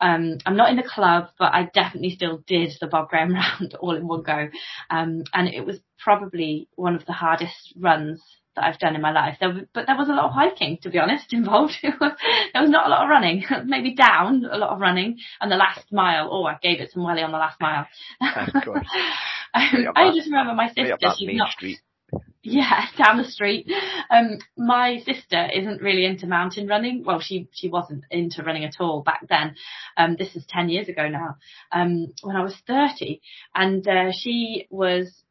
um, 0.00 0.38
I'm 0.44 0.56
not 0.56 0.70
in 0.70 0.76
the 0.76 0.82
club, 0.82 1.28
but 1.38 1.54
I 1.54 1.70
definitely 1.72 2.10
still 2.10 2.44
did 2.46 2.72
the 2.80 2.86
Bob 2.86 3.08
Graham 3.08 3.32
round 3.34 3.74
all 3.80 3.96
in 3.96 4.06
one 4.06 4.22
go. 4.22 4.48
Um, 4.90 5.24
and 5.32 5.48
it 5.48 5.64
was 5.64 5.80
probably 5.98 6.68
one 6.74 6.96
of 6.96 7.06
the 7.06 7.12
hardest 7.12 7.72
runs 7.78 8.20
that 8.56 8.64
I've 8.64 8.78
done 8.78 8.94
in 8.94 9.02
my 9.02 9.12
life. 9.12 9.36
There, 9.40 9.66
but 9.72 9.86
there 9.86 9.96
was 9.96 10.08
a 10.08 10.12
lot 10.12 10.26
of 10.26 10.32
hiking, 10.32 10.78
to 10.82 10.90
be 10.90 10.98
honest, 10.98 11.32
involved. 11.32 11.74
there 11.82 11.92
was 11.98 12.70
not 12.70 12.86
a 12.86 12.90
lot 12.90 13.04
of 13.04 13.08
running, 13.08 13.44
maybe 13.64 13.94
down 13.94 14.44
a 14.50 14.58
lot 14.58 14.70
of 14.70 14.80
running. 14.80 15.18
And 15.40 15.50
the 15.50 15.56
last 15.56 15.92
mile, 15.92 16.28
oh, 16.30 16.44
I 16.44 16.58
gave 16.62 16.80
it 16.80 16.92
some 16.92 17.04
welly 17.04 17.22
on 17.22 17.32
the 17.32 17.38
last 17.38 17.60
mile. 17.60 17.86
Um, 19.56 19.86
I 19.94 20.10
just 20.12 20.26
remember 20.26 20.52
my 20.52 20.66
sister, 20.66 20.96
she's 21.16 21.36
not 21.36 21.52
street. 21.52 21.78
yeah, 22.42 22.86
down 22.98 23.18
the 23.18 23.24
street. 23.24 23.70
Um, 24.10 24.38
my 24.56 24.98
sister 25.04 25.48
isn't 25.54 25.80
really 25.80 26.04
into 26.04 26.26
mountain 26.26 26.66
running. 26.66 27.04
Well, 27.04 27.20
she 27.20 27.48
she 27.52 27.68
wasn't 27.68 28.02
into 28.10 28.42
running 28.42 28.64
at 28.64 28.80
all 28.80 29.02
back 29.02 29.28
then. 29.28 29.54
Um, 29.96 30.16
this 30.18 30.34
is 30.34 30.44
ten 30.48 30.70
years 30.70 30.88
ago 30.88 31.08
now. 31.08 31.36
Um, 31.70 32.12
when 32.22 32.34
I 32.34 32.42
was 32.42 32.56
thirty, 32.66 33.22
and 33.54 33.86
uh, 33.86 34.10
she 34.10 34.66
was 34.70 35.22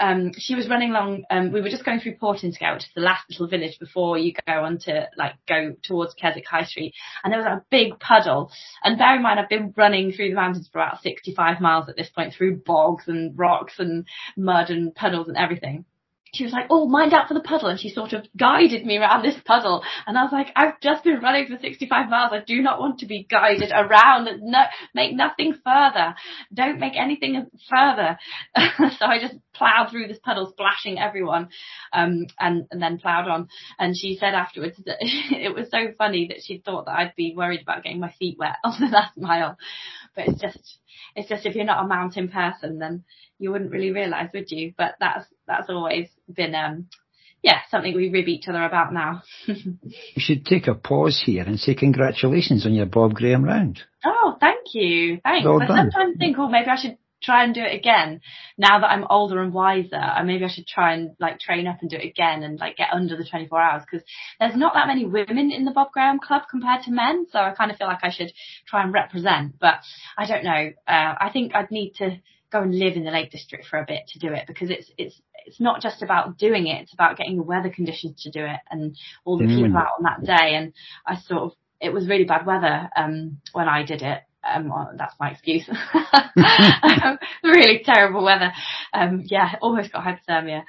um 0.00 0.32
she 0.38 0.54
was 0.54 0.68
running 0.68 0.90
along. 0.90 1.24
Um, 1.30 1.52
we 1.52 1.60
were 1.60 1.68
just 1.68 1.84
going 1.84 2.00
through 2.00 2.16
Portinscale, 2.16 2.74
which 2.74 2.84
is 2.84 2.90
the 2.94 3.00
last 3.00 3.24
little 3.30 3.48
village 3.48 3.78
before 3.78 4.18
you 4.18 4.32
go 4.46 4.64
on 4.64 4.78
to 4.80 5.08
like 5.16 5.34
go 5.48 5.74
towards 5.82 6.14
Keswick 6.14 6.46
High 6.46 6.64
Street, 6.64 6.94
and 7.22 7.32
there 7.32 7.40
was 7.40 7.46
a 7.46 7.64
big 7.70 7.98
puddle. 7.98 8.50
And 8.82 8.98
bear 8.98 9.16
in 9.16 9.22
mind, 9.22 9.40
I've 9.40 9.48
been 9.48 9.74
running 9.76 10.12
through 10.12 10.30
the 10.30 10.34
mountains 10.34 10.68
for 10.72 10.80
about 10.80 11.02
sixty-five 11.02 11.60
miles 11.60 11.88
at 11.88 11.96
this 11.96 12.10
point, 12.10 12.34
through 12.34 12.62
bogs 12.64 13.08
and 13.08 13.38
rocks 13.38 13.74
and 13.78 14.06
mud 14.36 14.70
and 14.70 14.94
puddles 14.94 15.28
and 15.28 15.36
everything 15.36 15.84
she 16.34 16.44
was 16.44 16.52
like, 16.52 16.66
oh, 16.70 16.86
mind 16.86 17.14
out 17.14 17.28
for 17.28 17.34
the 17.34 17.40
puddle. 17.40 17.68
And 17.68 17.80
she 17.80 17.88
sort 17.88 18.12
of 18.12 18.26
guided 18.36 18.84
me 18.84 18.98
around 18.98 19.22
this 19.22 19.36
puddle. 19.44 19.82
And 20.06 20.18
I 20.18 20.22
was 20.22 20.32
like, 20.32 20.48
I've 20.54 20.80
just 20.80 21.04
been 21.04 21.20
running 21.20 21.46
for 21.46 21.58
65 21.58 22.10
miles. 22.10 22.32
I 22.32 22.42
do 22.44 22.60
not 22.62 22.78
want 22.80 22.98
to 22.98 23.06
be 23.06 23.26
guided 23.28 23.72
around. 23.72 24.28
No, 24.42 24.62
make 24.94 25.14
nothing 25.14 25.54
further. 25.64 26.14
Don't 26.52 26.78
make 26.78 26.94
anything 26.96 27.46
further. 27.70 28.18
so 28.98 29.06
I 29.06 29.18
just 29.20 29.34
plowed 29.54 29.90
through 29.90 30.08
this 30.08 30.18
puddle, 30.22 30.50
splashing 30.50 30.98
everyone, 30.98 31.48
um, 31.92 32.26
and, 32.38 32.66
and 32.70 32.82
then 32.82 32.98
plowed 32.98 33.28
on. 33.28 33.48
And 33.78 33.96
she 33.96 34.16
said 34.20 34.34
afterwards 34.34 34.76
that 34.84 34.98
it 35.00 35.54
was 35.54 35.70
so 35.70 35.92
funny 35.96 36.28
that 36.28 36.42
she 36.44 36.58
thought 36.58 36.86
that 36.86 36.98
I'd 36.98 37.16
be 37.16 37.34
worried 37.36 37.62
about 37.62 37.82
getting 37.82 38.00
my 38.00 38.12
feet 38.18 38.36
wet 38.38 38.56
on 38.64 38.74
the 38.78 38.86
last 38.86 39.16
mile. 39.16 39.56
But 40.14 40.28
it's 40.28 40.40
just, 40.40 40.78
it's 41.14 41.28
just 41.28 41.46
if 41.46 41.54
you're 41.54 41.64
not 41.64 41.84
a 41.84 41.88
mountain 41.88 42.28
person, 42.28 42.78
then 42.78 43.04
you 43.38 43.52
wouldn't 43.52 43.70
really 43.70 43.92
realise, 43.92 44.30
would 44.32 44.50
you? 44.50 44.72
But 44.76 44.94
that's 44.98 45.26
that's 45.46 45.68
always 45.68 46.08
been 46.34 46.54
um 46.54 46.88
yeah, 47.42 47.60
something 47.70 47.94
we 47.94 48.08
rib 48.08 48.26
each 48.26 48.48
other 48.48 48.64
about 48.64 48.92
now. 48.92 49.22
you 49.46 49.84
should 50.16 50.44
take 50.44 50.66
a 50.66 50.74
pause 50.74 51.22
here 51.24 51.44
and 51.44 51.60
say 51.60 51.74
congratulations 51.74 52.66
on 52.66 52.74
your 52.74 52.86
Bob 52.86 53.14
Graham 53.14 53.44
round. 53.44 53.80
Oh, 54.04 54.36
thank 54.40 54.74
you. 54.74 55.20
Thanks. 55.22 55.46
Well 55.46 55.62
I 55.62 55.66
done. 55.66 55.90
sometimes 55.92 56.16
think, 56.18 56.36
oh, 56.38 56.48
maybe 56.48 56.68
I 56.68 56.76
should 56.76 56.98
try 57.22 57.44
and 57.44 57.54
do 57.54 57.62
it 57.62 57.74
again 57.74 58.20
now 58.58 58.80
that 58.80 58.90
I'm 58.90 59.06
older 59.08 59.40
and 59.42 59.52
wiser. 59.52 59.94
And 59.94 60.26
maybe 60.26 60.44
I 60.44 60.48
should 60.48 60.66
try 60.66 60.94
and 60.94 61.10
like 61.20 61.38
train 61.38 61.66
up 61.66 61.78
and 61.80 61.90
do 61.90 61.96
it 61.96 62.06
again 62.06 62.42
and 62.42 62.58
like 62.58 62.76
get 62.76 62.92
under 62.92 63.16
the 63.16 63.24
24 63.24 63.60
hours 63.60 63.82
because 63.90 64.06
there's 64.40 64.56
not 64.56 64.74
that 64.74 64.88
many 64.88 65.04
women 65.04 65.52
in 65.52 65.64
the 65.64 65.70
Bob 65.70 65.92
Graham 65.92 66.18
Club 66.18 66.42
compared 66.50 66.82
to 66.82 66.90
men. 66.90 67.26
So 67.30 67.38
I 67.38 67.52
kind 67.52 67.70
of 67.70 67.76
feel 67.76 67.86
like 67.86 68.02
I 68.02 68.10
should 68.10 68.32
try 68.66 68.82
and 68.82 68.92
represent, 68.92 69.58
but 69.60 69.76
I 70.18 70.26
don't 70.26 70.44
know. 70.44 70.70
Uh, 70.88 71.14
I 71.20 71.30
think 71.32 71.54
I'd 71.54 71.70
need 71.70 71.94
to 71.98 72.18
go 72.50 72.62
and 72.62 72.78
live 72.78 72.94
in 72.94 73.04
the 73.04 73.10
Lake 73.10 73.30
District 73.30 73.66
for 73.66 73.78
a 73.78 73.86
bit 73.86 74.08
to 74.08 74.18
do 74.18 74.32
it 74.32 74.44
because 74.46 74.70
it's 74.70 74.90
it's 74.96 75.20
it's 75.46 75.60
not 75.60 75.80
just 75.80 76.02
about 76.02 76.38
doing 76.38 76.66
it; 76.66 76.82
it's 76.82 76.94
about 76.94 77.16
getting 77.16 77.36
the 77.36 77.42
weather 77.42 77.70
conditions 77.70 78.22
to 78.22 78.30
do 78.30 78.44
it 78.44 78.60
and 78.70 78.96
all 79.24 79.38
the 79.38 79.44
mm. 79.44 79.64
people 79.64 79.78
out 79.78 79.98
on 79.98 80.04
that 80.04 80.24
day. 80.24 80.54
And 80.54 80.72
I 81.06 81.16
sort 81.16 81.42
of 81.42 81.52
it 81.80 81.92
was 81.92 82.08
really 82.08 82.24
bad 82.24 82.46
weather 82.46 82.88
um, 82.96 83.38
when 83.52 83.68
I 83.68 83.84
did 83.84 84.02
it. 84.02 84.22
Um, 84.48 84.68
well, 84.68 84.92
that's 84.96 85.14
my 85.18 85.30
excuse. 85.30 85.68
um, 86.36 87.18
really 87.42 87.82
terrible 87.84 88.24
weather. 88.24 88.52
Um, 88.92 89.22
yeah, 89.24 89.56
almost 89.60 89.92
got 89.92 90.04
hypothermia. 90.04 90.62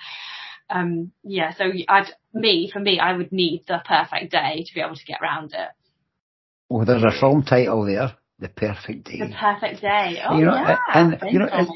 Um, 0.69 1.11
yeah, 1.23 1.53
so 1.53 1.65
I'd 1.87 2.11
me 2.33 2.69
for 2.71 2.79
me, 2.79 2.99
I 2.99 3.13
would 3.13 3.31
need 3.31 3.63
the 3.67 3.81
perfect 3.85 4.31
day 4.31 4.63
to 4.65 4.73
be 4.73 4.81
able 4.81 4.95
to 4.95 5.05
get 5.05 5.21
around 5.21 5.53
it. 5.53 5.69
Well, 6.69 6.85
there's 6.85 7.03
a 7.03 7.19
film 7.19 7.43
title 7.43 7.85
there. 7.85 8.15
The 8.39 8.50
perfect 8.50 9.06
day. 9.06 9.19
The 9.19 9.34
perfect 9.34 9.82
day. 9.82 10.21
Oh, 10.28 10.38
you 10.38 10.45
know, 10.45 10.54
yeah. 10.54 10.78
And, 10.93 11.17
you 11.32 11.39
know, 11.39 11.50
it's, 11.52 11.71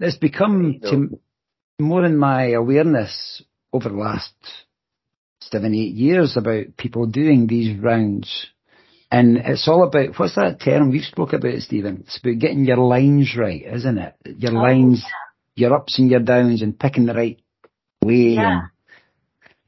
it's 0.00 0.16
become 0.16 0.80
to 0.82 1.20
more 1.78 2.04
in 2.04 2.16
my 2.16 2.50
awareness 2.50 3.42
over 3.72 3.88
the 3.88 3.94
last 3.94 4.34
seven, 5.40 5.74
eight 5.74 5.94
years 5.94 6.36
about 6.36 6.76
people 6.76 7.06
doing 7.06 7.46
these 7.46 7.78
rounds. 7.78 8.48
And 9.12 9.36
it's 9.36 9.68
all 9.68 9.84
about, 9.84 10.18
what's 10.18 10.34
that 10.34 10.60
term? 10.60 10.90
We've 10.90 11.04
spoke 11.04 11.34
about 11.34 11.58
Stephen. 11.58 12.04
It's 12.06 12.18
about 12.18 12.38
getting 12.38 12.64
your 12.64 12.78
lines 12.78 13.36
right, 13.38 13.62
isn't 13.62 13.98
it? 13.98 14.14
Your 14.24 14.56
oh, 14.56 14.62
lines, 14.62 15.04
yeah. 15.54 15.68
your 15.68 15.76
ups 15.76 15.98
and 15.98 16.10
your 16.10 16.20
downs 16.20 16.62
and 16.62 16.78
picking 16.78 17.06
the 17.06 17.14
right 17.14 17.40
way. 18.02 18.14
Yeah. 18.14 18.60
And, 18.60 18.70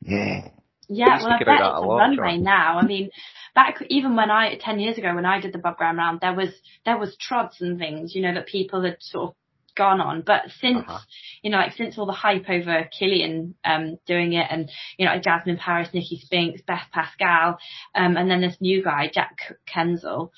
yeah. 0.01 0.49
Yeah, 0.89 1.23
well, 1.23 1.33
I 1.33 1.39
bet 1.39 1.49
it's 1.49 1.83
a 1.83 1.87
runway 1.87 2.37
now. 2.39 2.79
I 2.79 2.85
mean, 2.85 3.11
back 3.55 3.77
even 3.89 4.17
when 4.17 4.31
I 4.31 4.57
ten 4.57 4.79
years 4.81 4.99
ago 4.99 5.15
when 5.15 5.27
I 5.27 5.41
did 5.41 5.53
the 5.53 5.59
Bob 5.59 5.77
Graham 5.77 5.99
round, 5.99 6.21
there 6.21 6.35
was 6.35 6.51
there 6.85 6.99
was 6.99 7.17
trods 7.17 7.61
and 7.61 7.79
things, 7.79 8.15
you 8.15 8.23
know, 8.23 8.35
that 8.35 8.47
people 8.47 8.83
had 8.83 8.97
sort 9.01 9.31
of 9.31 9.37
gone 9.75 10.01
on. 10.01 10.23
But 10.23 10.43
since 10.61 10.85
uh-huh. 10.87 10.99
you 11.43 11.51
know, 11.51 11.59
like 11.59 11.73
since 11.73 11.99
all 11.99 12.07
the 12.07 12.13
hype 12.13 12.49
over 12.49 12.89
Kilian 12.99 13.55
um 13.65 13.99
doing 14.07 14.33
it 14.33 14.47
and 14.51 14.71
you 14.99 15.07
know, 15.07 15.13
like 15.13 15.23
Jasmin 15.23 15.57
Paris, 15.57 15.89
Nicky 15.93 16.19
Spinks, 16.19 16.63
Beth 16.63 16.87
Pascall, 16.95 17.57
um 17.95 18.17
and 18.17 18.31
then 18.31 18.41
this 18.41 18.57
new 18.61 18.83
guy, 18.83 19.11
Jack 19.13 19.57
Kuenzle, 19.73 20.31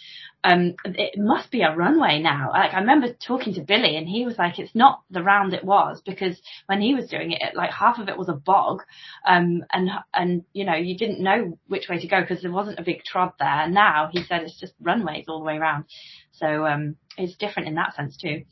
um 0.44 0.74
it 0.84 1.18
must 1.18 1.50
be 1.50 1.62
a 1.62 1.74
runway 1.74 2.20
now. 2.20 2.50
Like 2.52 2.74
I 2.74 2.80
remember 2.80 3.08
talking 3.12 3.54
to 3.54 3.62
Billy 3.62 3.96
and 3.96 4.08
he 4.08 4.24
was 4.24 4.38
like, 4.38 4.58
It's 4.58 4.74
not 4.74 5.02
the 5.10 5.22
round 5.22 5.52
it 5.54 5.64
was 5.64 6.02
because 6.04 6.40
when 6.66 6.80
he 6.80 6.94
was 6.94 7.08
doing 7.08 7.32
it, 7.32 7.54
like 7.54 7.70
half 7.70 7.98
of 7.98 8.08
it 8.08 8.18
was 8.18 8.28
a 8.28 8.34
bog. 8.34 8.82
Um 9.26 9.64
and 9.72 9.90
and 10.14 10.44
you 10.52 10.64
know, 10.64 10.74
you 10.74 10.96
didn't 10.96 11.22
know 11.22 11.58
which 11.66 11.88
way 11.88 11.98
to 11.98 12.08
go 12.08 12.20
because 12.20 12.42
there 12.42 12.52
wasn't 12.52 12.78
a 12.78 12.84
big 12.84 13.04
trod 13.04 13.32
there. 13.38 13.68
Now 13.68 14.08
he 14.12 14.22
said 14.22 14.42
it's 14.42 14.58
just 14.58 14.74
runways 14.80 15.26
all 15.28 15.38
the 15.38 15.44
way 15.44 15.56
around. 15.56 15.84
So 16.32 16.66
um 16.66 16.96
it's 17.18 17.36
different 17.36 17.68
in 17.68 17.74
that 17.76 17.94
sense 17.94 18.16
too. 18.16 18.42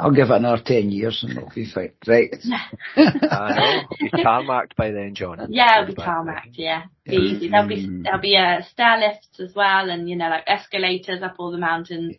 I'll 0.00 0.12
give 0.12 0.30
it 0.30 0.36
another 0.36 0.62
10 0.64 0.90
years 0.90 1.24
and 1.24 1.36
it'll 1.36 1.50
be 1.52 1.66
fine. 1.74 1.92
Right. 2.06 2.34
I 2.96 3.54
know. 3.54 3.96
Be 4.00 4.22
tarmacked 4.22 4.76
by 4.76 4.92
then, 4.92 5.14
John. 5.14 5.48
Yeah, 5.50 5.82
it'll 5.82 5.94
be 5.94 6.00
tarmacked, 6.00 6.54
yeah. 6.54 6.84
Be 7.04 7.16
easy. 7.16 7.48
There'll 7.48 7.68
be, 7.68 7.86
mm. 7.86 8.04
there'll 8.04 8.20
be, 8.20 8.36
uh, 8.36 8.62
stair 8.70 8.98
lifts 8.98 9.40
as 9.40 9.54
well 9.54 9.90
and, 9.90 10.08
you 10.08 10.16
know, 10.16 10.28
like 10.28 10.44
escalators 10.46 11.22
up 11.22 11.36
all 11.38 11.50
the 11.50 11.58
mountains. 11.58 12.16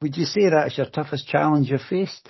Would 0.00 0.16
you 0.16 0.26
say 0.26 0.48
that's 0.48 0.76
your 0.76 0.86
toughest 0.86 1.26
challenge 1.26 1.70
you've 1.70 1.80
faced? 1.80 2.28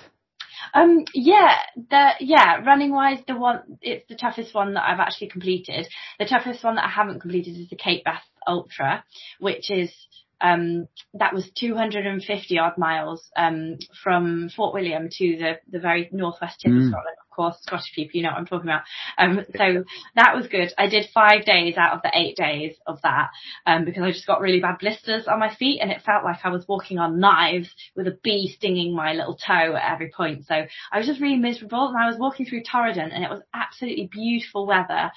Um, 0.73 1.05
yeah, 1.13 1.57
the, 1.75 2.11
yeah, 2.19 2.57
running 2.65 2.91
wise, 2.91 3.19
the 3.27 3.35
one, 3.35 3.77
it's 3.81 4.07
the 4.07 4.15
toughest 4.15 4.55
one 4.55 4.73
that 4.73 4.89
I've 4.89 4.99
actually 4.99 5.27
completed. 5.27 5.87
The 6.17 6.25
toughest 6.25 6.63
one 6.63 6.75
that 6.75 6.85
I 6.85 6.89
haven't 6.89 7.19
completed 7.19 7.57
is 7.57 7.69
the 7.69 7.75
Cape 7.75 8.03
Wrath 8.05 8.23
Ultra, 8.47 9.03
which 9.39 9.69
is 9.69 9.93
um, 10.41 10.87
that 11.13 11.33
was 11.33 11.49
250 11.57 12.59
odd 12.59 12.77
miles 12.77 13.29
um, 13.37 13.77
from 14.03 14.49
Fort 14.55 14.73
William 14.73 15.07
to 15.11 15.37
the, 15.37 15.53
the 15.69 15.79
very 15.79 16.09
northwest 16.11 16.61
tip 16.61 16.71
mm. 16.71 16.77
of 16.77 16.83
Scotland. 16.91 17.17
Of 17.35 17.37
course, 17.37 17.57
Scottish 17.63 17.93
people, 17.93 18.15
you 18.15 18.23
know 18.23 18.29
what 18.29 18.37
I'm 18.37 18.45
talking 18.45 18.69
about. 18.69 18.83
Um, 19.17 19.41
so 19.57 19.83
that 20.15 20.35
was 20.35 20.47
good. 20.47 20.71
I 20.77 20.87
did 20.87 21.09
five 21.13 21.43
days 21.43 21.75
out 21.75 21.93
of 21.93 22.01
the 22.01 22.11
eight 22.15 22.37
days 22.37 22.75
of 22.87 23.01
that 23.01 23.31
um, 23.65 23.83
because 23.83 24.03
I 24.03 24.11
just 24.11 24.25
got 24.25 24.39
really 24.39 24.61
bad 24.61 24.77
blisters 24.79 25.27
on 25.27 25.39
my 25.39 25.53
feet 25.53 25.79
and 25.81 25.91
it 25.91 26.01
felt 26.05 26.23
like 26.23 26.37
I 26.45 26.49
was 26.49 26.65
walking 26.65 26.97
on 26.97 27.19
knives 27.19 27.69
with 27.93 28.07
a 28.07 28.17
bee 28.23 28.53
stinging 28.55 28.95
my 28.95 29.13
little 29.13 29.35
toe 29.35 29.75
at 29.75 29.91
every 29.91 30.11
point. 30.15 30.45
So 30.45 30.55
I 30.55 30.97
was 30.97 31.07
just 31.07 31.19
really 31.19 31.35
miserable 31.35 31.89
and 31.89 31.97
I 31.97 32.07
was 32.07 32.17
walking 32.17 32.45
through 32.45 32.63
Torridon 32.63 33.13
and 33.13 33.23
it 33.23 33.29
was 33.29 33.41
absolutely 33.53 34.07
beautiful 34.09 34.65
weather 34.65 35.11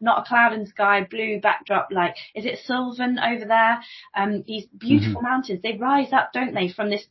not 0.00 0.20
a 0.20 0.28
cloud 0.28 0.52
in 0.52 0.60
the 0.60 0.66
sky, 0.66 1.06
blue 1.08 1.40
backdrop, 1.40 1.88
like, 1.90 2.14
is 2.34 2.44
it 2.44 2.58
Suilven 2.68 3.16
over 3.18 3.44
there? 3.44 3.80
Um, 4.14 4.44
these 4.46 4.66
beautiful 4.66 5.20
mm-hmm. 5.20 5.30
mountains, 5.30 5.60
they 5.62 5.76
rise 5.76 6.12
up, 6.12 6.30
don't 6.32 6.54
they, 6.54 6.68
from 6.68 6.90
this 6.90 7.06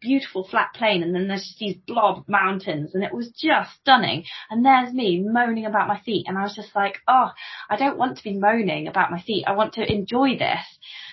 beautiful 0.00 0.46
flat 0.46 0.68
plain 0.74 1.02
and 1.02 1.14
then 1.14 1.28
there's 1.28 1.44
just 1.44 1.58
these 1.58 1.76
blob 1.86 2.24
mountains 2.28 2.94
and 2.94 3.04
it 3.04 3.12
was 3.12 3.30
just 3.30 3.70
stunning. 3.80 4.24
And 4.50 4.64
there's 4.64 4.92
me 4.92 5.20
moaning 5.20 5.66
about 5.66 5.88
my 5.88 6.00
feet 6.00 6.26
and 6.28 6.38
I 6.38 6.42
was 6.42 6.54
just 6.54 6.74
like, 6.74 6.98
oh, 7.06 7.30
I 7.68 7.76
don't 7.76 7.98
want 7.98 8.18
to 8.18 8.24
be 8.24 8.38
moaning 8.38 8.88
about 8.88 9.10
my 9.10 9.20
feet. 9.20 9.44
I 9.46 9.52
want 9.52 9.74
to 9.74 9.92
enjoy 9.92 10.38
this. 10.38 10.60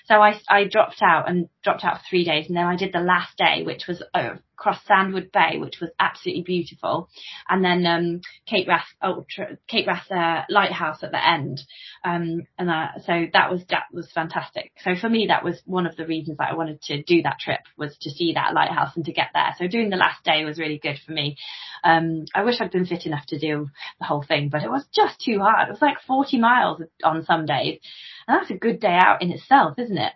So 0.05 0.15
I, 0.15 0.39
I 0.47 0.65
dropped 0.65 1.01
out 1.01 1.29
and 1.29 1.49
dropped 1.63 1.83
out 1.83 1.97
for 1.97 2.03
three 2.09 2.25
days 2.25 2.47
and 2.47 2.55
then 2.55 2.65
I 2.65 2.75
did 2.75 2.93
the 2.93 2.99
last 2.99 3.37
day, 3.37 3.63
which 3.63 3.87
was 3.87 4.03
uh, 4.13 4.35
across 4.57 4.79
Sandwood 4.85 5.31
Bay, 5.31 5.57
which 5.57 5.79
was 5.81 5.89
absolutely 5.99 6.43
beautiful. 6.43 7.09
And 7.49 7.63
then, 7.63 7.85
um, 7.85 8.21
Cape 8.47 8.67
Wrath 8.67 8.87
Ultra, 9.01 9.57
Cape 9.67 9.87
Wrath, 9.87 10.09
uh, 10.11 10.43
Lighthouse 10.49 11.03
at 11.03 11.11
the 11.11 11.27
end. 11.27 11.61
Um, 12.03 12.43
and, 12.57 12.69
uh, 12.69 12.87
so 13.05 13.25
that 13.33 13.51
was, 13.51 13.63
that 13.69 13.85
was 13.91 14.09
fantastic. 14.13 14.71
So 14.83 14.95
for 14.95 15.09
me, 15.09 15.27
that 15.27 15.43
was 15.43 15.61
one 15.65 15.87
of 15.87 15.95
the 15.95 16.05
reasons 16.05 16.37
that 16.37 16.51
I 16.51 16.55
wanted 16.55 16.81
to 16.83 17.03
do 17.03 17.23
that 17.23 17.39
trip 17.39 17.61
was 17.77 17.97
to 18.01 18.11
see 18.11 18.33
that 18.33 18.53
lighthouse 18.53 18.95
and 18.95 19.05
to 19.05 19.11
get 19.11 19.29
there. 19.33 19.55
So 19.57 19.67
doing 19.67 19.89
the 19.89 19.97
last 19.97 20.23
day 20.23 20.45
was 20.45 20.59
really 20.59 20.79
good 20.81 20.99
for 21.05 21.11
me. 21.11 21.37
Um, 21.83 22.25
I 22.33 22.43
wish 22.43 22.61
I'd 22.61 22.71
been 22.71 22.85
fit 22.85 23.05
enough 23.05 23.25
to 23.27 23.39
do 23.39 23.67
the 23.99 24.05
whole 24.05 24.23
thing, 24.23 24.49
but 24.49 24.63
it 24.63 24.69
was 24.69 24.85
just 24.93 25.19
too 25.19 25.39
hard. 25.39 25.67
It 25.67 25.71
was 25.71 25.81
like 25.81 25.97
40 26.07 26.39
miles 26.39 26.81
on 27.03 27.25
some 27.25 27.45
days. 27.45 27.79
And 28.27 28.39
that's 28.39 28.51
a 28.51 28.55
good 28.55 28.79
day 28.79 28.97
out 28.99 29.21
in 29.21 29.31
itself, 29.31 29.77
isn't 29.77 29.97
it? 29.97 30.13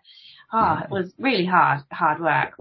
Ah, 0.52 0.80
oh, 0.80 0.84
it 0.84 0.92
was 0.92 1.14
really 1.20 1.46
hard, 1.46 1.82
hard 1.92 2.20
work. 2.20 2.54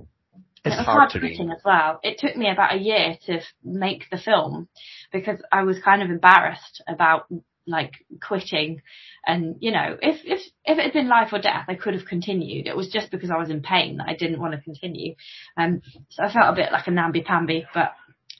It's 0.65 0.75
it 0.75 0.79
was 0.79 0.87
hard, 0.87 1.13
hard 1.13 1.25
as 1.25 1.65
well. 1.65 2.01
It 2.03 2.19
took 2.19 2.37
me 2.37 2.51
about 2.51 2.75
a 2.75 2.79
year 2.79 3.17
to 3.27 3.41
make 3.65 4.05
the 4.11 4.19
film 4.19 4.69
because 5.13 5.41
I 5.51 5.63
was 5.63 5.79
kind 5.79 6.03
of 6.03 6.11
embarrassed 6.11 6.83
about 6.87 7.27
like 7.69 7.93
quitting 8.27 8.81
and 9.27 9.57
you 9.61 9.71
know 9.71 9.97
if 10.01 10.21
if 10.25 10.41
if 10.65 10.79
it 10.79 10.85
had 10.85 10.93
been 10.93 11.09
life 11.09 11.29
or 11.33 11.39
death 11.39 11.67
I 11.69 11.75
could 11.75 11.95
have 11.95 12.07
continued 12.07 12.67
it 12.67 12.75
was 12.75 12.89
just 12.89 13.11
because 13.11 13.31
I 13.31 13.37
was 13.37 13.51
in 13.51 13.61
pain 13.61 13.99
that 13.99 14.09
I 14.09 14.17
didn't 14.17 14.41
want 14.41 14.55
to 14.55 14.61
continue 14.61 15.15
um 15.57 15.83
so 16.09 16.23
I 16.23 16.33
felt 16.33 16.53
a 16.53 16.57
bit 16.57 16.73
like 16.73 16.87
a 16.87 16.91
namby 16.91 17.21
pamby 17.21 17.67
but 17.75 17.93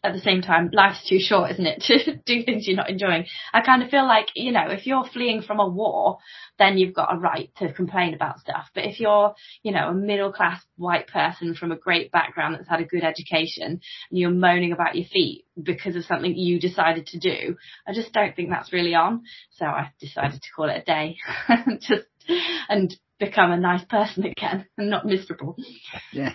at 0.05 0.13
the 0.13 0.21
same 0.21 0.43
time, 0.43 0.71
life's 0.73 1.07
too 1.09 1.19
short, 1.19 1.51
isn't 1.53 1.67
it, 1.67 1.83
to 1.87 2.17
do 2.25 2.45
things 2.45 2.67
you're 2.67 2.77
not 2.77 2.91
enjoying. 2.91 3.27
I 3.53 3.61
kind 3.63 3.83
of 3.83 3.91
feel 3.91 4.07
like, 4.07 4.29
you 4.35 4.53
know, 4.53 4.69
if 4.69 4.87
you're 4.87 5.05
fleeing 5.05 5.43
from 5.43 5.61
a 5.61 5.69
war, 5.69 6.19
then 6.59 6.79
you've 6.79 6.95
got 6.95 7.15
a 7.15 7.19
right 7.19 7.51
to 7.59 7.73
complain 7.73 8.15
about 8.15 8.41
stuff. 8.41 8.69
But 8.75 8.85
if 8.85 9.01
you're, 9.01 9.35
you 9.63 9.73
know, 9.73 9.89
a 9.89 9.95
middle 9.95 10.33
class 10.33 10.63
white 10.77 11.09
person 11.09 11.55
from 11.55 11.73
a 11.73 11.77
great 11.77 12.13
background 12.13 12.55
that's 12.55 12.69
had 12.69 12.81
a 12.81 12.85
good 12.85 13.05
education 13.05 13.81
and 14.11 14.19
you're 14.19 14.31
moaning 14.31 14.73
about 14.73 14.97
your 14.97 15.07
feet 15.07 15.45
because 15.61 15.97
of 15.97 16.05
something 16.05 16.37
you 16.37 16.61
decided 16.61 17.07
to 17.09 17.19
do, 17.19 17.57
I 17.87 17.93
just 17.93 18.13
don't 18.13 18.35
think 18.35 18.51
that's 18.51 18.73
really 18.73 18.95
on. 18.95 19.23
So 19.53 19.67
I 19.67 19.91
decided 20.01 20.43
to 20.43 20.49
call 20.55 20.69
it 20.69 20.83
a 20.83 20.85
day. 20.85 21.17
just, 21.81 22.07
and 22.69 22.95
become 23.19 23.51
a 23.51 23.59
nice 23.59 23.85
person 23.85 24.25
again 24.25 24.67
and 24.77 24.91
not 24.91 25.05
miserable. 25.05 25.57
Yeah. 26.13 26.35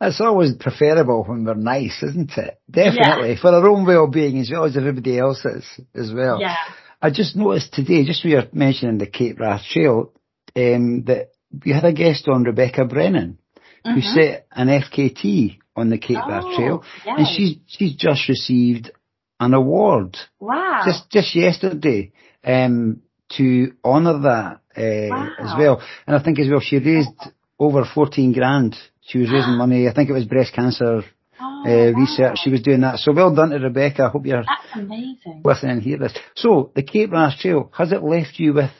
It's 0.00 0.20
always 0.20 0.54
preferable 0.54 1.24
when 1.24 1.44
we're 1.44 1.54
nice, 1.54 2.02
isn't 2.02 2.32
it? 2.38 2.58
Definitely. 2.70 3.34
Yeah. 3.34 3.40
For 3.40 3.48
our 3.48 3.68
own 3.68 3.84
well-being 3.84 4.38
as 4.38 4.50
well 4.50 4.64
as 4.64 4.76
everybody 4.76 5.18
else's 5.18 5.66
as 5.94 6.10
well. 6.12 6.40
Yeah. 6.40 6.56
I 7.02 7.10
just 7.10 7.36
noticed 7.36 7.74
today, 7.74 8.04
just 8.04 8.24
we 8.24 8.30
you're 8.30 8.44
mentioning 8.52 8.98
the 8.98 9.06
Cape 9.06 9.38
Wrath 9.38 9.62
Trail, 9.70 10.12
um, 10.56 11.04
that 11.04 11.32
we 11.64 11.72
had 11.72 11.84
a 11.84 11.92
guest 11.92 12.28
on, 12.28 12.44
Rebecca 12.44 12.86
Brennan, 12.86 13.38
mm-hmm. 13.84 13.94
who 13.94 14.00
set 14.00 14.46
an 14.52 14.68
FKT 14.68 15.58
on 15.76 15.90
the 15.90 15.98
Cape 15.98 16.18
oh, 16.22 16.28
Wrath 16.28 16.56
Trail. 16.56 16.84
Yes. 17.04 17.14
And 17.18 17.26
she's, 17.26 17.56
she's 17.66 17.94
just 17.94 18.28
received 18.28 18.90
an 19.38 19.52
award. 19.52 20.16
Wow. 20.38 20.82
Just, 20.86 21.10
just 21.10 21.34
yesterday, 21.34 22.12
um, 22.42 23.02
to 23.36 23.72
honour 23.84 24.20
that, 24.20 24.60
uh, 24.76 25.10
wow. 25.10 25.30
as 25.38 25.54
well. 25.58 25.82
And 26.06 26.16
I 26.16 26.22
think 26.22 26.38
as 26.38 26.48
well, 26.48 26.60
she 26.60 26.78
raised 26.78 27.10
over 27.58 27.84
14 27.84 28.32
grand 28.32 28.76
she 29.02 29.18
was 29.18 29.30
raising 29.30 29.56
money. 29.56 29.88
I 29.88 29.94
think 29.94 30.10
it 30.10 30.14
was 30.14 30.24
breast 30.24 30.52
cancer 30.54 31.02
oh, 31.40 31.64
uh, 31.66 31.92
research. 31.98 32.38
She 32.42 32.50
was 32.50 32.62
doing 32.62 32.82
that. 32.82 32.98
So 32.98 33.12
well 33.12 33.34
done 33.34 33.50
to 33.50 33.58
Rebecca. 33.58 34.04
I 34.04 34.08
hope 34.08 34.26
you're 34.26 34.42
That's 34.42 34.74
amazing. 34.74 35.42
listening 35.44 35.72
and 35.72 35.82
hear 35.82 35.98
this. 35.98 36.16
So 36.36 36.72
the 36.74 36.82
Cape 36.82 37.12
Wrath 37.12 37.38
Trail, 37.40 37.70
has 37.76 37.92
it 37.92 38.02
left 38.02 38.38
you 38.38 38.54
with 38.54 38.70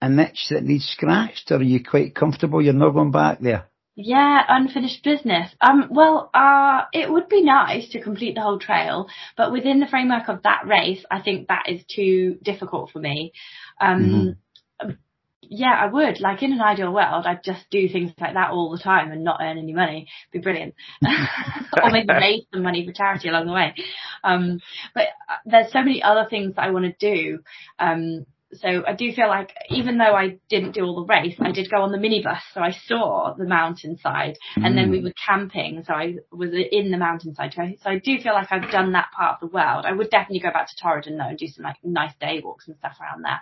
a 0.00 0.08
niche 0.08 0.46
that 0.50 0.64
needs 0.64 0.84
scratched 0.86 1.50
or 1.50 1.56
are 1.56 1.62
you 1.62 1.82
quite 1.82 2.14
comfortable 2.14 2.62
you're 2.62 2.72
not 2.72 2.90
going 2.90 3.12
back 3.12 3.40
there? 3.40 3.66
Yeah, 3.94 4.40
unfinished 4.48 5.04
business. 5.04 5.54
Um, 5.60 5.88
well, 5.90 6.30
uh, 6.32 6.84
it 6.94 7.12
would 7.12 7.28
be 7.28 7.42
nice 7.42 7.90
to 7.90 8.00
complete 8.00 8.34
the 8.34 8.40
whole 8.40 8.58
trail, 8.58 9.06
but 9.36 9.52
within 9.52 9.80
the 9.80 9.86
framework 9.86 10.28
of 10.28 10.44
that 10.44 10.62
race, 10.66 11.04
I 11.10 11.20
think 11.20 11.48
that 11.48 11.64
is 11.68 11.82
too 11.94 12.38
difficult 12.42 12.90
for 12.90 13.00
me. 13.00 13.32
Um, 13.80 14.02
mm-hmm 14.02 14.30
yeah, 15.42 15.74
I 15.78 15.86
would. 15.86 16.20
Like 16.20 16.42
in 16.42 16.52
an 16.52 16.60
ideal 16.60 16.92
world, 16.92 17.26
I'd 17.26 17.44
just 17.44 17.68
do 17.70 17.88
things 17.88 18.12
like 18.20 18.34
that 18.34 18.50
all 18.50 18.70
the 18.70 18.82
time 18.82 19.10
and 19.10 19.24
not 19.24 19.40
earn 19.42 19.58
any 19.58 19.72
money. 19.72 20.08
It'd 20.30 20.42
be 20.42 20.44
brilliant. 20.44 20.74
or 21.82 21.90
maybe 21.90 22.12
raise 22.12 22.44
some 22.52 22.62
money 22.62 22.86
for 22.86 22.92
charity 22.92 23.28
along 23.28 23.46
the 23.46 23.52
way. 23.52 23.74
Um, 24.24 24.60
but 24.94 25.08
uh, 25.28 25.36
there's 25.44 25.72
so 25.72 25.80
many 25.80 26.02
other 26.02 26.26
things 26.28 26.54
that 26.54 26.62
I 26.62 26.70
want 26.70 26.84
to 26.86 27.14
do. 27.14 27.40
Um, 27.78 28.26
so 28.54 28.84
I 28.86 28.92
do 28.92 29.10
feel 29.12 29.28
like 29.28 29.54
even 29.70 29.96
though 29.98 30.14
I 30.14 30.38
didn't 30.48 30.72
do 30.72 30.84
all 30.84 31.04
the 31.04 31.12
race, 31.12 31.36
I 31.40 31.52
did 31.52 31.70
go 31.70 31.82
on 31.82 31.92
the 31.92 31.98
minibus. 31.98 32.40
So 32.52 32.60
I 32.60 32.72
saw 32.86 33.34
the 33.36 33.46
mountainside 33.46 34.36
mm. 34.56 34.66
and 34.66 34.76
then 34.76 34.90
we 34.90 35.00
mm. 35.00 35.04
were 35.04 35.14
camping. 35.26 35.82
So 35.86 35.94
I 35.94 36.16
was 36.30 36.50
in 36.52 36.90
the 36.90 36.98
mountainside. 36.98 37.54
So 37.54 37.90
I 37.90 37.98
do 37.98 38.18
feel 38.20 38.34
like 38.34 38.48
I've 38.50 38.70
done 38.70 38.92
that 38.92 39.10
part 39.16 39.42
of 39.42 39.48
the 39.48 39.54
world. 39.54 39.86
I 39.86 39.92
would 39.92 40.10
definitely 40.10 40.40
go 40.40 40.52
back 40.52 40.68
to 40.68 40.84
Torridon 40.84 41.16
though 41.16 41.28
and 41.28 41.38
do 41.38 41.46
some 41.46 41.64
like 41.64 41.76
nice 41.82 42.14
day 42.20 42.40
walks 42.44 42.68
and 42.68 42.76
stuff 42.76 42.96
around 43.00 43.22
there. 43.22 43.40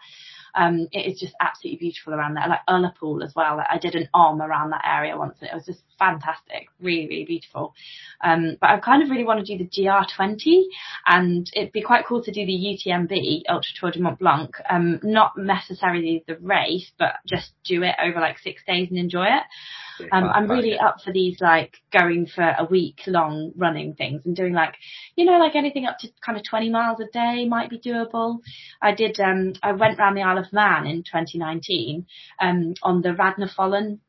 Um, 0.55 0.89
it 0.93 1.13
is 1.13 1.21
just 1.21 1.35
absolutely 1.41 1.79
beautiful 1.79 2.15
around 2.15 2.35
there. 2.35 2.49
Like 2.49 2.61
Ullapool 2.69 3.25
as 3.25 3.35
well. 3.35 3.57
Like 3.57 3.69
I 3.71 3.79
did 3.79 3.95
an 3.95 4.09
arm 4.15 4.41
around 4.41 4.71
that 4.71 4.85
area 4.85 5.17
once 5.17 5.37
and 5.41 5.51
it 5.51 5.55
was 5.55 5.67
just 5.67 5.81
fantastic. 5.99 6.69
Really, 6.81 7.07
really 7.07 7.25
beautiful. 7.25 7.75
Um, 8.23 8.57
but 8.61 8.71
I 8.71 8.79
kind 8.81 9.03
of 9.03 9.11
really 9.11 9.25
want 9.25 9.45
to 9.45 9.57
do 9.57 9.63
the 9.63 9.71
GR20 9.71 10.65
and 11.07 11.51
it'd 11.55 11.73
be 11.73 11.83
quite 11.83 12.07
cool 12.07 12.23
to 12.23 12.33
do 12.33 12.45
the 12.45 12.53
UTMB, 12.87 13.43
Ultra 13.49 13.73
Tour 13.79 13.91
de 13.93 14.01
Mont 14.01 14.19
Blanc. 14.19 14.55
Um, 14.69 15.01
not 15.03 15.37
necessarily 15.37 16.25
the 16.27 16.37
race, 16.37 16.91
but 16.99 17.15
just 17.27 17.53
do 17.65 17.83
it 17.83 17.95
over 18.03 18.21
like 18.21 18.39
six 18.39 18.63
days 18.67 18.89
and 18.91 18.99
enjoy 18.99 19.25
it. 19.25 19.45
Um, 20.13 20.25
I'm 20.25 20.51
really 20.51 20.79
up 20.79 20.97
for 21.05 21.13
these 21.13 21.41
like 21.41 21.77
going 21.93 22.27
for 22.27 22.43
a 22.43 22.65
week 22.65 23.01
long 23.07 23.53
running 23.57 23.95
things 23.95 24.23
and 24.25 24.35
doing 24.35 24.53
like, 24.53 24.75
you 25.17 25.25
know, 25.25 25.39
like 25.39 25.55
anything 25.55 25.87
up 25.87 25.99
to 25.99 26.09
kind 26.25 26.39
of 26.39 26.45
20 26.49 26.71
miles 26.71 27.01
a 27.01 27.07
day 27.13 27.47
might 27.47 27.71
be 27.71 27.79
doable. 27.79 28.39
I 28.81 28.95
did, 28.95 29.19
um, 29.21 29.53
I 29.63 29.73
went 29.73 29.99
around 29.99 30.15
the 30.15 30.23
Isle 30.23 30.39
of 30.41 30.53
Man 30.53 30.87
in 30.87 31.03
2019, 31.03 32.07
um, 32.41 32.75
on 32.83 33.03
the 33.03 33.11
Foillan 33.57 34.01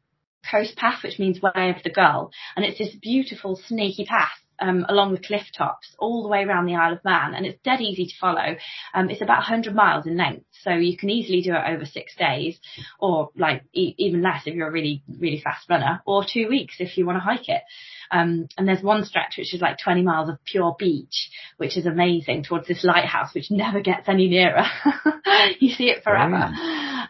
coast 0.49 0.75
path, 0.75 1.03
which 1.03 1.19
means 1.19 1.41
way 1.41 1.73
of 1.75 1.83
the 1.83 1.91
gull. 1.91 2.31
And 2.55 2.65
it's 2.65 2.77
this 2.77 2.95
beautiful 2.95 3.59
snaky 3.67 4.05
path 4.05 4.31
um, 4.61 4.85
along 4.87 5.13
the 5.13 5.19
cliff 5.19 5.47
tops 5.57 5.95
all 5.97 6.21
the 6.21 6.29
way 6.29 6.43
around 6.43 6.67
the 6.67 6.75
Isle 6.75 6.93
of 6.93 7.03
Man, 7.03 7.33
and 7.33 7.45
it's 7.45 7.59
dead 7.63 7.81
easy 7.81 8.05
to 8.05 8.13
follow. 8.19 8.55
Um, 8.93 9.09
it's 9.09 9.21
about 9.21 9.39
100 9.39 9.73
miles 9.73 10.05
in 10.05 10.17
length, 10.17 10.45
so 10.63 10.71
you 10.71 10.95
can 10.97 11.09
easily 11.09 11.41
do 11.41 11.53
it 11.53 11.63
over 11.67 11.85
six 11.85 12.15
days, 12.15 12.59
or 12.99 13.31
like 13.35 13.63
e- 13.73 13.95
even 13.97 14.21
less 14.21 14.43
if 14.45 14.53
you're 14.53 14.69
a 14.69 14.71
really 14.71 15.03
really 15.19 15.41
fast 15.41 15.69
runner, 15.69 16.01
or 16.05 16.23
two 16.31 16.47
weeks 16.47 16.75
if 16.79 16.97
you 16.97 17.05
want 17.05 17.17
to 17.17 17.21
hike 17.21 17.49
it. 17.49 17.63
Um, 18.11 18.47
and 18.57 18.67
there's 18.67 18.83
one 18.83 19.05
stretch 19.05 19.35
which 19.37 19.53
is 19.53 19.61
like 19.61 19.77
20 19.77 20.03
miles 20.03 20.29
of 20.29 20.43
pure 20.43 20.75
beach, 20.77 21.29
which 21.57 21.77
is 21.77 21.85
amazing 21.85 22.43
towards 22.43 22.67
this 22.67 22.83
lighthouse, 22.83 23.33
which 23.33 23.47
never 23.51 23.79
gets 23.81 24.09
any 24.09 24.27
nearer. 24.27 24.65
you 25.59 25.73
see 25.73 25.89
it 25.89 26.03
forever. 26.03 26.51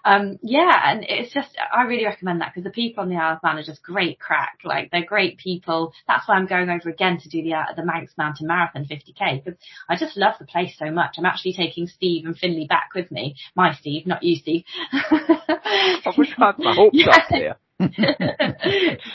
Um, 0.04 0.40
yeah, 0.42 0.72
and 0.86 1.06
it's 1.08 1.34
just, 1.34 1.50
I 1.74 1.84
really 1.84 2.06
recommend 2.06 2.42
that 2.42 2.52
because 2.54 2.64
the 2.64 2.72
people 2.72 3.04
on 3.04 3.10
the 3.10 3.16
Isle 3.16 3.36
of 3.36 3.44
Man 3.44 3.58
are 3.58 3.64
just 3.64 3.84
great 3.84 4.20
crack. 4.20 4.60
Like 4.64 4.92
they're 4.92 5.06
great 5.06 5.38
people. 5.38 5.94
That's 6.08 6.28
why 6.28 6.36
I'm 6.36 6.48
going 6.48 6.70
over 6.70 6.90
again 6.90 7.20
to 7.20 7.30
do 7.30 7.44
the, 7.44 7.54
uh, 7.54 7.66
the 7.76 7.86
Manx 7.86 8.14
Mountain 8.18 8.48
Marathon 8.48 8.86
50k 8.86 9.44
because 9.44 9.60
I 9.90 9.96
just 9.96 10.18
love 10.18 10.36
the 10.40 10.46
place 10.46 10.76
so 10.78 10.92
much. 10.92 11.16
I'm 11.18 11.26
actually 11.26 11.54
taking 11.54 11.88
Steve 11.88 12.26
and 12.26 12.38
Finley 12.38 12.68
back 12.68 12.90
with 12.96 13.12
me. 13.12 13.36
My 13.56 13.74
Steve, 13.76 14.08
not 14.08 14.24
you 14.24 14.36
Steve. 14.36 14.64
I 14.92 16.14
wish 16.18 16.34
I 16.38 16.46
had 16.48 16.60
my 16.60 16.76
hopes 16.76 16.98
yeah. 16.98 17.12
up 17.12 17.24
there. 17.30 17.58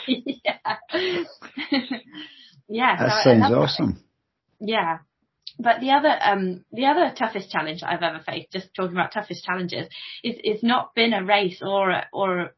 Yeah. 0.07 0.77
yeah. 2.67 2.95
That 2.97 3.23
so 3.23 3.29
sounds 3.29 3.53
awesome. 3.53 4.03
Yeah. 4.59 4.99
But 5.59 5.79
the 5.79 5.91
other, 5.91 6.15
um, 6.21 6.65
the 6.71 6.85
other 6.85 7.13
toughest 7.17 7.49
challenge 7.49 7.81
I've 7.83 8.03
ever 8.03 8.19
faced, 8.25 8.51
just 8.51 8.73
talking 8.75 8.91
about 8.95 9.11
toughest 9.11 9.43
challenges, 9.43 9.87
is, 10.23 10.35
is 10.43 10.63
not 10.63 10.93
been 10.93 11.13
a 11.13 11.23
race 11.23 11.61
or, 11.61 11.89
a, 11.89 12.07
or, 12.13 12.51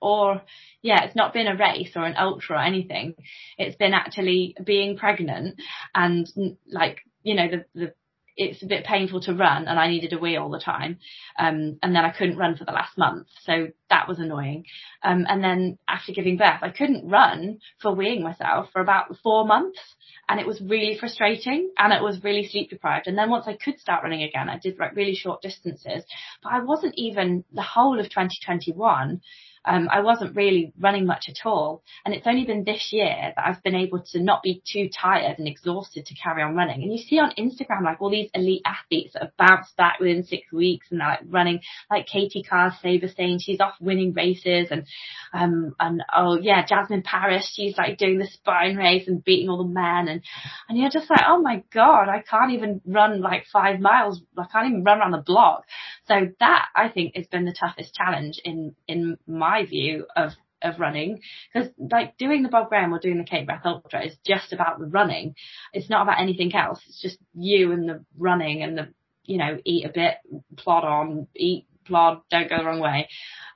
or, 0.00 0.42
yeah, 0.82 1.04
it's 1.04 1.14
not 1.14 1.32
been 1.32 1.46
a 1.46 1.56
race 1.56 1.92
or 1.94 2.04
an 2.04 2.16
ultra 2.18 2.56
or 2.56 2.62
anything. 2.62 3.14
It's 3.56 3.76
been 3.76 3.94
actually 3.94 4.56
being 4.64 4.96
pregnant 4.96 5.60
and 5.94 6.26
like, 6.66 7.02
you 7.22 7.34
know, 7.34 7.48
the, 7.48 7.64
the 7.74 7.94
it's 8.36 8.62
a 8.62 8.66
bit 8.66 8.84
painful 8.84 9.20
to 9.22 9.34
run 9.34 9.68
and 9.68 9.78
I 9.78 9.88
needed 9.88 10.12
a 10.12 10.18
wee 10.18 10.36
all 10.36 10.50
the 10.50 10.60
time. 10.60 10.98
Um, 11.38 11.78
and 11.82 11.94
then 11.94 12.04
I 12.04 12.10
couldn't 12.10 12.38
run 12.38 12.56
for 12.56 12.64
the 12.64 12.72
last 12.72 12.96
month. 12.96 13.26
So 13.42 13.68
that 13.88 14.08
was 14.08 14.18
annoying. 14.18 14.64
Um, 15.02 15.26
and 15.28 15.42
then 15.42 15.78
after 15.88 16.12
giving 16.12 16.36
birth, 16.36 16.62
I 16.62 16.70
couldn't 16.70 17.08
run 17.08 17.58
for 17.80 17.94
weeing 17.94 18.22
myself 18.22 18.68
for 18.72 18.80
about 18.80 19.16
four 19.22 19.46
months 19.46 19.80
and 20.28 20.38
it 20.38 20.46
was 20.46 20.60
really 20.60 20.96
frustrating 20.98 21.70
and 21.76 21.92
it 21.92 22.02
was 22.02 22.22
really 22.22 22.46
sleep 22.46 22.70
deprived. 22.70 23.06
And 23.08 23.18
then 23.18 23.30
once 23.30 23.46
I 23.48 23.56
could 23.56 23.80
start 23.80 24.02
running 24.02 24.22
again, 24.22 24.48
I 24.48 24.58
did 24.58 24.78
like 24.78 24.94
really 24.94 25.14
short 25.14 25.42
distances, 25.42 26.04
but 26.42 26.52
I 26.52 26.60
wasn't 26.60 26.94
even 26.96 27.44
the 27.52 27.62
whole 27.62 27.98
of 27.98 28.06
2021 28.06 29.20
um, 29.64 29.88
I 29.90 30.00
wasn't 30.00 30.36
really 30.36 30.72
running 30.78 31.06
much 31.06 31.26
at 31.28 31.44
all. 31.46 31.82
And 32.04 32.14
it's 32.14 32.26
only 32.26 32.44
been 32.44 32.64
this 32.64 32.88
year 32.92 33.32
that 33.36 33.44
I've 33.44 33.62
been 33.62 33.74
able 33.74 34.02
to 34.12 34.20
not 34.20 34.42
be 34.42 34.62
too 34.66 34.88
tired 34.88 35.38
and 35.38 35.46
exhausted 35.46 36.06
to 36.06 36.14
carry 36.14 36.42
on 36.42 36.54
running. 36.54 36.82
And 36.82 36.92
you 36.92 36.98
see 36.98 37.18
on 37.18 37.32
Instagram, 37.38 37.84
like 37.84 38.00
all 38.00 38.10
these 38.10 38.30
elite 38.32 38.62
athletes 38.64 39.12
that 39.12 39.22
have 39.22 39.36
bounced 39.36 39.76
back 39.76 40.00
within 40.00 40.24
six 40.24 40.50
weeks 40.50 40.86
and 40.90 41.00
they're 41.00 41.08
like 41.08 41.20
running, 41.28 41.60
like 41.90 42.06
Katie 42.06 42.42
Kaars 42.42 42.72
Sijpesteijn, 42.82 43.38
she's 43.40 43.60
off 43.60 43.74
winning 43.80 44.14
races 44.14 44.68
and, 44.70 44.86
um, 45.34 45.74
and 45.78 46.02
oh 46.14 46.38
yeah, 46.40 46.64
Jasmin 46.64 47.02
Paris, 47.02 47.52
she's 47.54 47.76
like 47.76 47.98
doing 47.98 48.18
the 48.18 48.26
spine 48.26 48.76
race 48.76 49.08
and 49.08 49.22
beating 49.22 49.50
all 49.50 49.58
the 49.58 49.74
men. 49.74 50.08
And, 50.08 50.22
and 50.68 50.78
you're 50.78 50.90
just 50.90 51.10
like, 51.10 51.24
oh 51.26 51.40
my 51.40 51.62
God, 51.72 52.08
I 52.08 52.22
can't 52.22 52.52
even 52.52 52.80
run 52.86 53.20
like 53.20 53.44
five 53.52 53.78
miles. 53.78 54.22
I 54.38 54.46
can't 54.50 54.68
even 54.68 54.84
run 54.84 55.00
around 55.00 55.12
the 55.12 55.18
block. 55.18 55.64
So 56.10 56.28
that 56.40 56.66
I 56.74 56.88
think 56.88 57.14
has 57.14 57.28
been 57.28 57.44
the 57.44 57.54
toughest 57.58 57.94
challenge 57.94 58.40
in, 58.44 58.74
in 58.88 59.16
my 59.26 59.64
view 59.64 60.06
of 60.16 60.32
of 60.62 60.78
running 60.78 61.20
because 61.52 61.70
like 61.78 62.18
doing 62.18 62.42
the 62.42 62.48
Bob 62.48 62.68
Graham 62.68 62.92
or 62.92 62.98
doing 62.98 63.18
the 63.18 63.24
Cape 63.24 63.48
Wrath 63.48 63.62
Ultra 63.64 64.04
is 64.04 64.16
just 64.26 64.52
about 64.52 64.78
the 64.78 64.86
running. 64.86 65.34
It's 65.72 65.88
not 65.88 66.02
about 66.02 66.20
anything 66.20 66.54
else. 66.54 66.80
It's 66.86 67.00
just 67.00 67.16
you 67.34 67.72
and 67.72 67.88
the 67.88 68.04
running 68.18 68.62
and 68.62 68.76
the 68.76 68.88
you 69.24 69.38
know 69.38 69.58
eat 69.64 69.86
a 69.86 69.88
bit, 69.88 70.16
plod 70.56 70.84
on, 70.84 71.28
eat, 71.34 71.66
plod, 71.86 72.22
don't 72.30 72.48
go 72.48 72.58
the 72.58 72.64
wrong 72.64 72.80
way. 72.80 73.08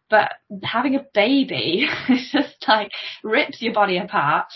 But 0.08 0.32
having 0.62 0.94
a 0.94 1.04
baby 1.12 1.88
is 2.08 2.30
just 2.32 2.43
like 2.68 2.90
rips 3.22 3.60
your 3.60 3.72
body 3.72 3.98
apart. 3.98 4.46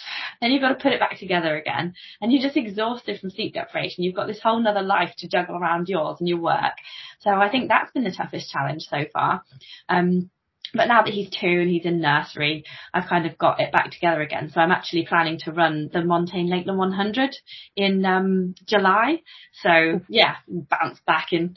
Then 0.41 0.51
you've 0.51 0.63
got 0.63 0.71
to 0.71 0.83
put 0.83 0.93
it 0.93 1.01
back 1.01 1.19
together 1.19 1.57
again. 1.57 1.95
And 2.21 2.33
you're 2.33 2.43
just 2.43 2.57
exhausted 2.57 3.21
from 3.21 3.31
sleep 3.31 3.55
deprivation. 3.55 4.05
You've 4.05 4.17
got 4.17 4.27
this 4.27 4.41
whole 4.43 4.61
nother 4.61 4.83
life 4.83 5.15
to 5.19 5.29
juggle 5.29 5.57
around 5.57 5.89
yours 5.89 6.17
and 6.21 6.29
your 6.29 6.41
work. 6.41 6.75
So 7.21 7.31
I 7.31 7.51
think 7.51 7.69
that's 7.69 7.93
been 7.93 8.05
the 8.05 8.15
toughest 8.17 8.51
challenge 8.51 8.83
so 8.83 9.05
far. 9.13 9.43
Um, 9.89 10.31
but 10.75 10.87
now 10.87 11.03
that 11.03 11.15
he's 11.15 11.31
two 11.31 11.47
and 11.47 11.71
he's 11.71 11.87
in 11.87 12.01
nursery, 12.01 12.65
I've 12.93 13.09
kind 13.09 13.27
of 13.27 13.39
got 13.39 13.61
it 13.61 13.73
back 13.73 13.91
together 13.91 14.21
again. 14.21 14.51
So 14.53 14.61
I'm 14.61 14.71
actually 14.71 15.07
planning 15.07 15.39
to 15.41 15.53
run 15.53 15.89
the 15.93 16.01
Montane 16.01 16.51
Lakeland 16.51 16.79
100 16.79 17.37
in 17.77 18.05
um, 18.05 18.55
July. 18.67 19.23
So 19.63 20.01
yeah, 20.09 20.37
bounce 20.47 21.01
back 21.07 21.33
in 21.33 21.55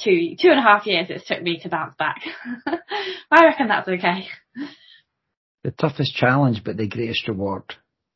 two 0.00 0.36
two 0.40 0.48
and 0.48 0.58
a 0.58 0.62
half 0.62 0.86
years 0.86 1.08
it 1.10 1.22
took 1.26 1.42
me 1.42 1.58
to 1.60 1.68
bounce 1.68 1.94
back. 1.96 2.22
I 3.30 3.44
reckon 3.44 3.68
that's 3.68 3.88
okay. 3.88 4.26
The 5.64 5.70
toughest 5.70 6.14
challenge, 6.14 6.62
but 6.64 6.76
the 6.76 6.88
greatest 6.88 7.28
reward. 7.28 7.64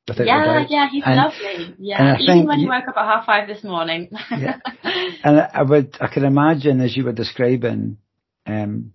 Yeah, 0.09 0.65
yeah, 0.69 0.89
he's 0.91 1.03
and, 1.05 1.17
lovely. 1.17 1.75
Yeah, 1.79 2.17
even 2.21 2.47
when 2.47 2.61
he 2.61 2.67
woke 2.67 2.87
up 2.89 2.97
at 2.97 3.05
half 3.05 3.27
five 3.27 3.49
this 3.49 3.65
morning. 3.65 4.09
yeah. 4.31 4.59
And 5.25 5.41
I 5.41 5.63
would, 5.63 5.97
I 6.01 6.07
can 6.07 6.25
imagine 6.25 6.81
as 6.81 6.97
you 6.97 7.05
were 7.05 7.13
describing, 7.13 7.99
um, 8.47 8.93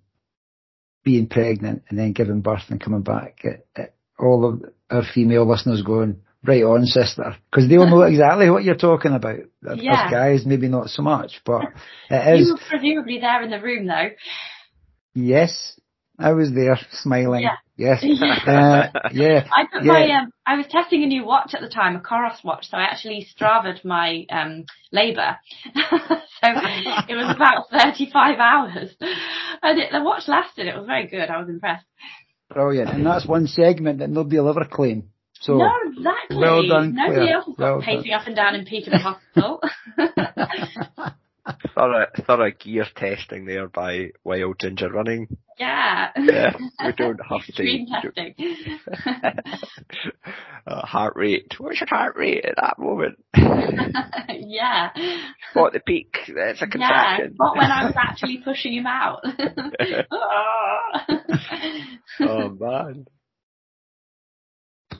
being 1.04 1.28
pregnant 1.28 1.84
and 1.90 2.00
then 2.00 2.14
giving 2.14 2.42
birth 2.42 2.64
and 2.70 2.80
coming 2.80 3.02
back 3.02 3.42
at, 3.44 3.66
at 3.76 3.94
all 4.18 4.46
of 4.46 4.62
our 4.90 5.04
female 5.14 5.50
listeners 5.50 5.82
going, 5.82 6.22
right 6.44 6.64
on, 6.64 6.86
sister, 6.86 7.36
because 7.50 7.70
they'll 7.70 7.88
know 7.88 8.02
exactly 8.04 8.50
what 8.50 8.64
you're 8.64 8.76
talking 8.76 9.14
about. 9.14 9.40
Yeah. 9.64 10.06
Us 10.06 10.12
guys, 10.12 10.46
maybe 10.46 10.68
not 10.68 10.90
so 10.90 11.02
much, 11.02 11.42
but 11.46 11.64
it 12.10 12.40
is. 12.40 12.48
You 12.48 12.54
were 12.54 12.60
presumably 12.70 13.20
there 13.20 13.42
in 13.44 13.50
the 13.50 13.62
room 13.62 13.88
though. 13.88 14.10
Yes, 15.14 15.80
I 16.18 16.34
was 16.34 16.52
there 16.54 16.80
smiling. 16.92 17.44
Yeah. 17.44 17.56
Yes. 17.82 18.04
Yeah. 18.22 18.92
Uh, 18.94 19.10
yeah. 19.12 19.48
I 19.52 19.66
put 19.72 19.84
yeah. 19.84 19.92
my 19.92 20.12
um, 20.20 20.32
I 20.46 20.56
was 20.58 20.68
testing 20.70 21.04
a 21.04 21.08
new 21.08 21.26
watch 21.26 21.54
at 21.56 21.62
the 21.62 21.70
time, 21.70 21.96
a 21.96 22.00
Coros 22.00 22.44
watch, 22.44 22.70
so 22.70 22.78
I 22.78 22.84
actually 22.84 23.28
Stravad 23.34 23.84
my 23.84 24.26
um 24.30 24.66
labour. 24.92 25.38
so 25.74 25.82
it 26.44 27.16
was 27.16 27.36
about 27.36 27.70
thirty 27.72 28.10
five 28.12 28.38
hours, 28.40 28.90
and 29.64 29.80
it, 29.80 29.92
the 29.92 30.04
watch 30.04 30.28
lasted. 30.28 30.68
It 30.68 30.76
was 30.76 30.86
very 30.86 31.08
good. 31.08 31.30
I 31.30 31.40
was 31.40 31.50
impressed. 31.50 31.86
Brilliant. 32.50 32.90
And 32.92 33.06
that's 33.06 33.26
one 33.26 33.48
segment 33.48 34.00
that 34.00 34.10
nobody 34.10 34.40
will 34.40 34.50
ever 34.50 34.66
claim. 34.66 35.10
So 35.40 35.58
no, 35.58 35.72
exactly. 35.88 36.38
well 36.38 36.68
done, 36.68 36.94
Nobody 36.94 37.16
Claire. 37.26 37.34
else 37.34 37.46
has 37.48 37.56
got 37.56 37.64
Well 37.64 37.80
done. 37.80 37.86
pacing 37.86 38.14
up 38.14 38.28
and 38.28 38.36
down 38.36 38.56
in 38.56 38.66
Peterborough 38.66 39.00
Hospital. 39.00 39.62
Thorough, 41.74 42.06
thorough 42.28 42.52
gear 42.52 42.86
testing 42.96 43.46
there 43.46 43.68
by 43.68 44.12
Wild 44.24 44.60
Ginger 44.60 44.92
Running. 44.92 45.28
yeah. 45.58 46.12
Yeah, 46.16 46.54
we 46.86 46.92
don't 46.94 47.20
have 47.30 47.42
to. 47.46 47.50
Extreme 47.50 47.88
testing. 47.88 48.36
uh, 50.68 50.86
heart 50.86 51.16
rate. 51.16 51.56
What's 51.58 51.80
your 51.80 51.88
heart 51.88 52.16
rate 52.16 52.46
at 52.46 52.56
that 52.58 52.78
moment? 52.78 53.18
yeah. 53.36 54.90
What 55.54 55.74
the 55.74 55.80
peak? 55.80 56.16
That's 56.28 56.62
a 56.62 56.68
contraction. 56.68 57.32
Yeah, 57.32 57.36
not 57.40 57.58
when 57.58 57.72
I 57.72 57.86
was 57.86 57.96
actually 57.98 58.38
pushing 58.44 58.74
him 58.74 58.86
out. 58.86 59.22
oh 62.20 62.50
man. 62.60 63.08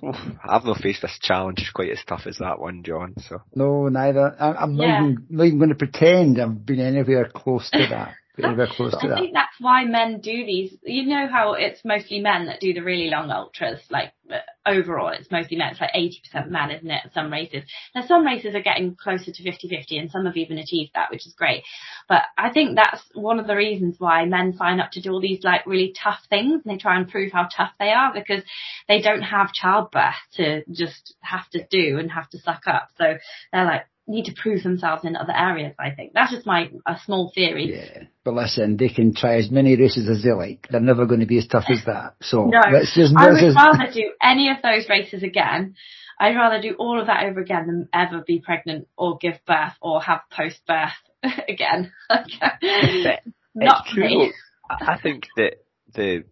Oof, 0.06 0.16
I've 0.44 0.66
not 0.66 0.82
faced 0.82 1.02
this 1.02 1.18
challenge 1.22 1.72
quite 1.74 1.92
as 1.92 2.00
tough 2.08 2.24
as 2.26 2.38
that 2.38 2.60
one, 2.60 2.84
John. 2.84 3.14
So 3.28 3.42
no, 3.54 3.88
neither. 3.88 4.36
I, 4.40 4.54
I'm 4.54 4.76
not 4.76 4.86
even, 4.86 5.28
not 5.30 5.44
even 5.46 5.60
going 5.60 5.70
to 5.70 5.76
pretend 5.76 6.40
I've 6.40 6.66
been 6.66 6.80
anywhere 6.80 7.30
close 7.34 7.70
to 7.72 7.88
that. 7.90 8.16
Anywhere 8.38 8.68
close 8.72 8.92
to 8.92 8.98
I 9.06 9.08
that. 9.10 9.18
think 9.18 9.34
that's 9.34 9.60
why 9.60 9.84
men 9.84 10.22
do 10.22 10.46
these. 10.46 10.76
You 10.84 11.06
know 11.06 11.28
how 11.28 11.54
it's 11.54 11.84
mostly 11.84 12.20
men 12.20 12.46
that 12.46 12.60
do 12.60 12.74
the 12.74 12.82
really 12.82 13.10
long 13.10 13.30
ultras. 13.30 13.82
Like 13.90 14.14
overall, 14.66 15.10
it's 15.10 15.30
mostly 15.30 15.58
men. 15.58 15.72
It's 15.72 15.82
like 15.82 15.94
80% 15.94 16.50
men, 16.50 16.72
isn't 16.72 16.90
it? 16.90 17.12
Some 17.14 17.32
races. 17.32 17.64
Now 17.94 18.02
some 18.08 18.26
races 18.26 18.56
are 18.56 18.62
getting 18.62 18.96
closer 18.96 19.32
to 19.32 19.44
50-50 19.44 20.00
and 20.00 20.10
some 20.10 20.26
have 20.26 20.38
even 20.38 20.58
achieved 20.58 20.92
that, 20.96 21.12
which 21.12 21.28
is 21.28 21.34
great. 21.34 21.64
But 22.08 22.24
I 22.38 22.52
think 22.52 22.76
that's 22.76 23.04
one 23.14 23.40
of 23.40 23.48
the 23.48 23.56
reasons 23.56 23.96
why 24.00 24.26
men 24.26 24.54
sign 24.56 24.80
up 24.80 24.92
to 24.92 25.02
do 25.02 25.12
all 25.12 25.22
these 25.22 25.44
like 25.44 25.66
really 25.66 25.94
tough 26.02 26.20
things 26.30 26.62
and 26.64 26.74
they 26.74 26.78
try 26.82 26.98
and 26.98 27.10
prove 27.10 27.32
how 27.32 27.48
tough 27.56 27.72
they 27.80 27.92
are 27.92 28.14
because 28.14 28.44
they 28.88 29.02
don't 29.02 29.24
have 29.24 29.54
childbirth 29.54 30.16
to 30.36 30.64
just 30.72 31.16
have 31.22 31.50
to 31.50 31.66
do 31.70 31.98
and 32.00 32.12
have 32.12 32.30
to 32.30 32.40
suck 32.40 32.64
up. 32.68 32.90
So 32.98 33.18
they're 33.52 33.66
like, 33.66 33.86
need 34.08 34.26
to 34.26 34.34
prove 34.34 34.64
themselves 34.64 35.06
in 35.06 35.16
other 35.16 35.34
areas, 35.36 35.74
I 35.80 35.92
think. 35.92 36.14
That's 36.14 36.32
just 36.32 36.46
my, 36.46 36.70
a 36.86 36.98
small 37.06 37.32
theory. 37.34 37.74
Yeah. 37.74 38.04
But 38.24 38.34
listen, 38.34 38.78
they 38.78 38.90
can 38.90 39.14
try 39.14 39.38
as 39.38 39.50
many 39.50 39.76
races 39.76 40.10
as 40.10 40.24
they 40.24 40.32
like. 40.32 40.68
They're 40.70 40.80
never 40.80 41.06
going 41.06 41.20
to 41.22 41.26
be 41.26 41.38
as 41.38 41.48
tough 41.48 41.66
as 41.70 41.84
that. 41.86 42.16
So 42.22 42.46
No, 42.46 42.62
let's 42.72 42.94
just, 42.96 43.14
I 43.16 43.30
would 43.30 43.56
rather 43.56 43.92
do 43.94 44.12
any 44.22 44.50
of 44.50 44.58
those 44.64 44.90
races 44.90 45.24
again. 45.24 45.76
I'd 46.20 46.36
rather 46.36 46.62
do 46.62 46.76
all 46.78 47.00
of 47.00 47.08
that 47.08 47.26
over 47.26 47.40
again 47.40 47.68
than 47.68 47.90
ever 47.94 48.24
be 48.26 48.40
pregnant 48.40 48.88
or 48.98 49.18
give 49.18 49.40
birth 49.48 49.74
or 49.82 50.02
have 50.02 50.22
post 50.30 50.62
birth 50.68 50.92
again. 51.50 51.92
Not 52.10 53.84
it's 53.86 53.94
true. 53.94 54.04
me. 54.04 54.34
I 54.70 54.94
I 54.94 55.02
think 55.02 55.28
that 55.36 55.54
the 55.94 56.24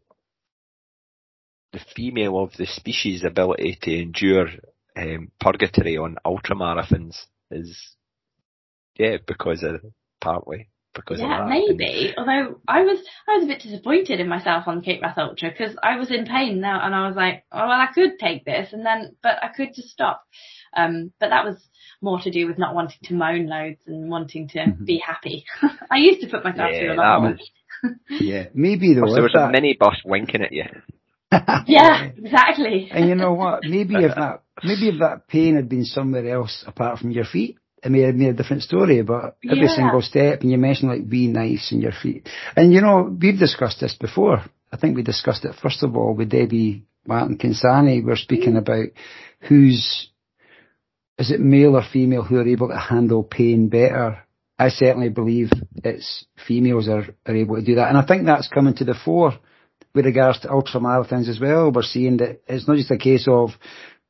the 1.73 1.79
female 1.95 2.39
of 2.39 2.53
the 2.57 2.65
species' 2.65 3.23
ability 3.23 3.77
to 3.81 4.01
endure 4.01 4.47
um, 4.95 5.31
purgatory 5.39 5.97
on 5.97 6.17
ultramarathons 6.25 7.25
is 7.51 7.77
yeah 8.97 9.17
because 9.25 9.63
of 9.63 9.81
partly 10.21 10.69
because 10.93 11.19
of 11.19 11.27
Yeah, 11.29 11.39
that. 11.41 11.49
maybe. 11.49 12.13
Although 12.17 12.59
I 12.67 12.81
was, 12.81 12.99
I 13.27 13.35
was 13.35 13.43
a 13.43 13.47
bit 13.47 13.61
disappointed 13.61 14.19
in 14.19 14.27
myself 14.27 14.67
on 14.67 14.81
Cape 14.81 15.01
Wrath 15.03 15.17
Ultra 15.19 15.51
because 15.51 15.75
I 15.83 15.97
was 15.97 16.09
in 16.11 16.25
pain 16.25 16.59
now, 16.61 16.83
and 16.83 16.95
I 16.95 17.07
was 17.07 17.15
like, 17.15 17.43
oh 17.51 17.59
well, 17.67 17.71
I 17.79 17.87
could 17.93 18.17
take 18.19 18.43
this, 18.43 18.73
and 18.73 18.83
then, 18.85 19.15
but 19.21 19.37
I 19.43 19.49
could 19.55 19.69
just 19.75 19.89
stop. 19.89 20.23
Um, 20.75 21.11
but 21.19 21.29
that 21.29 21.45
was 21.45 21.57
more 22.01 22.19
to 22.21 22.31
do 22.31 22.47
with 22.47 22.57
not 22.57 22.73
wanting 22.75 22.97
to 23.03 23.13
moan 23.13 23.45
loads 23.47 23.79
and 23.85 24.09
wanting 24.09 24.47
to 24.49 24.73
be 24.83 24.97
happy. 25.05 25.45
I 25.91 25.97
used 25.97 26.21
to 26.21 26.27
put 26.27 26.43
myself 26.43 26.69
Yeah, 26.73 26.79
through 26.79 26.93
a 26.93 26.95
lot 26.95 27.21
more. 27.21 27.31
was. 27.31 27.49
yeah, 28.19 28.45
maybe 28.55 28.93
though. 28.95 29.01
There 29.13 29.17
if 29.25 29.31
was 29.31 29.35
a 29.35 29.51
that- 29.51 29.53
minibus 29.53 29.97
winking 30.03 30.41
at 30.41 30.51
you. 30.51 30.65
Yeah, 31.67 32.05
exactly. 32.17 32.89
And 32.91 33.07
you 33.07 33.13
know 33.15 33.33
what? 33.33 33.59
Maybe 33.63 33.93
if 33.95 34.15
that, 34.15 34.41
maybe 34.63 34.89
if 34.89 34.99
that 34.99 35.27
pain 35.27 35.55
had 35.55 35.69
been 35.69 35.85
somewhere 35.85 36.27
else 36.29 36.63
apart 36.67 36.99
from 36.99 37.11
your 37.11 37.25
feet, 37.25 37.57
it 37.83 37.91
may 37.91 38.01
have 38.01 38.17
been 38.17 38.29
a 38.29 38.33
different 38.33 38.63
story. 38.63 39.01
But 39.01 39.37
every 39.43 39.65
Yeah. 39.65 39.75
single 39.75 40.01
step, 40.01 40.41
and 40.41 40.51
you 40.51 40.57
mentioned 40.57 40.91
like 40.91 41.09
be 41.09 41.27
nice 41.27 41.71
in 41.71 41.81
your 41.81 41.91
feet. 41.91 42.27
And 42.55 42.73
you 42.73 42.81
know, 42.81 43.15
we've 43.21 43.39
discussed 43.39 43.79
this 43.79 43.95
before. 43.95 44.43
I 44.71 44.77
think 44.77 44.95
we 44.95 45.03
discussed 45.03 45.45
it 45.45 45.55
first 45.55 45.83
of 45.83 45.95
all 45.95 46.13
with 46.13 46.29
Debbie 46.29 46.83
Martin 47.07 47.37
Consani. 47.37 48.03
We're 48.03 48.15
speaking 48.15 48.49
mm-hmm. 48.49 48.57
about 48.57 48.87
who's, 49.41 50.09
is 51.17 51.31
it 51.31 51.39
male 51.39 51.75
or 51.75 51.83
female 51.83 52.23
who 52.23 52.37
are 52.37 52.47
able 52.47 52.67
to 52.69 52.77
handle 52.77 53.23
pain 53.23 53.69
better? 53.69 54.19
I 54.57 54.69
certainly 54.69 55.09
believe 55.09 55.51
it's 55.83 56.25
females 56.47 56.89
are, 56.89 57.07
are 57.25 57.35
able 57.35 57.55
to 57.55 57.61
do 57.61 57.75
that. 57.75 57.87
And 57.89 57.97
I 57.97 58.05
think 58.05 58.25
that's 58.25 58.49
coming 58.49 58.75
to 58.75 58.83
the 58.83 58.93
fore 58.93 59.33
with 59.95 60.05
regards 60.05 60.41
to 60.41 60.51
ultra 60.51 60.81
marathons 60.81 61.29
as 61.29 61.39
well. 61.39 61.71
We're 61.71 61.83
seeing 61.83 62.17
that 62.17 62.41
it's 62.47 62.67
not 62.67 62.77
just 62.77 62.91
a 62.91 62.97
case 62.97 63.25
of 63.27 63.51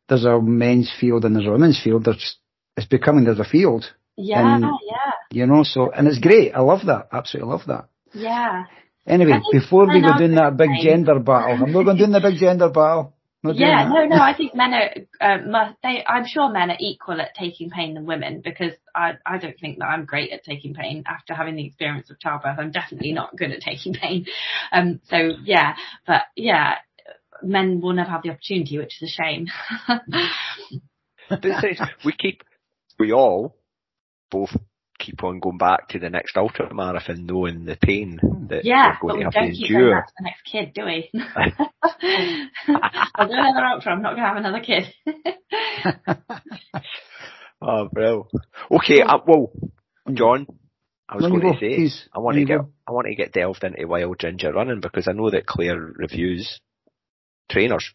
there's 0.10 0.26
a 0.26 0.42
men's 0.42 0.92
field 1.00 1.24
and 1.26 1.36
there's 1.36 1.48
a 1.48 1.52
women's 1.52 1.80
field. 1.82 2.06
There's, 2.06 2.38
it's 2.76 2.88
becoming 2.88 3.26
there's 3.26 3.40
a 3.40 3.44
field, 3.46 3.86
Yeah, 4.18 4.56
And- 4.56 4.64
yeah, 4.64 5.12
you 5.32 5.46
know, 5.46 5.64
so, 5.64 5.92
and 5.92 6.08
it's 6.08 6.20
great. 6.20 6.54
I 6.54 6.60
love 6.62 6.86
that. 6.88 7.08
Absolutely 7.12 7.52
love 7.52 7.62
that. 7.68 7.86
yeah. 8.14 8.64
Anyway, 9.08 9.40
before 9.52 9.88
we 9.88 10.02
go 10.02 10.18
doing 10.20 10.36
that 10.36 10.56
big 10.56 10.70
gender 10.84 11.18
battle, 11.20 11.64
I'm 11.64 11.72
not 11.72 11.84
going 11.84 11.98
to 11.98 12.06
do 12.06 12.12
the 12.12 12.20
big 12.20 12.38
gender 12.46 12.70
battle. 12.70 13.16
Yeah, 13.42 13.88
no, 13.88 14.06
no. 14.06 14.18
I 14.18 14.36
think 14.36 14.54
men 14.54 14.74
are. 14.74 14.90
Uh, 15.22 15.38
mu- 15.46 15.74
they, 15.82 16.04
I'm 16.06 16.26
sure 16.28 16.50
men 16.52 16.70
are 16.70 16.78
equal 16.80 17.20
at 17.22 17.34
taking 17.34 17.70
pain 17.70 17.94
than 17.94 18.06
women 18.06 18.42
because 18.44 18.74
I, 18.94 19.14
I 19.26 19.38
don't 19.38 19.58
think 19.58 19.80
that 19.80 19.86
I'm 19.86 20.04
great 20.06 20.32
at 20.32 20.44
taking 20.44 20.74
pain 20.76 21.06
after 21.08 21.34
having 21.34 21.56
the 21.56 21.66
experience 21.66 22.10
of 22.12 22.20
childbirth. 22.20 22.60
I'm 22.60 22.72
definitely 22.72 23.14
not 23.14 23.36
good 23.38 23.52
at 23.52 23.62
taking 23.62 23.94
pain. 23.94 24.26
Um, 24.74 25.00
so 25.10 25.32
yeah, 25.44 25.76
but 26.06 26.24
yeah, 26.36 26.76
men 27.44 27.82
will 27.82 27.94
never 27.94 28.10
have 28.10 28.24
the 28.24 28.30
opportunity, 28.32 28.78
which 28.78 29.02
is 29.02 29.10
a 29.10 29.12
shame. 29.24 29.48
But 31.30 31.40
it's, 31.44 31.82
we 32.04 32.12
keep, 32.14 32.42
we 32.98 33.12
all 33.14 33.56
both 34.32 34.50
keep 34.98 35.24
on 35.24 35.40
going 35.40 35.58
back 35.58 35.88
to 35.90 36.00
the 36.00 36.10
next 36.10 36.36
ultra 36.36 36.74
marathon 36.74 37.26
knowing 37.26 37.64
the 37.66 37.76
pain 37.78 38.20
that 38.50 38.66
yeah, 38.66 38.98
we're 39.02 39.10
but 39.10 39.14
going 39.14 39.18
we 39.18 39.20
to 39.20 39.26
have 39.26 39.34
don't 39.34 39.52
to 39.52 39.56
keep 39.56 39.70
going 39.70 39.82
endure. 39.82 39.96
back 39.96 40.08
to 40.08 40.14
the 40.18 40.24
next 40.24 40.42
kid, 40.52 40.74
do 40.74 40.86
we? 40.86 41.10
I'll 43.16 43.28
do 43.28 43.34
another 43.34 43.66
ultra. 43.66 43.92
I'm 43.94 44.02
not 44.02 44.16
going 44.16 44.24
to 44.24 44.28
have 44.28 44.38
another 44.38 44.62
kid. 44.62 44.92
Oh, 47.62 47.90
bro. 47.92 48.28
Okay, 48.72 49.02
uh, 49.02 49.18
well, 49.28 49.52
John, 50.14 50.48
I 51.10 51.18
was 51.18 51.26
On 51.26 51.32
going 51.32 51.42
go, 51.42 51.52
to 51.54 51.60
say, 51.60 51.76
please. 51.76 52.08
I 52.16 52.20
want 52.20 52.38
to 52.38 52.46
get, 52.46 52.58
go. 52.60 52.70
I 52.88 52.92
want 52.92 53.08
to 53.08 53.16
get 53.16 53.34
delved 53.34 53.64
into 53.64 53.86
wild 53.86 54.18
ginger 54.20 54.54
running 54.54 54.80
because 54.80 55.08
I 55.10 55.12
know 55.12 55.30
that 55.30 55.46
Claire 55.46 55.78
reviews 55.78 56.62
trainers. 57.50 57.92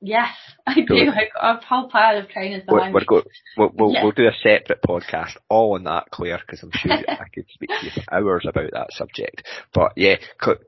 yes, 0.00 0.32
I 0.66 0.74
do. 0.86 0.94
I've 1.10 1.32
got 1.34 1.62
a 1.62 1.66
whole 1.66 1.88
pile 1.88 2.18
of 2.18 2.28
trainers 2.28 2.62
We're, 2.68 2.78
behind 2.78 2.94
we're 2.94 3.00
me. 3.00 3.06
go, 3.06 3.22
we'll, 3.56 3.70
we'll, 3.74 3.92
Yeah. 3.92 4.02
we'll 4.04 4.12
do 4.12 4.28
a 4.28 4.32
separate 4.42 4.80
podcast 4.86 5.36
all 5.48 5.74
on 5.74 5.84
that, 5.84 6.10
Claire, 6.12 6.38
because 6.38 6.62
I'm 6.62 6.70
sure 6.72 6.92
I 7.08 7.24
could 7.34 7.46
speak 7.50 7.68
to 7.70 7.84
you 7.86 7.90
for 7.90 8.14
hours 8.14 8.46
about 8.48 8.70
that 8.72 8.92
subject. 8.92 9.42
But 9.74 9.92
yeah, 9.96 10.16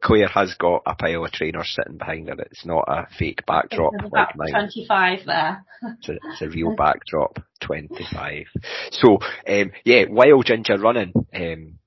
Claire 0.03 0.27
has 0.29 0.55
got 0.59 0.83
a 0.85 0.97
pile 0.97 1.25
of 1.25 1.31
trainers 1.31 1.73
sitting 1.77 1.99
behind 1.99 2.29
her. 2.29 2.35
It's 2.41 2.67
not 2.67 2.85
a 2.89 3.07
fake 3.19 3.45
backdrop 3.47 3.93
like 4.11 4.37
mine. 4.37 4.51
25 4.51 5.21
there. 5.27 5.65
It's 5.99 6.09
a, 6.09 6.13
it's 6.33 6.43
a 6.43 6.49
real 6.57 6.75
backdrop, 6.77 7.39
25. 7.63 8.47
So, 8.91 9.19
um, 9.47 9.71
yeah, 9.85 10.05
Wild 10.09 10.47
Ginger 10.47 10.77
Running, 10.79 11.13
um, 11.35 11.79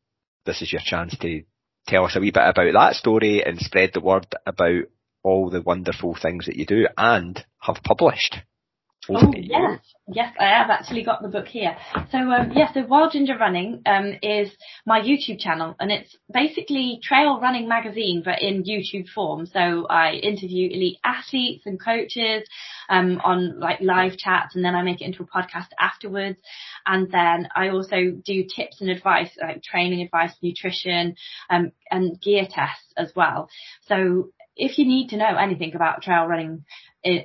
this 0.46 0.62
is 0.62 0.72
your 0.72 0.82
chance 0.86 1.17
to 1.19 1.43
tell 1.88 2.06
us 2.06 2.15
a 2.15 2.22
wee 2.22 2.32
bit 2.32 2.43
about 2.48 2.72
that 2.74 2.96
story 2.96 3.43
and 3.46 3.60
spread 3.60 3.91
the 3.93 4.00
word 4.00 4.26
about 4.46 4.84
all 5.23 5.49
the 5.49 5.62
wonderful 5.62 6.15
things 6.21 6.45
that 6.45 6.55
you 6.55 6.65
do 6.65 6.88
and 6.97 7.43
have 7.59 7.77
published. 7.83 8.38
Over 9.09 9.25
Oh 9.25 9.33
yes, 9.36 9.81
yes, 10.07 10.33
I 10.39 10.45
have 10.45 10.69
actually 10.69 11.03
got 11.03 11.21
the 11.21 11.27
book 11.27 11.47
here. 11.47 11.75
So 12.09 12.19
um, 12.19 12.51
yes, 12.55 12.73
so 12.73 12.86
Wild 12.86 13.12
Ginger 13.12 13.38
Running 13.38 13.81
um, 13.86 14.13
is 14.21 14.49
my 14.86 15.01
YouTube 15.01 15.39
channel, 15.39 15.75
and 15.77 15.91
it's 15.91 16.15
basically 16.31 17.01
trail 17.03 17.38
running 17.41 17.67
magazine, 17.67 18.21
but 18.24 18.41
in 18.41 18.63
YouTube 18.63 19.09
form. 19.09 19.45
So 19.45 19.88
I 19.89 20.13
interview 20.13 20.69
elite 20.69 20.99
athletes 21.03 21.63
and 21.65 21.84
coaches 21.84 22.47
um, 22.88 23.19
on 23.26 23.59
like 23.59 23.82
live 23.82 24.15
chats, 24.17 24.55
and 24.55 24.63
then 24.63 24.74
I 24.74 24.84
make 24.84 25.01
it 25.01 25.05
into 25.05 25.24
a 25.24 25.28
podcast 25.28 25.67
afterwards. 25.78 26.39
And 26.86 27.11
then 27.11 27.49
I 27.53 27.69
also 27.69 28.11
do 28.24 28.45
tips 28.45 28.80
and 28.80 28.89
advice, 28.89 29.32
like 29.41 29.63
training 29.63 30.01
advice, 30.01 30.34
nutrition, 30.41 31.15
um, 31.49 31.74
and 31.91 32.21
gear 32.21 32.47
tests 32.49 32.93
as 32.95 33.11
well. 33.17 33.49
So 33.89 34.30
if 34.56 34.78
you 34.78 34.86
need 34.86 35.10
to 35.10 35.18
know 35.18 35.36
anything 35.36 35.76
about 35.76 36.01
trail 36.01 36.26
running 36.26 36.66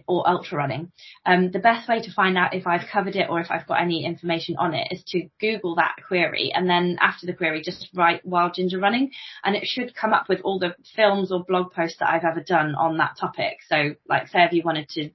or 0.07 0.29
ultra 0.29 0.59
running. 0.59 0.91
Um, 1.25 1.51
the 1.51 1.59
best 1.59 1.89
way 1.89 2.03
to 2.03 2.13
find 2.13 2.37
out 2.37 2.55
if 2.55 2.67
I've 2.67 2.89
covered 2.93 3.15
it 3.15 3.29
or 3.31 3.41
if 3.41 3.51
I've 3.51 3.67
got 3.67 3.81
any 3.81 4.05
information 4.05 4.57
on 4.57 4.75
it 4.75 4.89
is 4.91 5.05
to 5.09 5.29
Google 5.41 5.77
that 5.77 5.97
query 6.07 6.53
and 6.53 6.69
then 6.69 6.99
after 7.01 7.27
the 7.27 7.33
query 7.33 7.63
just 7.63 7.89
write 7.95 8.27
wild 8.27 8.55
ginger 8.55 8.79
running 8.79 9.13
and 9.45 9.55
it 9.55 9.67
should 9.67 9.95
come 9.95 10.13
up 10.13 10.29
with 10.29 10.41
all 10.41 10.59
the 10.59 10.75
films 10.97 11.31
or 11.31 11.45
blog 11.45 11.73
posts 11.73 11.99
that 12.01 12.11
I've 12.11 12.25
ever 12.25 12.41
done 12.41 12.75
on 12.75 12.97
that 12.97 13.17
topic. 13.21 13.59
So 13.69 13.95
like 14.09 14.29
say 14.29 14.43
if 14.43 14.53
you 14.53 14.63
wanted 14.65 14.89
to 14.91 15.11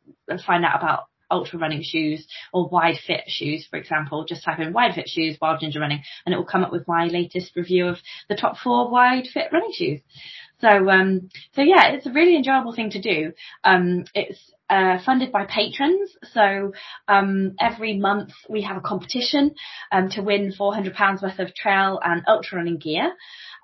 find 0.46 0.64
out 0.64 0.82
about 0.82 1.08
ultra 1.34 1.58
running 1.60 1.82
shoes 1.84 2.26
or 2.54 2.70
wide 2.70 2.98
fit 3.06 3.24
shoes, 3.28 3.66
for 3.70 3.78
example, 3.78 4.24
just 4.26 4.44
type 4.44 4.60
in 4.60 4.72
wide 4.72 4.94
fit 4.94 5.10
shoes, 5.10 5.38
wild 5.42 5.60
ginger 5.60 5.80
running, 5.80 6.04
and 6.26 6.34
it 6.34 6.38
will 6.38 6.46
come 6.46 6.64
up 6.64 6.72
with 6.72 6.88
my 6.88 7.06
latest 7.06 7.56
review 7.56 7.88
of 7.88 7.98
the 8.30 8.36
top 8.36 8.58
four 8.58 8.90
wide 8.90 9.28
fit 9.34 9.50
running 9.52 9.72
shoes. 9.74 10.00
So, 10.64 10.90
um, 10.90 11.30
so 11.54 11.62
yeah, 11.62 11.90
it's 11.90 12.06
a 12.06 12.12
really 12.14 12.38
enjoyable 12.38 12.74
thing 12.74 12.90
to 12.92 13.02
do. 13.02 13.34
Um, 13.66 14.06
it's 14.16 14.53
uh, 14.74 14.98
funded 15.06 15.32
by 15.32 15.46
patrons. 15.46 16.18
So 16.34 16.74
um, 17.08 17.54
every 17.60 17.98
month 17.98 18.32
we 18.50 18.64
have 18.64 18.78
a 18.78 18.82
competition 18.82 19.54
um, 19.92 20.10
to 20.10 20.22
win 20.22 20.52
£400 20.60 21.22
worth 21.22 21.38
of 21.38 21.54
trail 21.54 22.00
and 22.04 22.24
ultra 22.28 22.58
running 22.58 22.80
gear. 22.80 23.14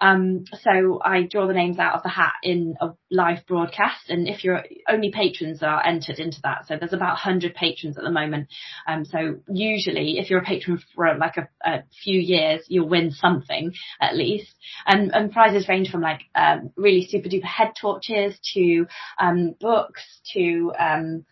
Um, 0.02 0.46
so 0.62 1.00
I 1.04 1.24
draw 1.24 1.48
the 1.48 1.54
names 1.54 1.78
out 1.78 1.96
of 1.96 2.04
the 2.04 2.10
hat 2.10 2.34
in 2.44 2.76
a 2.80 2.92
live 3.12 3.46
broadcast, 3.48 4.10
and 4.10 4.28
if 4.28 4.44
you're 4.44 4.64
only 4.88 5.12
patrons 5.12 5.62
are 5.62 5.86
entered 5.86 6.20
into 6.20 6.40
that. 6.44 6.68
So 6.68 6.78
there's 6.78 6.94
about 6.94 7.14
100 7.14 7.54
patrons 7.54 7.98
at 7.98 8.04
the 8.04 8.12
moment. 8.12 8.48
Um, 8.88 9.04
so 9.04 9.40
usually, 9.50 10.18
if 10.18 10.30
you're 10.30 10.40
a 10.40 10.46
patron 10.46 10.82
for 10.96 11.18
like 11.18 11.38
a, 11.38 11.50
a, 11.66 11.84
few 12.04 12.20
years, 12.20 12.64
you'll 12.68 12.88
win 12.88 13.12
something 13.12 13.74
at 14.00 14.16
least. 14.16 14.56
And, 14.86 15.14
and 15.14 15.32
prizes 15.32 15.68
range 15.68 15.92
from 15.92 16.02
like 16.02 16.22
um, 16.34 16.72
really 16.78 17.06
super 17.06 17.28
duper 17.28 17.44
head 17.44 17.74
torches 17.80 18.40
to 18.54 18.86
um, 19.20 19.56
books 19.60 20.22
to 20.34 20.72
um, 21.00 21.26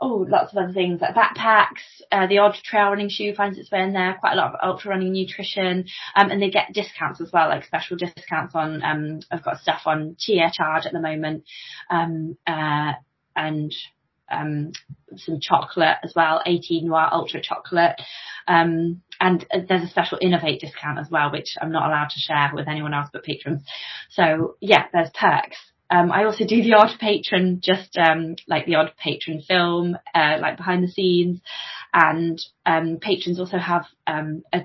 oh, 0.00 0.26
lots 0.28 0.52
of 0.52 0.58
other 0.58 0.72
things 0.72 1.00
like 1.00 1.14
backpacks. 1.14 2.02
Uh, 2.12 2.26
the 2.26 2.38
odd 2.38 2.54
trail 2.62 2.88
running 2.88 3.08
shoe 3.08 3.34
finds 3.34 3.58
its 3.58 3.70
way 3.70 3.82
in 3.82 3.92
there. 3.92 4.16
Quite 4.20 4.34
a 4.34 4.36
lot 4.36 4.54
of 4.54 4.60
ultra 4.62 4.90
running 4.90 5.12
nutrition, 5.12 5.86
um, 6.14 6.30
and 6.30 6.42
they 6.42 6.50
get 6.50 6.72
discounts 6.72 7.20
as 7.20 7.30
well, 7.32 7.48
like 7.48 7.64
special 7.64 7.96
discounts 7.96 8.54
on. 8.54 8.82
Um, 8.82 9.20
I've 9.30 9.44
got 9.44 9.58
stuff 9.58 9.82
on 9.86 10.16
Chia 10.18 10.50
Charge 10.52 10.86
at 10.86 10.92
the 10.92 11.00
moment, 11.00 11.44
um, 11.90 12.36
uh, 12.46 12.92
and 13.36 13.72
um, 14.30 14.72
some 15.16 15.38
chocolate 15.40 15.98
as 16.02 16.12
well, 16.14 16.42
18 16.44 16.86
Noir 16.86 17.08
Ultra 17.12 17.40
Chocolate. 17.42 17.96
Um, 18.46 19.02
and 19.20 19.46
there's 19.68 19.84
a 19.84 19.88
special 19.88 20.18
inov-8 20.22 20.60
discount 20.60 20.98
as 20.98 21.08
well, 21.10 21.30
which 21.30 21.56
I'm 21.60 21.72
not 21.72 21.88
allowed 21.88 22.10
to 22.10 22.20
share 22.20 22.50
with 22.52 22.68
anyone 22.68 22.94
else 22.94 23.08
but 23.12 23.24
patrons. 23.24 23.62
So 24.10 24.56
yeah, 24.60 24.84
there's 24.92 25.10
perks. 25.18 25.56
Um, 25.90 26.10
I 26.10 26.24
also 26.24 26.44
do 26.46 26.62
the 26.62 26.74
odd 26.74 26.98
patron, 26.98 27.60
just 27.62 27.96
um, 27.96 28.36
like 28.48 28.66
the 28.66 28.76
odd 28.76 28.92
patron 28.98 29.42
film, 29.46 29.96
uh, 30.14 30.38
like 30.40 30.56
behind 30.56 30.82
the 30.82 30.88
scenes, 30.88 31.40
and 31.92 32.40
um, 32.66 32.98
patrons 33.00 33.38
also 33.38 33.58
have 33.58 33.84
um, 34.06 34.42
a 34.52 34.62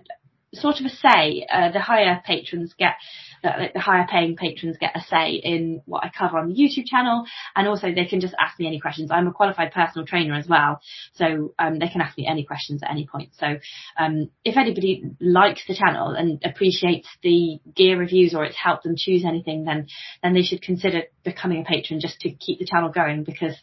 sort 0.53 0.79
of 0.79 0.85
a 0.85 0.89
say. 0.89 1.45
Uh, 1.51 1.71
the 1.71 1.81
higher 1.81 2.21
patrons 2.25 2.73
get 2.77 2.95
that 3.43 3.73
the 3.73 3.79
higher 3.79 4.05
paying 4.09 4.35
patrons 4.35 4.77
get 4.79 4.95
a 4.95 5.01
say 5.01 5.33
in 5.33 5.81
what 5.85 6.03
I 6.03 6.11
cover 6.15 6.37
on 6.37 6.49
the 6.49 6.55
YouTube 6.55 6.85
channel, 6.85 7.25
and 7.55 7.67
also 7.67 7.93
they 7.93 8.05
can 8.05 8.19
just 8.19 8.35
ask 8.39 8.59
me 8.59 8.67
any 8.67 8.79
questions. 8.79 9.11
I'm 9.11 9.27
a 9.27 9.33
qualified 9.33 9.71
personal 9.71 10.05
trainer 10.05 10.35
as 10.35 10.47
well, 10.47 10.81
so 11.13 11.53
um, 11.59 11.79
they 11.79 11.87
can 11.87 12.01
ask 12.01 12.17
me 12.17 12.27
any 12.27 12.43
questions 12.43 12.83
at 12.83 12.91
any 12.91 13.07
point. 13.07 13.31
So 13.37 13.57
um, 13.97 14.29
if 14.43 14.57
anybody 14.57 15.03
likes 15.19 15.61
the 15.67 15.75
channel 15.75 16.11
and 16.11 16.41
appreciates 16.43 17.07
the 17.23 17.59
gear 17.75 17.97
reviews 17.97 18.33
or 18.33 18.43
it's 18.43 18.57
helped 18.57 18.83
them 18.83 18.95
choose 18.97 19.23
anything, 19.25 19.65
then 19.65 19.87
then 20.23 20.33
they 20.33 20.43
should 20.43 20.61
consider 20.61 21.03
becoming 21.23 21.61
a 21.61 21.65
patron 21.65 21.99
just 21.99 22.19
to 22.21 22.31
keep 22.31 22.59
the 22.59 22.65
channel 22.65 22.89
going 22.89 23.23
because 23.23 23.55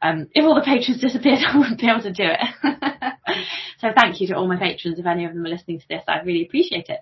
um, 0.00 0.28
if 0.32 0.44
all 0.44 0.54
the 0.54 0.62
patrons 0.62 1.00
disappeared, 1.00 1.40
I 1.46 1.56
wouldn't 1.56 1.80
be 1.80 1.88
able 1.88 2.02
to 2.02 2.12
do 2.12 2.24
it. 2.24 2.40
so 3.78 3.88
thank 3.96 4.20
you 4.20 4.28
to 4.28 4.36
all 4.36 4.48
my 4.48 4.58
patrons. 4.58 4.98
If 4.98 5.06
any 5.06 5.24
of 5.24 5.34
them 5.34 5.44
are 5.44 5.48
listening 5.48 5.80
to 5.80 5.88
this, 5.88 6.02
I 6.08 6.20
really 6.20 6.44
appreciate 6.44 6.88
it. 6.88 7.00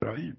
Brilliant 0.00 0.38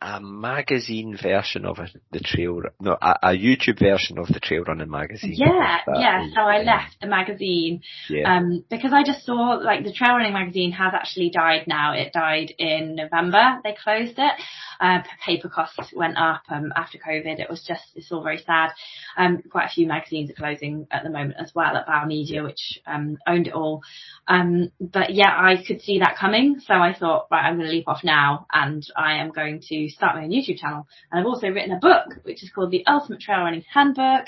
a 0.00 0.20
magazine 0.20 1.18
version 1.20 1.64
of 1.64 1.78
it, 1.80 1.90
the 2.12 2.20
trail, 2.20 2.62
no, 2.80 2.92
a, 2.92 3.18
a, 3.22 3.28
YouTube 3.30 3.80
version 3.80 4.16
of 4.18 4.28
the 4.28 4.38
trail 4.38 4.62
running 4.62 4.90
magazine. 4.90 5.34
Yeah, 5.34 5.78
yeah. 5.92 6.26
So 6.34 6.40
I 6.40 6.62
left 6.62 7.00
the 7.00 7.08
magazine, 7.08 7.82
yeah. 8.08 8.36
um, 8.36 8.64
because 8.70 8.92
I 8.92 9.02
just 9.02 9.26
saw 9.26 9.58
like 9.60 9.82
the 9.84 9.92
trail 9.92 10.12
running 10.12 10.34
magazine 10.34 10.70
has 10.72 10.92
actually 10.94 11.30
died 11.30 11.64
now. 11.66 11.94
It 11.94 12.12
died 12.12 12.54
in 12.58 12.94
November. 12.94 13.60
They 13.64 13.74
closed 13.82 14.18
it. 14.18 14.32
Uh, 14.78 15.02
paper 15.24 15.48
costs 15.48 15.92
went 15.94 16.16
up, 16.16 16.42
um, 16.48 16.72
after 16.76 16.98
COVID. 16.98 17.40
It 17.40 17.50
was 17.50 17.62
just, 17.66 17.82
it's 17.94 18.10
all 18.10 18.22
very 18.22 18.38
sad. 18.38 18.70
Um, 19.16 19.42
quite 19.50 19.66
a 19.66 19.72
few 19.72 19.86
magazines 19.86 20.30
are 20.30 20.34
closing 20.34 20.86
at 20.90 21.04
the 21.04 21.10
moment 21.10 21.36
as 21.38 21.52
well 21.54 21.76
at 21.76 21.86
Bauer 21.86 22.06
Media, 22.06 22.42
which, 22.42 22.80
um, 22.86 23.16
owned 23.26 23.46
it 23.46 23.54
all. 23.54 23.82
Um, 24.28 24.70
but 24.80 25.14
yeah, 25.14 25.30
I 25.36 25.62
could 25.66 25.82
see 25.82 25.98
that 25.98 26.16
coming. 26.16 26.60
So 26.60 26.74
I 26.74 26.94
thought, 26.94 27.26
right, 27.30 27.44
I'm 27.44 27.56
going 27.56 27.68
to 27.68 27.72
leap 27.74 27.88
off 27.88 28.04
now 28.04 28.46
and 28.52 28.86
I 28.96 29.14
am 29.14 29.30
going 29.30 29.60
to 29.60 29.72
to 29.72 29.88
start 29.88 30.16
my 30.16 30.24
own 30.24 30.30
YouTube 30.30 30.58
channel. 30.58 30.86
And 31.10 31.20
I've 31.20 31.26
also 31.26 31.48
written 31.48 31.72
a 31.72 31.78
book, 31.78 32.18
which 32.22 32.42
is 32.42 32.50
called 32.50 32.70
The 32.70 32.86
Ultimate 32.86 33.20
Trail 33.20 33.40
Running 33.40 33.64
Handbook. 33.72 34.26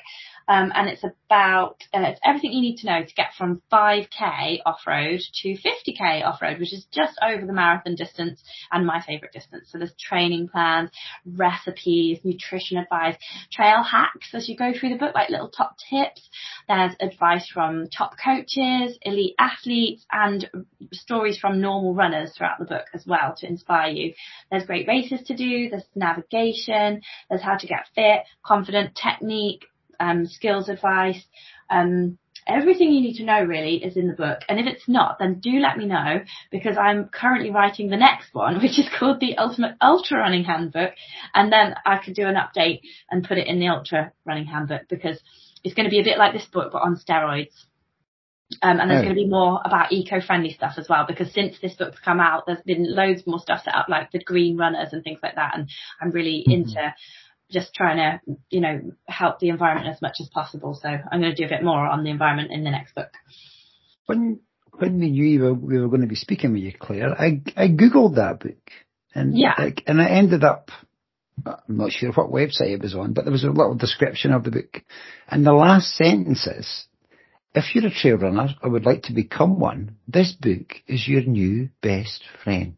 Um, 0.49 0.73
and 0.75 0.89
it's 0.89 1.05
about 1.05 1.77
uh, 1.95 2.01
it's 2.03 2.21
everything 2.25 2.53
you 2.53 2.61
need 2.61 2.77
to 2.79 2.87
know 2.87 3.05
to 3.05 3.15
get 3.15 3.31
from 3.37 3.63
5k 3.73 4.61
off-road 4.67 5.21
to 5.43 5.49
50k 5.49 6.25
off-road, 6.25 6.59
which 6.59 6.73
is 6.73 6.87
just 6.93 7.19
over 7.23 7.47
the 7.47 7.53
marathon 7.53 7.95
distance 7.95 8.43
and 8.71 8.87
my 8.87 9.03
favourite 9.07 9.33
distance. 9.33 9.69
So 9.71 9.79
there's 9.79 9.95
training 9.99 10.49
plans, 10.49 10.91
recipes, 11.25 12.19
nutrition 12.25 12.79
advice, 12.79 13.17
trail 13.53 13.83
hacks 13.83 14.29
as 14.35 14.49
you 14.49 14.57
go 14.57 14.73
through 14.73 14.91
the 14.91 14.99
book, 14.99 15.15
like 15.15 15.31
little 15.31 15.49
top 15.49 15.77
tips. 15.91 16.29
There's 16.69 16.93
advice 17.01 17.49
from 17.53 17.89
top 17.89 18.15
coaches, 18.23 18.99
elite 19.03 19.35
athletes, 19.39 20.05
and 20.13 20.49
stories 20.93 21.39
from 21.39 21.61
normal 21.61 21.95
runners 21.95 22.33
throughout 22.37 22.59
the 22.59 22.65
book 22.65 22.87
as 22.93 23.05
well 23.07 23.35
to 23.39 23.47
inspire 23.47 23.91
you. 23.91 24.15
There's 24.51 24.67
great 24.67 24.87
races 24.87 25.23
to 25.27 25.37
do. 25.37 25.71
There's 25.71 25.85
navigation. 25.95 27.03
There's 27.29 27.43
how 27.43 27.57
to 27.57 27.67
get 27.67 27.87
fit, 27.95 28.23
confident, 28.45 28.95
technique, 28.95 29.65
um, 30.01 30.27
skills 30.27 30.69
advice, 30.69 31.23
um, 31.71 32.19
everything 32.47 32.93
you 32.93 33.01
need 33.01 33.17
to 33.17 33.25
know 33.25 33.43
really 33.43 33.77
is 33.77 33.97
in 33.97 34.09
the 34.09 34.15
book. 34.15 34.41
And 34.49 34.59
if 34.59 34.67
it's 34.67 34.89
not, 34.89 35.19
then 35.19 35.41
do 35.41 35.59
let 35.59 35.77
me 35.77 35.87
know 35.87 36.21
because 36.51 36.77
I'm 36.77 37.09
currently 37.09 37.51
writing 37.51 37.89
the 37.89 37.97
next 37.97 38.35
one, 38.35 38.57
which 38.63 38.79
is 38.79 38.89
called 38.99 39.21
the 39.21 39.37
Ultimate 39.39 39.77
Ultra 39.81 40.19
Running 40.19 40.45
Handbook. 40.45 40.93
And 41.35 41.53
then 41.53 41.75
I 41.85 41.99
could 41.99 42.15
do 42.15 42.27
an 42.27 42.37
update 42.37 42.81
and 43.11 43.27
put 43.27 43.39
it 43.39 43.47
in 43.47 43.59
the 43.59 43.69
Ultra 43.69 44.13
Running 44.25 44.47
Handbook 44.47 44.83
because 44.89 45.21
it's 45.63 45.75
going 45.75 45.85
to 45.85 45.91
be 45.91 46.01
a 46.01 46.05
bit 46.05 46.19
like 46.19 46.33
this 46.33 46.47
book, 46.47 46.73
but 46.73 46.83
on 46.83 46.97
steroids. 46.97 47.53
Um, 48.63 48.79
and 48.79 48.91
there's 48.91 49.01
oh. 49.01 49.05
going 49.05 49.17
to 49.17 49.23
be 49.23 49.29
more 49.29 49.61
about 49.65 49.91
eco-friendly 49.91 50.53
stuff 50.53 50.75
as 50.77 50.87
well 50.89 51.07
because 51.09 51.33
since 51.33 51.59
this 51.61 51.75
book's 51.75 51.99
come 52.05 52.21
out, 52.21 52.45
there's 52.47 52.61
been 52.63 52.95
loads 52.95 53.27
more 53.27 53.41
stuff 53.41 53.65
set 53.65 53.75
up 53.75 53.89
like 53.89 54.13
the 54.13 54.23
green 54.23 54.57
runners 54.57 54.93
and 54.93 55.03
things 55.03 55.19
like 55.23 55.37
that. 55.37 55.57
And 55.57 55.69
I'm 56.01 56.11
really 56.11 56.45
mm-hmm. 56.47 56.63
into 56.63 56.95
just 57.55 57.73
trying 57.73 57.97
to, 57.97 58.37
you 58.51 58.61
know, 58.61 58.93
help 59.07 59.39
the 59.39 59.49
environment 59.49 59.89
as 59.89 60.03
much 60.03 60.17
as 60.21 60.29
possible. 60.29 60.75
So 60.75 60.89
I'm 60.89 61.21
going 61.21 61.35
to 61.35 61.37
do 61.37 61.47
a 61.47 61.49
bit 61.49 61.65
more 61.65 61.87
on 61.87 62.05
the 62.05 62.11
environment 62.11 62.51
in 62.53 62.65
the 62.65 62.71
next 62.71 62.95
book. 62.95 63.11
When 64.07 64.41
when 64.79 64.99
we 64.99 65.11
knew 65.11 65.41
were, 65.41 65.55
we 65.55 65.81
were 65.81 65.89
going 65.89 66.03
to 66.03 66.09
be 66.09 66.17
speaking 66.17 66.53
with 66.53 66.63
you, 66.63 66.73
Claire, 66.79 67.19
I 67.19 67.41
I 67.57 67.69
googled 67.69 68.17
that 68.17 68.41
book, 68.41 68.71
and 69.15 69.39
yeah, 69.39 69.55
like, 69.57 69.83
and 69.87 70.03
I 70.03 70.09
ended 70.09 70.45
up. 70.45 70.71
I'm 71.47 71.77
not 71.77 71.91
sure 71.91 72.13
what 72.13 72.31
website 72.31 72.75
it 72.75 72.83
was 72.83 72.95
on, 72.95 73.13
but 73.13 73.25
there 73.25 73.33
was 73.33 73.45
a 73.45 73.49
little 73.51 73.75
description 73.75 74.33
of 74.33 74.45
the 74.45 74.51
book, 74.51 74.83
and 75.29 75.45
the 75.45 75.53
last 75.53 75.95
sentence 75.97 76.47
is, 76.47 76.87
"If 77.55 77.75
you're 77.75 77.87
a 77.87 77.91
trail 77.91 78.19
runner 78.19 78.55
or 78.63 78.71
would 78.71 78.87
like 78.87 79.05
to 79.05 79.13
become 79.13 79.59
one, 79.59 79.97
this 80.07 80.33
book 80.33 80.75
is 80.87 81.09
your 81.09 81.23
new 81.23 81.71
best 81.81 82.23
friend." 82.43 82.77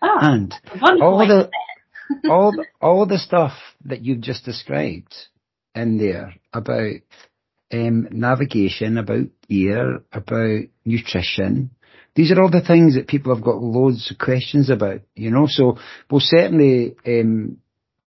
Oh, 0.00 0.18
and 0.20 0.54
all 1.00 1.18
the 1.18 1.50
all 2.28 2.52
the, 2.52 2.64
all 2.80 3.06
the 3.06 3.18
stuff 3.18 3.52
that 3.84 4.02
you've 4.02 4.20
just 4.20 4.44
described 4.44 5.14
in 5.74 5.98
there 5.98 6.34
about 6.52 6.96
um, 7.72 8.08
navigation, 8.10 8.98
about 8.98 9.26
gear, 9.48 10.02
about 10.12 10.64
nutrition. 10.84 11.70
These 12.14 12.30
are 12.30 12.42
all 12.42 12.50
the 12.50 12.60
things 12.60 12.94
that 12.94 13.08
people 13.08 13.34
have 13.34 13.42
got 13.44 13.62
loads 13.62 14.10
of 14.10 14.18
questions 14.18 14.68
about, 14.68 15.00
you 15.14 15.30
know. 15.30 15.46
So 15.48 15.78
we'll 16.10 16.20
certainly 16.20 16.94
um, 17.06 17.56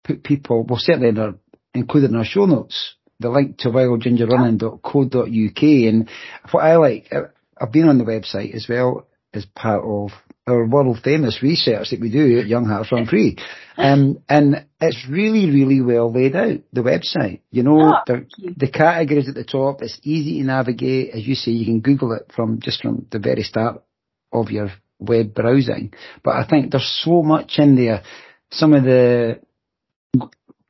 put 0.05 0.22
people, 0.22 0.64
we'll 0.64 0.78
certainly 0.78 1.09
in 1.09 1.18
our, 1.18 1.34
include 1.74 2.05
in 2.05 2.14
our 2.14 2.24
show 2.24 2.46
notes 2.46 2.94
the 3.20 3.30
link 3.30 3.59
to 3.59 3.70
wildgingerrunning.co.uk. 3.70 5.62
And 5.62 6.09
what 6.53 6.64
I 6.64 6.76
like, 6.76 7.12
I've 7.61 7.72
been 7.72 7.88
on 7.88 7.99
the 7.99 8.05
website 8.05 8.55
as 8.55 8.68
well 8.68 9.07
as 9.35 9.45
part 9.55 9.85
of 9.85 10.11
our 10.47 10.66
world 10.66 10.99
famous 11.05 11.43
research 11.43 11.91
that 11.91 12.01
we 12.01 12.11
do 12.11 12.39
at 12.39 12.47
Young 12.47 12.64
Hearts 12.64 12.93
Run 12.93 13.07
Free. 13.07 13.37
Um, 13.81 14.24
and 14.29 14.66
it's 14.81 15.07
really, 15.09 15.49
really 15.53 15.81
well 15.81 16.12
laid 16.12 16.35
out, 16.35 16.59
the 16.72 16.81
website. 16.81 17.43
You 17.53 17.62
know, 17.62 17.81
oh, 17.81 18.01
the, 18.09 18.26
you. 18.37 18.53
the 18.57 18.68
categories 18.68 19.29
at 19.29 19.37
the 19.37 19.45
top, 19.45 19.83
it's 19.83 20.01
easy 20.03 20.41
to 20.41 20.47
navigate. 20.49 21.11
As 21.14 21.24
you 21.24 21.37
say, 21.37 21.53
you 21.53 21.64
can 21.64 21.79
Google 21.79 22.12
it 22.14 22.33
from 22.35 22.59
just 22.59 22.83
from 22.83 23.07
the 23.12 23.20
very 23.20 23.45
start 23.45 23.85
of 24.33 24.51
your 24.51 24.72
web 24.99 25.33
browsing. 25.33 25.93
But 26.24 26.35
I 26.35 26.45
think 26.45 26.72
there's 26.72 27.03
so 27.05 27.22
much 27.22 27.53
in 27.59 27.76
there. 27.76 28.03
Some 28.51 28.74
of 28.74 28.83
the 28.83 29.39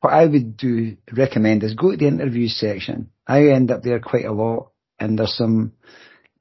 what 0.00 0.12
I 0.12 0.26
would 0.26 0.58
do 0.58 0.98
recommend 1.10 1.62
is 1.62 1.72
go 1.72 1.92
to 1.92 1.96
the 1.96 2.08
interview 2.08 2.48
section. 2.48 3.08
I 3.26 3.48
end 3.48 3.70
up 3.70 3.82
there 3.82 4.00
quite 4.00 4.26
a 4.26 4.32
lot, 4.32 4.72
and 4.98 5.18
there's 5.18 5.34
some 5.34 5.72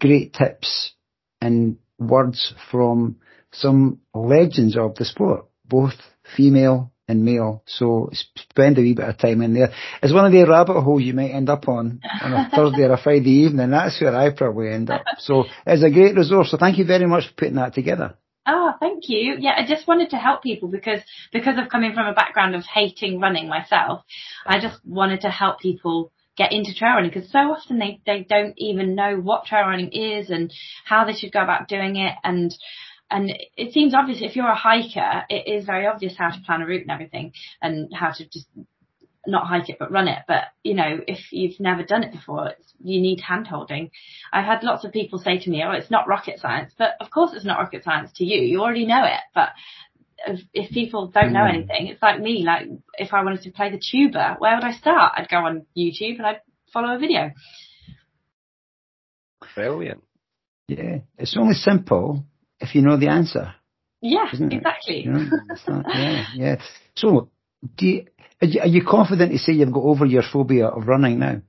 great 0.01 0.33
tips 0.33 0.91
and 1.39 1.77
words 1.99 2.53
from 2.71 3.17
some 3.51 3.99
legends 4.13 4.77
of 4.77 4.95
the 4.95 5.05
sport, 5.05 5.45
both 5.65 5.93
female 6.35 6.91
and 7.07 7.23
male. 7.23 7.63
So 7.65 8.09
spend 8.35 8.77
a 8.77 8.81
wee 8.81 8.93
bit 8.93 9.07
of 9.07 9.17
time 9.17 9.41
in 9.41 9.53
there. 9.53 9.71
It's 10.03 10.13
one 10.13 10.25
of 10.25 10.31
the 10.31 10.43
rabbit 10.43 10.81
holes 10.81 11.03
you 11.03 11.13
might 11.13 11.31
end 11.31 11.49
up 11.49 11.67
on 11.67 12.01
on 12.21 12.33
a 12.33 12.49
Thursday 12.53 12.83
or 12.83 12.93
a 12.93 13.01
Friday 13.01 13.45
evening. 13.45 13.71
That's 13.71 13.99
where 14.01 14.15
I 14.15 14.31
probably 14.31 14.69
end 14.69 14.89
up. 14.89 15.03
So 15.19 15.45
it's 15.65 15.83
a 15.83 15.89
great 15.89 16.15
resource. 16.15 16.51
So 16.51 16.57
thank 16.57 16.77
you 16.77 16.85
very 16.85 17.07
much 17.07 17.27
for 17.27 17.33
putting 17.35 17.55
that 17.55 17.73
together. 17.73 18.15
Oh, 18.45 18.73
thank 18.79 19.09
you. 19.09 19.35
Yeah, 19.39 19.55
I 19.57 19.65
just 19.67 19.87
wanted 19.87 20.11
to 20.11 20.17
help 20.17 20.41
people 20.41 20.69
because 20.69 21.01
because 21.33 21.57
of 21.57 21.69
coming 21.69 21.93
from 21.93 22.07
a 22.07 22.13
background 22.13 22.55
of 22.55 22.63
hating 22.63 23.19
running 23.19 23.49
myself, 23.49 24.03
I 24.45 24.59
just 24.59 24.79
wanted 24.85 25.21
to 25.21 25.29
help 25.29 25.59
people 25.59 26.11
get 26.37 26.51
into 26.51 26.73
trail 26.73 26.93
running 26.93 27.11
because 27.13 27.31
so 27.31 27.39
often 27.39 27.79
they, 27.79 27.99
they 28.05 28.25
don't 28.27 28.53
even 28.57 28.95
know 28.95 29.17
what 29.17 29.45
trail 29.45 29.63
running 29.67 29.91
is 29.91 30.29
and 30.29 30.53
how 30.85 31.05
they 31.05 31.13
should 31.13 31.31
go 31.31 31.41
about 31.41 31.67
doing 31.67 31.95
it 31.97 32.13
and 32.23 32.53
and 33.09 33.31
it 33.55 33.73
seems 33.73 33.93
obvious 33.93 34.19
if 34.21 34.35
you're 34.35 34.49
a 34.49 34.55
hiker, 34.55 35.23
it 35.29 35.47
is 35.47 35.65
very 35.65 35.87
obvious 35.87 36.15
how 36.17 36.29
to 36.29 36.41
plan 36.45 36.61
a 36.61 36.65
route 36.65 36.81
and 36.81 36.91
everything 36.91 37.31
and 37.61 37.89
how 37.93 38.11
to 38.11 38.25
just 38.25 38.47
not 39.25 39.47
hike 39.47 39.69
it 39.69 39.77
but 39.79 39.91
run 39.91 40.07
it. 40.07 40.19
But 40.27 40.45
you 40.63 40.73
know, 40.73 40.99
if 41.07 41.31
you've 41.31 41.59
never 41.59 41.83
done 41.83 42.03
it 42.03 42.11
before, 42.11 42.51
you 42.83 43.01
need 43.01 43.21
hand 43.21 43.47
holding. 43.47 43.91
I've 44.31 44.45
had 44.45 44.63
lots 44.63 44.85
of 44.85 44.91
people 44.91 45.19
say 45.19 45.37
to 45.39 45.49
me, 45.49 45.63
"Oh, 45.63 45.71
it's 45.71 45.91
not 45.91 46.07
rocket 46.07 46.39
science," 46.39 46.73
but 46.77 46.95
of 46.99 47.09
course 47.09 47.31
it's 47.33 47.45
not 47.45 47.59
rocket 47.59 47.83
science 47.83 48.11
to 48.15 48.25
you. 48.25 48.41
You 48.41 48.61
already 48.61 48.85
know 48.85 49.03
it, 49.03 49.21
but 49.33 49.49
if, 50.25 50.39
if 50.53 50.71
people 50.71 51.07
don't 51.07 51.33
know 51.33 51.41
mm. 51.41 51.53
anything, 51.53 51.87
it's 51.87 52.01
like 52.01 52.19
me. 52.19 52.43
Like 52.45 52.67
if 52.97 53.13
I 53.13 53.23
wanted 53.23 53.43
to 53.43 53.51
play 53.51 53.71
the 53.71 53.79
tuba, 53.79 54.35
where 54.39 54.55
would 54.55 54.63
I 54.63 54.73
start? 54.73 55.13
I'd 55.15 55.29
go 55.29 55.37
on 55.37 55.65
YouTube 55.77 56.17
and 56.17 56.25
I'd 56.25 56.41
follow 56.73 56.95
a 56.95 56.99
video. 56.99 57.31
Brilliant. 59.55 60.03
Yeah, 60.67 60.99
it's 61.17 61.37
only 61.37 61.53
simple 61.53 62.25
if 62.59 62.75
you 62.75 62.81
know 62.81 62.97
the 62.97 63.07
answer. 63.07 63.53
Yeah, 64.01 64.27
exactly. 64.31 65.05
You 65.05 65.11
know, 65.11 65.25
it's 65.49 65.67
not- 65.67 65.85
yeah, 65.89 66.25
yeah. 66.35 66.55
So, 66.95 67.29
do 67.75 67.87
you, 67.87 68.05
are 68.41 68.47
you, 68.47 68.61
are 68.61 68.67
you 68.67 68.85
confident 68.85 69.31
to 69.31 69.37
say 69.37 69.53
you've 69.53 69.71
got 69.71 69.83
over 69.83 70.05
your 70.05 70.23
phobia 70.23 70.67
of 70.67 70.87
running 70.87 71.19
now? 71.19 71.41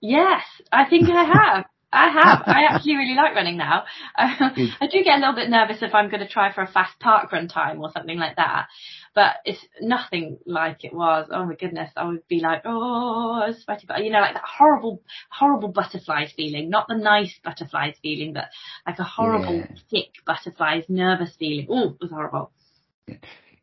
Yes, 0.00 0.42
I 0.72 0.88
think 0.88 1.10
I 1.10 1.24
have. 1.24 1.64
I 1.92 2.08
have. 2.08 2.42
I 2.46 2.64
actually 2.68 2.96
really 2.96 3.14
like 3.14 3.34
running 3.34 3.56
now. 3.56 3.84
Uh, 4.16 4.50
I 4.80 4.86
do 4.86 5.02
get 5.02 5.16
a 5.16 5.20
little 5.20 5.34
bit 5.34 5.50
nervous 5.50 5.78
if 5.82 5.94
I'm 5.94 6.08
going 6.08 6.20
to 6.20 6.28
try 6.28 6.52
for 6.52 6.62
a 6.62 6.66
fast 6.70 6.98
park 7.00 7.32
run 7.32 7.48
time 7.48 7.80
or 7.80 7.90
something 7.92 8.18
like 8.18 8.36
that, 8.36 8.68
but 9.14 9.36
it's 9.44 9.64
nothing 9.80 10.38
like 10.46 10.84
it 10.84 10.92
was. 10.94 11.28
Oh 11.30 11.44
my 11.44 11.54
goodness, 11.54 11.90
I 11.96 12.06
would 12.06 12.26
be 12.28 12.40
like, 12.40 12.62
oh, 12.64 13.42
I 13.44 13.52
sweaty, 13.52 13.86
but 13.88 14.04
you 14.04 14.10
know, 14.10 14.20
like 14.20 14.34
that 14.34 14.44
horrible, 14.44 15.02
horrible 15.30 15.68
butterflies 15.68 16.32
feeling, 16.36 16.70
not 16.70 16.86
the 16.88 16.96
nice 16.96 17.34
butterflies 17.42 17.96
feeling, 18.02 18.32
but 18.32 18.46
like 18.86 18.98
a 18.98 19.04
horrible, 19.04 19.56
Yeah. 19.56 19.66
thick 19.90 20.10
butterflies, 20.24 20.84
nervous 20.88 21.34
feeling. 21.38 21.66
Oh, 21.68 21.90
it 21.90 21.96
was 22.00 22.10
horrible. 22.10 22.52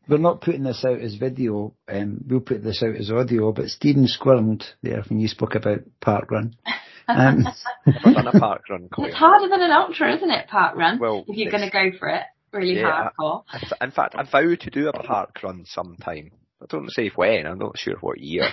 We're 0.08 0.16
not 0.18 0.40
putting 0.40 0.62
this 0.62 0.84
out 0.86 1.00
as 1.00 1.16
video, 1.16 1.74
um, 1.86 2.24
we'll 2.26 2.40
put 2.40 2.64
this 2.64 2.82
out 2.82 2.96
as 2.96 3.10
audio, 3.10 3.52
but 3.52 3.66
Stephen 3.68 4.06
squirmed 4.06 4.64
there 4.82 5.02
when 5.08 5.20
you 5.20 5.28
spoke 5.28 5.54
about 5.54 5.80
park 6.00 6.30
run. 6.30 6.54
Um, 7.08 7.46
Never 7.86 8.12
done 8.12 8.26
a 8.28 8.38
park 8.38 8.62
run, 8.70 8.88
It's 8.98 9.14
harder 9.16 9.48
than 9.48 9.62
an 9.62 9.70
ultra, 9.70 10.14
isn't 10.16 10.30
it, 10.30 10.48
park 10.48 10.76
run? 10.76 10.98
Well, 10.98 11.24
if 11.26 11.36
you're 11.36 11.50
going 11.50 11.64
to 11.64 11.70
go 11.70 11.90
for 11.98 12.08
it 12.08 12.22
really 12.52 12.78
Yeah, 12.78 13.08
hardcore. 13.18 13.44
I 13.50 13.84
In 13.84 13.90
fact, 13.90 14.14
I 14.16 14.22
vow 14.24 14.54
to 14.54 14.70
do 14.70 14.88
a 14.88 14.92
park 14.92 15.42
run 15.42 15.64
sometime. 15.66 16.30
I 16.62 16.66
don't 16.68 16.90
say 16.90 17.10
when, 17.14 17.46
I'm 17.46 17.58
not 17.58 17.78
sure 17.78 17.96
what 18.00 18.20
year. 18.20 18.48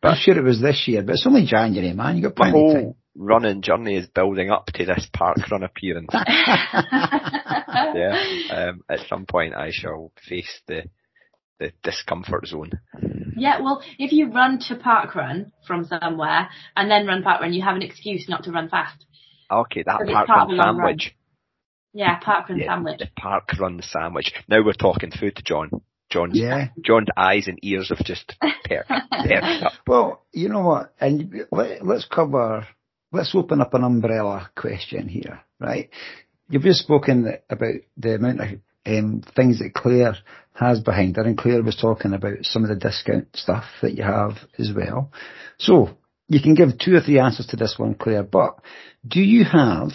But 0.00 0.12
I'm 0.12 0.16
sure 0.20 0.38
it 0.38 0.44
was 0.44 0.60
this 0.60 0.84
year, 0.86 1.02
but 1.02 1.14
it's 1.14 1.26
only 1.26 1.44
January, 1.44 1.92
man. 1.92 2.16
You 2.16 2.22
got 2.22 2.38
My 2.38 2.50
plenty 2.52 2.68
of 2.68 2.72
time. 2.72 2.82
whole 2.84 2.96
running 3.16 3.62
journey 3.62 3.96
is 3.96 4.06
building 4.06 4.48
up 4.48 4.66
to 4.66 4.84
this 4.86 5.08
park 5.12 5.38
run 5.50 5.64
appearance. 5.64 6.06
yeah. 6.12 8.22
Um, 8.52 8.82
at 8.88 9.00
some 9.08 9.26
point 9.26 9.54
I 9.54 9.70
shall 9.72 10.12
face 10.28 10.60
the 10.68 10.84
the 11.58 11.72
discomfort 11.82 12.46
zone. 12.46 12.70
Yeah, 13.36 13.60
well, 13.60 13.82
if 13.98 14.12
you 14.12 14.30
run 14.30 14.58
to 14.68 14.76
park 14.76 15.14
run 15.14 15.52
from 15.66 15.84
somewhere 15.84 16.48
and 16.76 16.90
then 16.90 17.06
run 17.06 17.22
park 17.22 17.40
run, 17.40 17.52
you 17.52 17.62
have 17.62 17.76
an 17.76 17.82
excuse 17.82 18.28
not 18.28 18.44
to 18.44 18.52
run 18.52 18.68
fast. 18.68 19.04
Okay, 19.50 19.82
that 19.84 19.98
But 19.98 20.08
it's 20.08 20.14
park 20.14 20.28
run 20.28 20.50
a 20.50 20.52
long 20.54 20.58
run. 20.58 20.76
sandwich. 20.76 21.16
Yeah, 21.94 22.18
park 22.18 22.48
run 22.48 22.58
Yeah, 22.58 22.66
sandwich. 22.66 22.98
The 23.00 23.08
park 23.18 23.48
run 23.58 23.80
sandwich. 23.82 24.32
Now 24.48 24.64
we're 24.64 24.72
talking 24.72 25.10
food, 25.10 25.38
John. 25.44 25.70
John's 26.10 26.38
Yeah. 26.38 26.68
John's 26.84 27.08
eyes 27.16 27.48
and 27.48 27.58
ears 27.62 27.88
have 27.88 28.04
just 28.04 28.34
perked, 28.40 28.88
perked 28.88 29.62
up. 29.62 29.72
Well, 29.86 30.24
you 30.32 30.48
know 30.50 30.62
what? 30.62 30.92
And 31.00 31.46
let, 31.50 31.86
let's 31.86 32.04
cover, 32.06 32.66
let's 33.12 33.34
open 33.34 33.60
up 33.62 33.72
an 33.74 33.82
umbrella 33.84 34.50
question 34.54 35.08
here, 35.08 35.40
right? 35.58 35.88
You've 36.50 36.62
just 36.62 36.80
spoken 36.82 37.38
about 37.48 37.74
the 37.96 38.14
amount 38.16 38.40
of 38.40 38.48
um, 38.86 39.22
things 39.36 39.58
that 39.58 39.74
Claire 39.74 40.16
has 40.54 40.80
behind 40.80 41.16
her, 41.16 41.22
and 41.22 41.38
Claire 41.38 41.62
was 41.62 41.76
talking 41.76 42.12
about 42.12 42.38
some 42.42 42.62
of 42.62 42.68
the 42.68 42.76
discount 42.76 43.28
stuff 43.34 43.64
that 43.80 43.94
you 43.94 44.02
have 44.02 44.32
as 44.58 44.70
well. 44.74 45.10
So, 45.58 45.96
you 46.28 46.40
can 46.40 46.54
give 46.54 46.78
two 46.78 46.94
or 46.94 47.00
three 47.00 47.18
answers 47.18 47.46
to 47.48 47.56
this 47.56 47.74
one, 47.78 47.94
Claire, 47.94 48.22
but 48.22 48.58
do 49.06 49.20
you 49.20 49.44
have, 49.44 49.90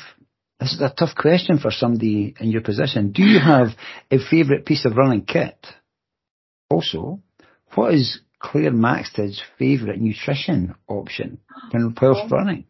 this 0.60 0.74
is 0.74 0.82
a 0.82 0.94
tough 0.98 1.16
question 1.16 1.58
for 1.58 1.72
somebody 1.72 2.36
in 2.40 2.50
your 2.50 2.62
position, 2.62 3.12
do 3.12 3.24
you 3.24 3.40
have 3.40 3.70
a 4.12 4.18
favourite 4.30 4.66
piece 4.66 4.86
of 4.86 4.98
running 4.98 5.26
kit? 5.26 5.66
Also, 6.70 7.22
what 7.76 7.94
is 7.94 8.20
Claire 8.40 8.72
Maxted's 8.72 9.42
favourite 9.58 10.00
nutrition 10.00 10.76
option 10.88 11.40
when 11.72 11.96
whilst 12.00 12.32
running? 12.32 12.66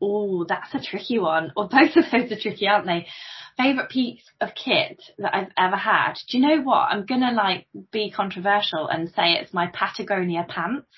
Oh, 0.00 0.44
that's 0.44 0.74
a 0.74 0.80
tricky 0.80 1.18
one. 1.18 1.52
Well, 1.56 1.68
both 1.68 1.96
of 1.96 2.04
those 2.10 2.32
are 2.32 2.40
tricky, 2.40 2.66
aren't 2.66 2.86
they? 2.86 3.06
Favorite 3.56 3.88
piece 3.88 4.22
of 4.40 4.50
kit 4.54 5.02
that 5.18 5.34
I've 5.34 5.52
ever 5.56 5.76
had. 5.76 6.14
Do 6.28 6.38
you 6.38 6.46
know 6.46 6.62
what? 6.62 6.88
I'm 6.90 7.06
gonna 7.06 7.32
like 7.32 7.66
be 7.92 8.10
controversial 8.10 8.88
and 8.88 9.08
say 9.10 9.32
it's 9.32 9.54
my 9.54 9.68
Patagonia 9.68 10.44
pants. 10.48 10.88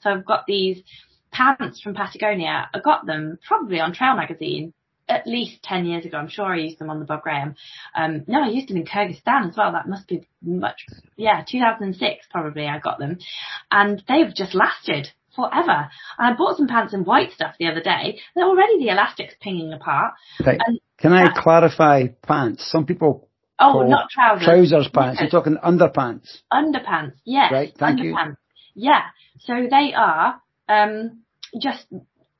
So 0.00 0.10
I've 0.10 0.26
got 0.26 0.46
these 0.46 0.82
pants 1.30 1.80
from 1.80 1.94
Patagonia. 1.94 2.68
I 2.72 2.80
got 2.80 3.06
them 3.06 3.38
probably 3.46 3.80
on 3.80 3.92
Trail 3.94 4.16
Magazine 4.16 4.74
at 5.08 5.26
least 5.26 5.62
10 5.62 5.86
years 5.86 6.04
ago. 6.04 6.18
I'm 6.18 6.28
sure 6.28 6.46
I 6.46 6.58
used 6.58 6.78
them 6.78 6.90
on 6.90 6.98
the 6.98 7.06
Bob 7.06 7.22
Graham. 7.22 7.54
Um, 7.94 8.24
no, 8.26 8.42
I 8.42 8.48
used 8.48 8.68
them 8.68 8.76
in 8.76 8.84
Kyrgyzstan 8.84 9.48
as 9.48 9.56
well. 9.56 9.72
That 9.72 9.88
must 9.88 10.06
be 10.06 10.28
much, 10.42 10.84
yeah, 11.16 11.42
2006 11.48 12.26
probably 12.30 12.66
I 12.66 12.78
got 12.78 12.98
them. 12.98 13.18
And 13.70 14.02
they've 14.06 14.34
just 14.34 14.54
lasted 14.54 15.10
forever. 15.38 15.88
And 16.18 16.34
I 16.34 16.36
bought 16.36 16.56
some 16.56 16.66
pants 16.66 16.92
in 16.92 17.04
white 17.04 17.30
stuff 17.32 17.54
the 17.58 17.68
other 17.68 17.80
day. 17.80 18.18
They're 18.34 18.44
already 18.44 18.78
the 18.78 18.90
elastic's 18.90 19.34
pinging 19.40 19.72
apart. 19.72 20.14
Right. 20.44 20.60
Can 20.98 21.12
I 21.12 21.24
that- 21.24 21.36
clarify 21.36 22.08
pants? 22.26 22.68
Some 22.70 22.84
people 22.86 23.28
Oh, 23.60 23.72
call 23.72 23.88
not 23.90 24.08
trousers. 24.10 24.44
trousers 24.46 24.88
pants. 24.88 25.18
No. 25.18 25.24
You're 25.24 25.30
talking 25.30 25.56
underpants. 25.64 26.42
Underpants, 26.52 27.14
yes. 27.24 27.50
Right, 27.52 27.72
thank 27.76 28.00
you. 28.00 28.16
Yeah. 28.74 29.02
So 29.40 29.54
they 29.70 29.92
are 29.94 30.40
um 30.68 31.22
just 31.60 31.86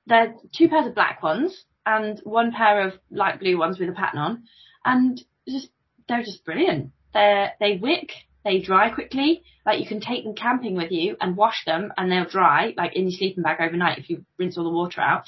they're 0.06 0.34
two 0.56 0.68
pairs 0.68 0.86
of 0.86 0.94
black 0.94 1.22
ones 1.22 1.64
and 1.86 2.20
one 2.24 2.52
pair 2.52 2.86
of 2.86 2.94
light 3.10 3.40
blue 3.40 3.58
ones 3.58 3.78
with 3.78 3.88
a 3.88 3.92
pattern 3.92 4.20
on, 4.20 4.42
and 4.84 5.20
just 5.48 5.70
they're 6.08 6.22
just 6.22 6.44
brilliant. 6.44 6.92
They 7.14 7.48
they 7.58 7.78
wick, 7.82 8.10
they 8.48 8.60
dry 8.60 8.90
quickly. 8.90 9.42
Like 9.66 9.80
you 9.80 9.86
can 9.86 10.00
take 10.00 10.24
them 10.24 10.34
camping 10.34 10.74
with 10.74 10.90
you 10.90 11.16
and 11.20 11.36
wash 11.36 11.64
them, 11.66 11.92
and 11.96 12.10
they'll 12.10 12.24
dry 12.24 12.72
like 12.76 12.96
in 12.96 13.02
your 13.02 13.18
sleeping 13.18 13.42
bag 13.42 13.60
overnight 13.60 13.98
if 13.98 14.08
you 14.08 14.24
rinse 14.38 14.56
all 14.56 14.64
the 14.64 14.70
water 14.70 15.02
out. 15.02 15.24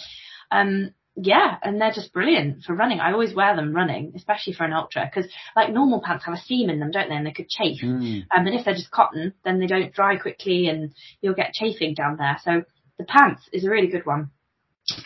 Um, 0.50 0.94
yeah, 1.16 1.56
and 1.62 1.78
they're 1.78 1.92
just 1.92 2.14
brilliant 2.14 2.64
for 2.64 2.74
running. 2.74 3.00
I 3.00 3.12
always 3.12 3.34
wear 3.34 3.54
them 3.54 3.74
running, 3.74 4.12
especially 4.16 4.54
for 4.54 4.64
an 4.64 4.72
ultra, 4.72 5.10
because 5.12 5.30
like 5.54 5.70
normal 5.70 6.00
pants 6.02 6.24
have 6.24 6.34
a 6.34 6.40
seam 6.40 6.70
in 6.70 6.80
them, 6.80 6.90
don't 6.90 7.10
they? 7.10 7.16
And 7.16 7.26
they 7.26 7.32
could 7.32 7.50
chafe. 7.50 7.82
Mm. 7.82 8.22
Um, 8.34 8.46
and 8.46 8.54
if 8.54 8.64
they're 8.64 8.74
just 8.74 8.90
cotton, 8.90 9.34
then 9.44 9.60
they 9.60 9.66
don't 9.66 9.92
dry 9.92 10.16
quickly 10.16 10.68
and 10.68 10.94
you'll 11.20 11.34
get 11.34 11.52
chafing 11.52 11.94
down 11.94 12.16
there. 12.16 12.38
So 12.42 12.62
the 12.98 13.04
pants 13.04 13.42
is 13.52 13.64
a 13.64 13.70
really 13.70 13.88
good 13.88 14.06
one. 14.06 14.30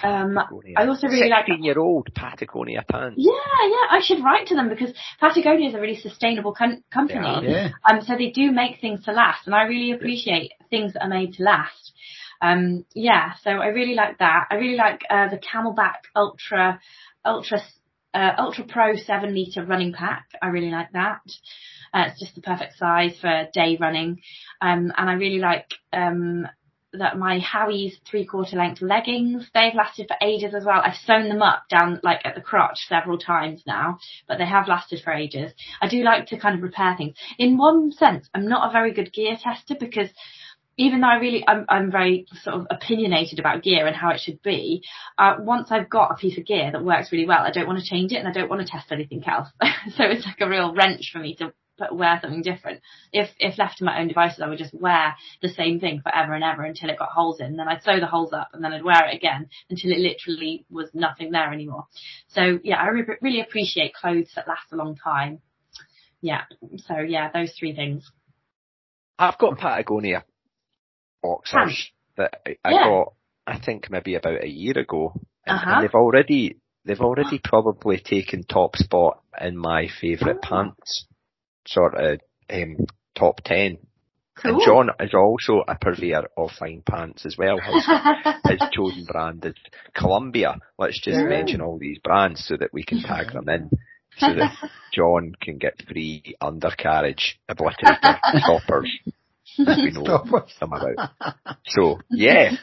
Um, 0.03 0.39
I 0.77 0.87
also 0.87 1.09
really 1.09 1.29
like. 1.29 1.47
year 1.61 1.79
old 1.79 2.09
Patagonia 2.15 2.85
pants. 2.91 3.17
Yeah, 3.19 3.33
yeah, 3.33 3.87
I 3.91 4.01
should 4.03 4.23
write 4.23 4.49
to 4.49 4.55
them 4.55 4.69
because 4.69 4.93
Patagonia 5.21 5.69
is 5.69 5.75
a 5.75 5.81
really 5.81 5.97
sustainable 6.01 6.55
com- 6.55 6.83
company. 6.93 7.21
They 7.21 7.55
are. 7.55 7.59
Yeah. 7.59 7.69
Um, 7.89 8.03
so 8.03 8.15
they 8.17 8.31
do 8.31 8.51
make 8.51 8.81
things 8.81 9.05
to 9.05 9.13
last, 9.13 9.47
and 9.47 9.55
I 9.55 9.63
really 9.63 9.93
appreciate 9.93 10.53
things 10.71 10.93
that 10.95 11.03
are 11.03 11.09
made 11.09 11.35
to 11.35 11.43
last. 11.43 11.93
Um, 12.41 12.85
yeah, 12.95 13.33
so 13.43 13.51
I 13.51 13.69
really 13.69 13.95
like 13.95 14.19
that. 14.19 14.47
I 14.51 14.57
really 14.57 14.77
like 14.77 15.01
uh, 15.09 15.29
the 15.29 15.39
CamelBak 15.39 15.95
Ultra, 16.15 16.81
Ultra, 17.25 17.63
uh, 18.13 18.33
Ultra 18.39 18.65
Pro 18.65 18.97
7 18.97 19.35
litre 19.35 19.65
running 19.65 19.93
pack. 19.93 20.27
I 20.43 20.49
really 20.49 20.71
like 20.71 20.93
that. 20.93 21.21
Uh, 21.93 22.07
it's 22.09 22.21
just 22.21 22.35
the 22.35 22.43
perfect 22.43 22.77
size 22.77 23.17
for 23.21 23.47
day 23.55 23.79
running. 23.81 24.21
Um, 24.61 24.93
and 24.97 25.09
I 25.09 25.15
really 25.15 25.39
like 25.39 25.69
um, 25.93 26.47
that 26.99 27.19
my 27.19 27.41
Howies 27.41 27.95
three 28.09 28.25
quarter 28.25 28.57
length 28.57 28.83
leggings. 28.83 29.49
They've 29.55 29.75
lasted 29.75 30.09
for 30.09 30.17
ages 30.21 30.55
as 30.55 30.65
well. 30.65 30.81
I've 30.83 30.97
sewn 31.05 31.29
them 31.29 31.43
up 31.43 31.65
down 31.69 32.01
like 32.03 32.21
at 32.25 32.35
the 32.35 32.41
crotch 32.41 32.87
several 32.89 33.19
times 33.19 33.63
now, 33.67 33.99
but 34.29 34.39
they 34.39 34.47
have 34.47 34.69
lasted 34.69 35.03
for 35.03 35.13
ages. 35.13 35.53
I 35.81 35.89
do 35.89 36.03
like 36.03 36.27
to 36.27 36.39
kind 36.39 36.57
of 36.57 36.63
repair 36.63 36.95
things. 36.97 37.17
In 37.39 37.57
one 37.57 37.93
sense, 37.93 38.29
I'm 38.35 38.49
not 38.49 38.69
a 38.69 38.73
very 38.73 38.93
good 38.93 39.13
gear 39.13 39.37
tester 39.43 39.77
because 39.79 40.09
even 40.77 41.01
though 41.01 41.09
I 41.09 41.17
really, 41.17 41.45
I'm, 41.47 41.65
I'm 41.69 41.91
very 41.91 42.27
sort 42.43 42.57
of 42.57 42.67
opinionated 42.71 43.39
about 43.39 43.63
gear 43.63 43.87
and 43.87 43.95
how 43.95 44.11
it 44.11 44.21
should 44.21 44.43
be, 44.43 44.83
uh, 45.19 45.37
once 45.39 45.69
I've 45.71 45.89
got 45.89 46.11
a 46.11 46.17
piece 46.17 46.37
of 46.37 46.47
gear 46.47 46.71
that 46.73 46.85
works 46.85 47.13
really 47.13 47.27
well, 47.27 47.43
I 47.43 47.53
don't 47.53 47.67
want 47.67 47.79
to 47.79 47.89
change 47.89 48.13
it 48.13 48.17
and 48.17 48.27
I 48.29 48.33
don't 48.33 48.51
want 48.51 48.63
to 48.63 48.71
test 48.71 48.91
anything 48.91 49.23
else. 49.27 49.49
so 49.97 50.05
it's 50.05 50.27
like 50.27 50.41
a 50.41 50.49
real 50.49 50.75
wrench 50.75 51.11
for 51.13 51.21
me 51.21 51.37
to 51.37 51.53
put, 51.79 51.95
wear 51.95 52.19
something 52.23 52.43
different. 52.43 52.81
If, 53.13 53.31
if 53.39 53.59
left 53.59 53.79
to 53.79 53.85
my 53.85 54.01
own 54.01 54.09
devices, 54.09 54.41
I 54.41 54.49
would 54.49 54.59
just 54.59 54.75
wear 54.75 55.15
the 55.43 55.49
same 55.49 55.81
thing 55.81 56.01
forever 56.03 56.35
and 56.35 56.45
ever 56.45 56.63
until 56.65 56.91
it 56.91 56.99
got 56.99 57.11
holes 57.11 57.41
in. 57.41 57.57
Then 57.57 57.69
I'd 57.69 57.83
sew 57.83 58.01
the 58.01 58.07
holes 58.07 58.33
up 58.33 58.49
and 58.53 58.63
then 58.63 58.73
I'd 58.73 58.85
wear 58.85 59.07
it 59.09 59.15
again 59.17 59.49
until 59.71 59.93
it 59.93 59.99
literally 59.99 60.65
was 60.71 60.91
nothing 60.95 61.31
there 61.31 61.53
anymore. 61.53 61.87
So 62.29 62.59
yeah, 62.63 62.77
I 62.77 62.89
re- 62.89 63.19
really 63.21 63.41
appreciate 63.41 63.95
clothes 63.95 64.31
that 64.37 64.49
last 64.49 64.73
a 64.73 64.77
long 64.77 64.97
time. 64.97 65.41
Yeah. 66.21 66.43
So 66.87 66.99
yeah, 67.01 67.31
those 67.33 67.53
three 67.59 67.75
things. 67.75 68.11
I've 69.19 69.39
got 69.39 69.59
Patagonia 69.59 70.25
boxers 71.23 71.91
that 72.17 72.41
I, 72.47 72.57
I 72.65 72.73
Yeah. 72.73 72.85
got, 72.85 73.13
I 73.47 73.59
think 73.59 73.91
maybe 73.91 74.15
about 74.15 74.43
a 74.43 74.49
year 74.49 74.79
ago, 74.79 75.13
and, 75.47 75.57
Uh-huh. 75.57 75.71
and 75.75 75.83
they've 75.85 75.95
already 75.95 76.59
they've 76.85 77.01
already 77.01 77.39
probably 77.43 77.99
taken 77.99 78.43
top 78.43 78.77
spot 78.77 79.23
in 79.41 79.57
my 79.57 79.89
favourite 80.01 80.39
Oh. 80.43 80.47
pants, 80.49 81.07
sort 81.67 81.95
of 81.95 82.21
um, 82.51 82.77
top 83.17 83.41
ten. 83.45 83.79
Cool. 84.43 84.55
And 84.55 84.63
John 84.67 84.91
is 84.99 85.15
also 85.15 85.63
a 85.69 85.77
purveyor 85.77 86.25
of 86.37 86.51
fine 86.59 86.83
pants 86.85 87.25
as 87.25 87.37
well. 87.39 87.57
His, 87.61 87.87
his 88.51 88.69
chosen 88.73 89.05
brand 89.05 89.45
is 89.45 89.55
Columbia. 89.95 90.57
Let's 90.77 91.01
just 91.01 91.19
Yeah. 91.19 91.25
mention 91.29 91.61
all 91.61 91.79
these 91.79 91.99
brands 92.03 92.45
so 92.45 92.57
that 92.57 92.71
we 92.73 92.83
can 92.83 93.01
tag 93.01 93.33
them 93.33 93.49
in. 93.49 93.71
So 94.19 94.27
that 94.35 94.57
John 94.93 95.35
can 95.41 95.59
get 95.59 95.75
free 95.89 96.35
undercarriage 96.41 97.39
obliterator 97.49 98.19
stoppers. 98.39 98.91
we 99.57 99.65
know 99.93 100.03
Stoppers. 100.03 100.53
them 100.59 100.73
about. 100.73 101.11
So, 101.69 102.01
yeah. 102.11 102.57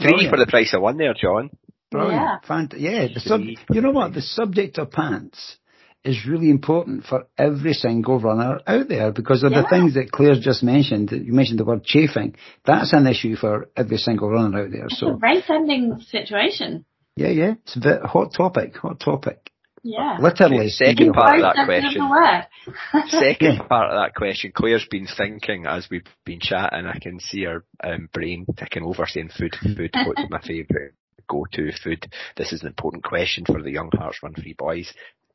Three 0.00 0.08
Brilliant. 0.08 0.30
for 0.34 0.38
the 0.38 0.46
price 0.50 0.74
of 0.74 0.82
one 0.82 0.96
there, 0.96 1.14
John. 1.14 1.50
Brilliant. 1.92 2.20
Yeah. 2.20 2.36
Fant- 2.48 2.74
yeah. 2.76 3.06
The 3.14 3.20
sub- 3.20 3.42
you 3.42 3.80
know 3.80 3.92
what? 3.92 4.12
The 4.12 4.22
subject 4.22 4.78
of 4.78 4.90
pants 4.90 5.56
is 6.04 6.26
really 6.26 6.50
important 6.50 7.04
for 7.04 7.26
every 7.38 7.72
single 7.72 8.20
runner 8.20 8.60
out 8.66 8.88
there 8.88 9.10
because 9.10 9.42
of 9.42 9.52
the 9.52 9.66
things 9.70 9.94
that 9.94 10.12
Claire's 10.12 10.40
just 10.40 10.62
mentioned. 10.62 11.10
You 11.10 11.32
mentioned 11.32 11.58
the 11.58 11.64
word 11.64 11.84
chafing. 11.84 12.36
That's 12.66 12.92
an 12.92 13.06
issue 13.06 13.36
for 13.36 13.70
every 13.76 13.96
single 13.96 14.30
runner 14.30 14.64
out 14.64 14.70
there. 14.70 14.84
It's 14.84 15.02
a 15.02 15.14
race 15.14 15.48
ending 15.48 15.98
situation. 16.00 16.84
yeah, 17.16 17.28
yeah. 17.28 17.54
It's 17.62 17.76
a 17.76 17.80
bit 17.80 18.02
hot 18.02 18.34
topic, 18.34 18.76
hot 18.76 19.00
topic. 19.00 19.50
Yeah. 19.82 20.16
Literally. 20.18 20.70
Second 20.70 21.12
part 21.12 21.36
of 21.36 21.42
that 21.42 21.66
question. 21.66 23.10
Second 23.20 23.68
part 23.68 23.90
of 23.90 24.02
that 24.02 24.14
question, 24.14 24.52
Claire's 24.54 24.86
been 24.90 25.06
thinking 25.06 25.66
as 25.66 25.88
we've 25.90 26.06
been 26.24 26.40
chatting, 26.40 26.86
I 26.86 26.98
can 26.98 27.20
see 27.20 27.44
her 27.44 27.64
um, 27.82 28.08
brain 28.12 28.46
ticking 28.56 28.82
over 28.82 29.04
saying 29.06 29.30
food, 29.36 29.54
food, 29.62 29.90
what's 30.06 30.30
my 30.30 30.40
favourite 30.40 30.92
go-to 31.28 31.70
food? 31.82 32.10
This 32.36 32.52
is 32.52 32.62
an 32.62 32.68
important 32.68 33.04
question 33.04 33.44
for 33.44 33.62
the 33.62 33.70
Young 33.70 33.90
Hearts 33.92 34.22
Run 34.22 34.34
Free 34.34 34.54
boys. 34.56 34.92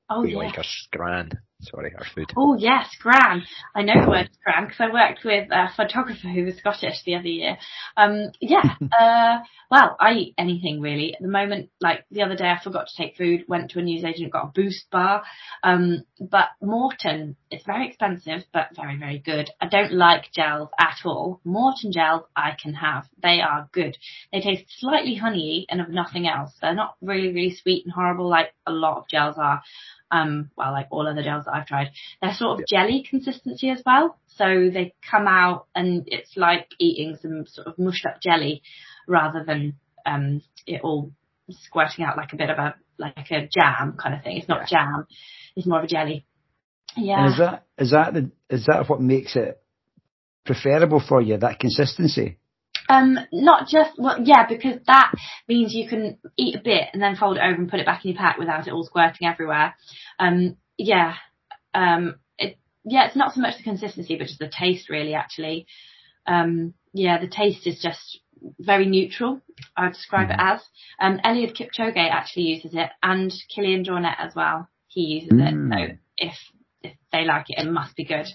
Oh 0.09 0.21
we 0.21 0.31
yeah. 0.31 0.37
like 0.37 0.57
our 0.57 0.63
scran, 0.63 1.31
sorry, 1.61 1.93
our 1.95 2.05
food. 2.15 2.31
Oh 2.35 2.57
yes, 2.57 2.87
scran. 2.93 3.43
I 3.75 3.83
know 3.83 4.01
the 4.01 4.09
word 4.09 4.29
scran 4.33 4.65
because 4.65 4.79
I 4.79 4.91
worked 4.91 5.23
with 5.23 5.49
a 5.51 5.69
photographer 5.75 6.27
who 6.27 6.45
was 6.45 6.57
Scottish 6.57 7.03
the 7.05 7.15
other 7.15 7.27
year. 7.27 7.57
Um, 7.95 8.31
yeah. 8.41 8.63
uh, 8.99 9.39
well, 9.69 9.95
I 9.99 10.13
eat 10.13 10.33
anything 10.39 10.81
really. 10.81 11.13
At 11.13 11.21
the 11.21 11.27
moment, 11.27 11.69
like 11.79 12.05
the 12.09 12.23
other 12.23 12.35
day, 12.35 12.49
I 12.49 12.59
forgot 12.63 12.87
to 12.87 12.97
take 12.97 13.17
food. 13.17 13.45
Went 13.47 13.69
to 13.71 13.79
a 13.79 13.83
newsagent, 13.83 14.33
got 14.33 14.45
a 14.45 14.51
Boost 14.51 14.89
bar. 14.91 15.21
Um, 15.61 16.05
but 16.19 16.47
Maurten, 16.63 17.35
it's 17.51 17.65
very 17.67 17.87
expensive, 17.87 18.45
but 18.51 18.69
very 18.75 18.97
very 18.97 19.19
good. 19.19 19.51
I 19.61 19.67
don't 19.67 19.93
like 19.93 20.31
gels 20.33 20.69
at 20.79 20.97
all. 21.05 21.39
Maurten 21.45 21.91
gels 21.93 22.23
I 22.35 22.57
can 22.59 22.73
have. 22.73 23.05
They 23.21 23.41
are 23.41 23.69
good. 23.71 23.95
They 24.33 24.41
taste 24.41 24.65
slightly 24.79 25.19
honeyy 25.21 25.65
and 25.69 25.81
of 25.81 25.89
nothing 25.89 26.27
else. 26.27 26.51
They're 26.59 26.73
not 26.73 26.95
really 26.99 27.27
really 27.27 27.55
sweet 27.55 27.85
and 27.85 27.93
horrible 27.93 28.27
like 28.27 28.53
a 28.65 28.71
lot 28.71 28.97
of 28.97 29.07
gels 29.07 29.35
are 29.37 29.61
um, 30.11 30.49
well, 30.57 30.71
like 30.71 30.87
all 30.91 31.07
other 31.07 31.23
gels 31.23 31.45
that 31.45 31.53
I've 31.53 31.67
tried, 31.67 31.91
they're 32.21 32.33
sort 32.33 32.59
of 32.59 32.65
jelly 32.67 33.05
consistency 33.09 33.69
as 33.69 33.81
well. 33.85 34.17
So 34.37 34.69
they 34.73 34.93
come 35.09 35.27
out 35.27 35.67
and 35.75 36.03
it's 36.07 36.35
like 36.35 36.67
eating 36.79 37.17
some 37.21 37.45
sort 37.47 37.67
of 37.67 37.77
mushed 37.77 38.05
up 38.05 38.21
jelly 38.21 38.61
rather 39.07 39.43
than, 39.45 39.75
um, 40.05 40.41
it 40.65 40.81
all 40.83 41.11
squirting 41.49 42.05
out 42.05 42.17
like 42.17 42.33
a 42.33 42.37
bit 42.37 42.49
of 42.49 42.57
a, 42.57 42.75
like 42.97 43.31
a 43.31 43.47
jam 43.47 43.97
kind 44.01 44.15
of 44.15 44.23
thing. 44.23 44.37
It's 44.37 44.47
not 44.47 44.67
jam. 44.67 45.05
It's 45.55 45.67
more 45.67 45.79
of 45.79 45.85
a 45.85 45.87
jelly. 45.87 46.25
Yeah. 46.97 47.23
And 47.23 47.31
is 47.31 47.37
that 47.37 47.65
is 47.77 47.91
that 47.91 48.13
the 48.13 48.31
is 48.49 48.65
that 48.65 48.89
what 48.89 49.01
makes 49.01 49.35
it 49.35 49.61
preferable 50.45 51.01
for 51.05 51.21
you? 51.21 51.37
That 51.37 51.59
consistency. 51.59 52.38
Um, 52.89 53.19
not 53.31 53.67
just 53.67 53.91
well, 53.99 54.17
yeah, 54.23 54.47
because 54.47 54.79
that 54.87 55.13
means 55.47 55.73
you 55.73 55.87
can 55.87 56.17
eat 56.37 56.55
a 56.55 56.61
bit 56.61 56.85
and 56.91 57.01
then 57.01 57.15
fold 57.15 57.37
it 57.37 57.43
over 57.43 57.55
and 57.55 57.69
put 57.69 57.79
it 57.79 57.85
back 57.85 58.03
in 58.03 58.11
your 58.11 58.17
pack 58.17 58.37
without 58.39 58.67
it 58.67 58.73
all 58.73 58.83
squirting 58.83 59.27
everywhere. 59.27 59.75
Um, 60.17 60.57
yeah, 60.77 61.13
um, 61.75 62.15
it, 62.39 62.57
yeah, 62.83 63.05
it's 63.05 63.15
not 63.15 63.33
so 63.33 63.41
much 63.41 63.57
the 63.57 63.63
consistency, 63.63 64.15
but 64.17 64.27
just 64.27 64.39
the 64.39 64.49
taste, 64.49 64.89
really. 64.89 65.13
Actually, 65.13 65.67
um, 66.25 66.73
yeah, 66.93 67.19
the 67.19 67.27
taste 67.27 67.67
is 67.67 67.79
just 67.79 68.19
very 68.59 68.87
neutral. 68.87 69.41
I'd 69.77 69.93
describe 69.93 70.31
it 70.31 70.37
as. 70.39 70.61
Um, 70.99 71.19
Eliud 71.23 71.55
Kipchoge 71.55 72.09
actually 72.09 72.43
uses 72.43 72.71
it, 72.73 72.89
and 73.03 73.31
Kilian 73.55 73.85
Jornet 73.85 74.15
as 74.17 74.33
well. 74.35 74.67
He 74.87 75.01
uses 75.01 75.29
it. 75.33 75.53
Mm. 75.53 75.69
So 75.69 75.97
if 76.17 76.35
if 76.81 76.93
they 77.11 77.25
like 77.25 77.45
it, 77.49 77.59
it 77.59 77.69
must 77.71 77.95
be 77.95 78.05
good. 78.05 78.25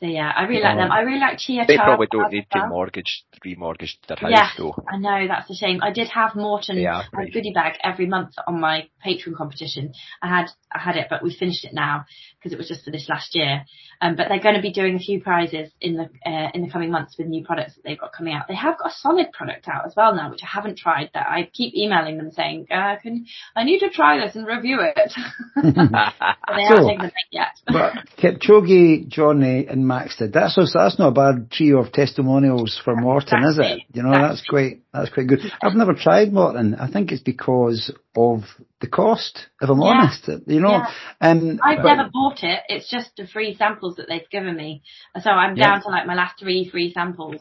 So 0.00 0.06
yeah, 0.06 0.30
I 0.36 0.42
really 0.44 0.60
like 0.62 0.76
them. 0.76 0.90
I 0.90 1.00
really 1.00 1.20
like 1.20 1.38
Chia 1.38 1.64
They 1.66 1.76
Char 1.76 1.86
probably 1.86 2.08
don't 2.10 2.32
need 2.32 2.46
well. 2.52 2.64
to 2.64 2.68
mortgage, 2.68 3.24
remortgage 3.46 3.92
their 4.08 4.16
house 4.16 4.30
Yeah, 4.32 4.48
though. 4.58 4.74
I 4.88 4.98
know 4.98 5.28
that's 5.28 5.48
a 5.48 5.54
shame. 5.54 5.80
I 5.82 5.92
did 5.92 6.08
have 6.08 6.32
Maurten 6.32 6.74
They 6.74 6.84
a 6.84 7.30
goodie 7.30 7.52
bag 7.54 7.74
every 7.82 8.06
month 8.06 8.30
on 8.46 8.60
my 8.60 8.88
Patreon 9.06 9.36
competition. 9.36 9.92
I 10.20 10.28
had 10.28 10.46
I 10.74 10.80
had 10.80 10.96
it, 10.96 11.06
but 11.08 11.22
we 11.22 11.32
finished 11.34 11.64
it 11.64 11.72
now 11.72 12.06
because 12.38 12.52
it 12.52 12.58
was 12.58 12.66
just 12.68 12.84
for 12.84 12.90
this 12.90 13.08
last 13.08 13.36
year. 13.36 13.64
Um, 14.00 14.16
but 14.16 14.26
they're 14.28 14.42
going 14.42 14.56
to 14.56 14.60
be 14.60 14.72
doing 14.72 14.96
a 14.96 14.98
few 14.98 15.22
prizes 15.22 15.70
in 15.80 15.94
the 15.96 16.10
uh, 16.28 16.48
in 16.52 16.62
the 16.62 16.70
coming 16.70 16.90
months 16.90 17.14
with 17.16 17.28
new 17.28 17.44
products 17.44 17.76
that 17.76 17.84
they've 17.84 17.98
got 17.98 18.12
coming 18.12 18.34
out. 18.34 18.48
They 18.48 18.56
have 18.56 18.76
got 18.76 18.90
a 18.90 18.94
solid 18.94 19.30
product 19.32 19.68
out 19.68 19.86
as 19.86 19.94
well 19.96 20.14
now, 20.14 20.28
which 20.30 20.42
I 20.42 20.48
haven't 20.48 20.76
tried. 20.76 21.10
That 21.14 21.28
I 21.28 21.48
keep 21.52 21.72
emailing 21.76 22.18
them 22.18 22.32
saying, 22.32 22.66
uh, 22.70 22.96
"Can 23.00 23.26
I 23.54 23.62
need 23.62 23.78
to 23.78 23.90
try 23.90 24.18
this 24.18 24.34
and 24.34 24.44
review 24.46 24.80
it?" 24.82 25.12
but 25.54 25.62
they 25.62 25.70
haven't 26.64 26.82
So- 26.82 26.88
taken 26.88 27.06
the 27.06 27.12
bait 27.12 27.30
yet. 27.30 27.52
But 27.66 27.92
Kipchoge, 28.18 29.06
Johnny, 29.08 29.66
and 29.68 29.83
Max 29.86 30.16
did 30.16 30.32
that's 30.32 30.56
also, 30.58 30.78
that's 30.78 30.98
not 30.98 31.08
a 31.08 31.12
bad 31.12 31.50
trio 31.50 31.78
of 31.78 31.92
testimonials 31.92 32.80
for 32.84 32.94
Maurten, 32.96 33.48
is 33.48 33.58
it? 33.58 33.82
You 33.92 34.02
know, 34.02 34.12
that's 34.12 34.44
quite 34.48 34.82
that's 34.92 35.10
quite 35.10 35.26
good. 35.26 35.40
I've 35.62 35.74
never 35.74 35.94
tried 35.94 36.32
Maurten. 36.32 36.80
I 36.80 36.90
think 36.90 37.12
it's 37.12 37.22
because 37.22 37.92
of 38.16 38.40
the 38.80 38.86
cost. 38.88 39.46
If 39.60 39.68
I'm 39.70 39.80
Yeah. 39.80 39.86
honest, 39.86 40.28
you 40.46 40.60
know. 40.60 40.70
Yeah. 40.70 40.90
Um, 41.20 41.60
I've 41.62 41.82
but- 41.82 41.94
never 41.96 42.10
bought 42.12 42.42
it. 42.42 42.60
It's 42.68 42.90
just 42.90 43.10
the 43.16 43.26
free 43.26 43.54
samples 43.56 43.96
that 43.96 44.08
they've 44.08 44.28
given 44.30 44.56
me. 44.56 44.82
So 45.22 45.30
I'm 45.30 45.56
Yeah. 45.56 45.68
down 45.68 45.82
to 45.82 45.88
like 45.88 46.06
my 46.06 46.14
last 46.14 46.38
three 46.38 46.68
free 46.68 46.92
samples. 46.92 47.40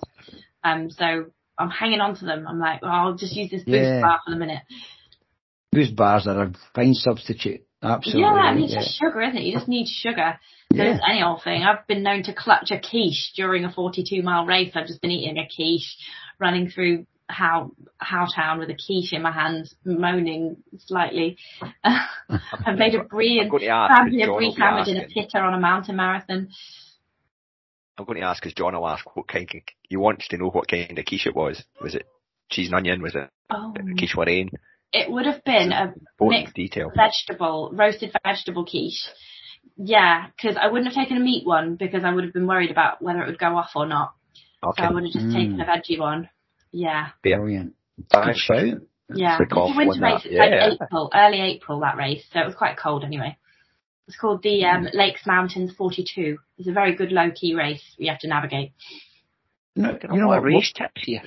Um, 0.63 0.89
so 0.91 1.25
I'm 1.57 1.69
hanging 1.69 2.01
on 2.01 2.15
to 2.17 2.25
them. 2.25 2.45
I'm 2.47 2.59
like, 2.59 2.81
well, 2.81 2.91
I'll 2.91 3.15
just 3.15 3.35
use 3.35 3.51
this 3.51 3.63
boost 3.63 3.77
Yeah. 3.77 4.01
bar 4.01 4.19
for 4.25 4.31
the 4.31 4.37
minute. 4.37 4.61
Boost 5.71 5.95
bars 5.95 6.27
are 6.27 6.43
a 6.43 6.51
fine 6.75 6.93
substitute. 6.93 7.61
Absolutely. 7.81 8.21
Yeah, 8.21 8.29
I 8.29 8.53
mean, 8.55 8.63
it's 8.65 8.73
yeah. 8.73 8.79
just 8.79 8.97
sugar, 8.97 9.21
isn't 9.21 9.37
it? 9.37 9.43
You 9.43 9.53
just 9.53 9.67
need 9.67 9.87
sugar. 9.87 10.39
So 10.71 10.77
Yeah. 10.81 10.95
it's 10.95 11.03
any 11.07 11.21
old 11.23 11.43
thing. 11.43 11.63
I've 11.63 11.85
been 11.87 12.03
known 12.03 12.23
to 12.23 12.33
clutch 12.33 12.71
a 12.71 12.79
quiche 12.79 13.33
during 13.35 13.65
a 13.65 13.71
42 13.71 14.21
mile 14.23 14.45
race. 14.45 14.71
I've 14.75 14.87
just 14.87 15.01
been 15.01 15.11
eating 15.11 15.37
a 15.37 15.47
quiche, 15.47 15.97
running 16.39 16.69
through 16.69 17.05
how 17.29 17.71
how 17.97 18.25
town 18.33 18.59
with 18.59 18.69
a 18.69 18.75
quiche 18.75 19.13
in 19.13 19.21
my 19.21 19.31
hands, 19.31 19.73
moaning 19.85 20.57
slightly. 20.79 21.37
I've 21.83 22.77
made 22.77 22.95
a 22.95 23.03
brie 23.03 23.39
and 23.39 23.45
I'm 23.45 23.49
going 23.49 23.61
to 23.63 23.69
ask, 23.69 24.05
because 24.11 24.27
a 24.29 24.33
brie 24.33 24.53
sandwich 24.57 24.87
in 24.89 24.97
a 24.97 25.07
pitter 25.07 25.39
on 25.39 25.53
a 25.53 25.59
mountain 25.59 25.95
marathon. 25.95 26.49
I'm 27.97 28.05
going 28.05 28.19
to 28.19 28.25
ask 28.25 28.41
because 28.41 28.55
John 28.55 28.73
will 28.75 28.87
ask 28.87 29.05
what 29.15 29.27
kind 29.27 29.47
of, 29.53 29.61
he 29.87 29.95
wants 29.97 30.27
to 30.29 30.37
know 30.37 30.49
what 30.49 30.67
kind 30.67 30.97
of 30.97 31.05
quiche 31.05 31.27
it 31.27 31.35
was. 31.35 31.63
Was 31.81 31.93
it 31.95 32.07
cheese 32.49 32.67
and 32.67 32.75
onion? 32.75 33.01
Was 33.01 33.15
it 33.15 33.29
Oh, 33.51 33.73
quiche 33.97 34.15
Lorraine? 34.15 34.49
it 34.91 35.09
would 35.11 35.25
have 35.25 35.43
been 35.43 35.71
a 35.71 35.93
mixed 36.21 36.55
detail. 36.55 36.91
vegetable, 36.95 37.71
roasted 37.73 38.11
vegetable 38.25 38.65
quiche. 38.65 39.07
Yeah, 39.77 40.27
because 40.35 40.55
I 40.61 40.67
wouldn't 40.67 40.93
have 40.93 40.95
taken 41.03 41.17
a 41.17 41.23
meat 41.23 41.45
one 41.45 41.75
because 41.75 42.03
I 42.03 42.13
would 42.13 42.23
have 42.23 42.33
been 42.33 42.47
worried 42.47 42.71
about 42.71 43.01
whether 43.01 43.21
it 43.23 43.27
would 43.27 43.39
go 43.39 43.57
off 43.57 43.71
or 43.75 43.85
not. 43.85 44.13
Okay. 44.63 44.83
So 44.83 44.87
I 44.89 44.91
would 44.91 45.03
have 45.03 45.11
just 45.13 45.25
Mm. 45.25 45.33
taken 45.33 45.61
a 45.61 45.65
veggie 45.65 45.99
one. 45.99 46.29
Yeah, 46.71 47.09
Brilliant. 47.21 47.73
Good 47.97 48.07
Thanks. 48.09 48.39
shout. 48.39 48.81
yeah. 49.13 49.37
Flick 49.37 49.49
It's 49.49 49.57
off 49.57 49.73
a 49.73 49.77
winter 49.77 49.93
on 50.05 50.13
race. 50.13 50.23
that. 50.23 50.31
It's 50.31 50.79
like 50.79 50.81
April, 50.87 51.11
early 51.13 51.41
April 51.41 51.79
that 51.81 51.97
race, 51.97 52.23
so 52.31 52.39
it 52.41 52.45
was 52.45 52.55
quite 52.55 52.77
cold 52.77 53.03
anyway. 53.03 53.37
It's 54.07 54.17
called 54.17 54.41
the 54.43 54.65
um, 54.65 54.87
Lakes 54.93 55.25
Mountains 55.25 55.71
42. 55.77 56.37
It's 56.57 56.67
a 56.67 56.71
very 56.73 56.95
good 56.95 57.11
low 57.11 57.31
key 57.31 57.55
race 57.55 57.83
you 57.97 58.09
have 58.09 58.19
to 58.19 58.27
navigate. 58.27 58.71
No, 59.75 59.91
You 59.91 59.99
you 60.13 60.19
know 60.21 60.27
what? 60.27 60.43
race 60.43 60.71
tips 60.73 61.01
here. 61.05 61.21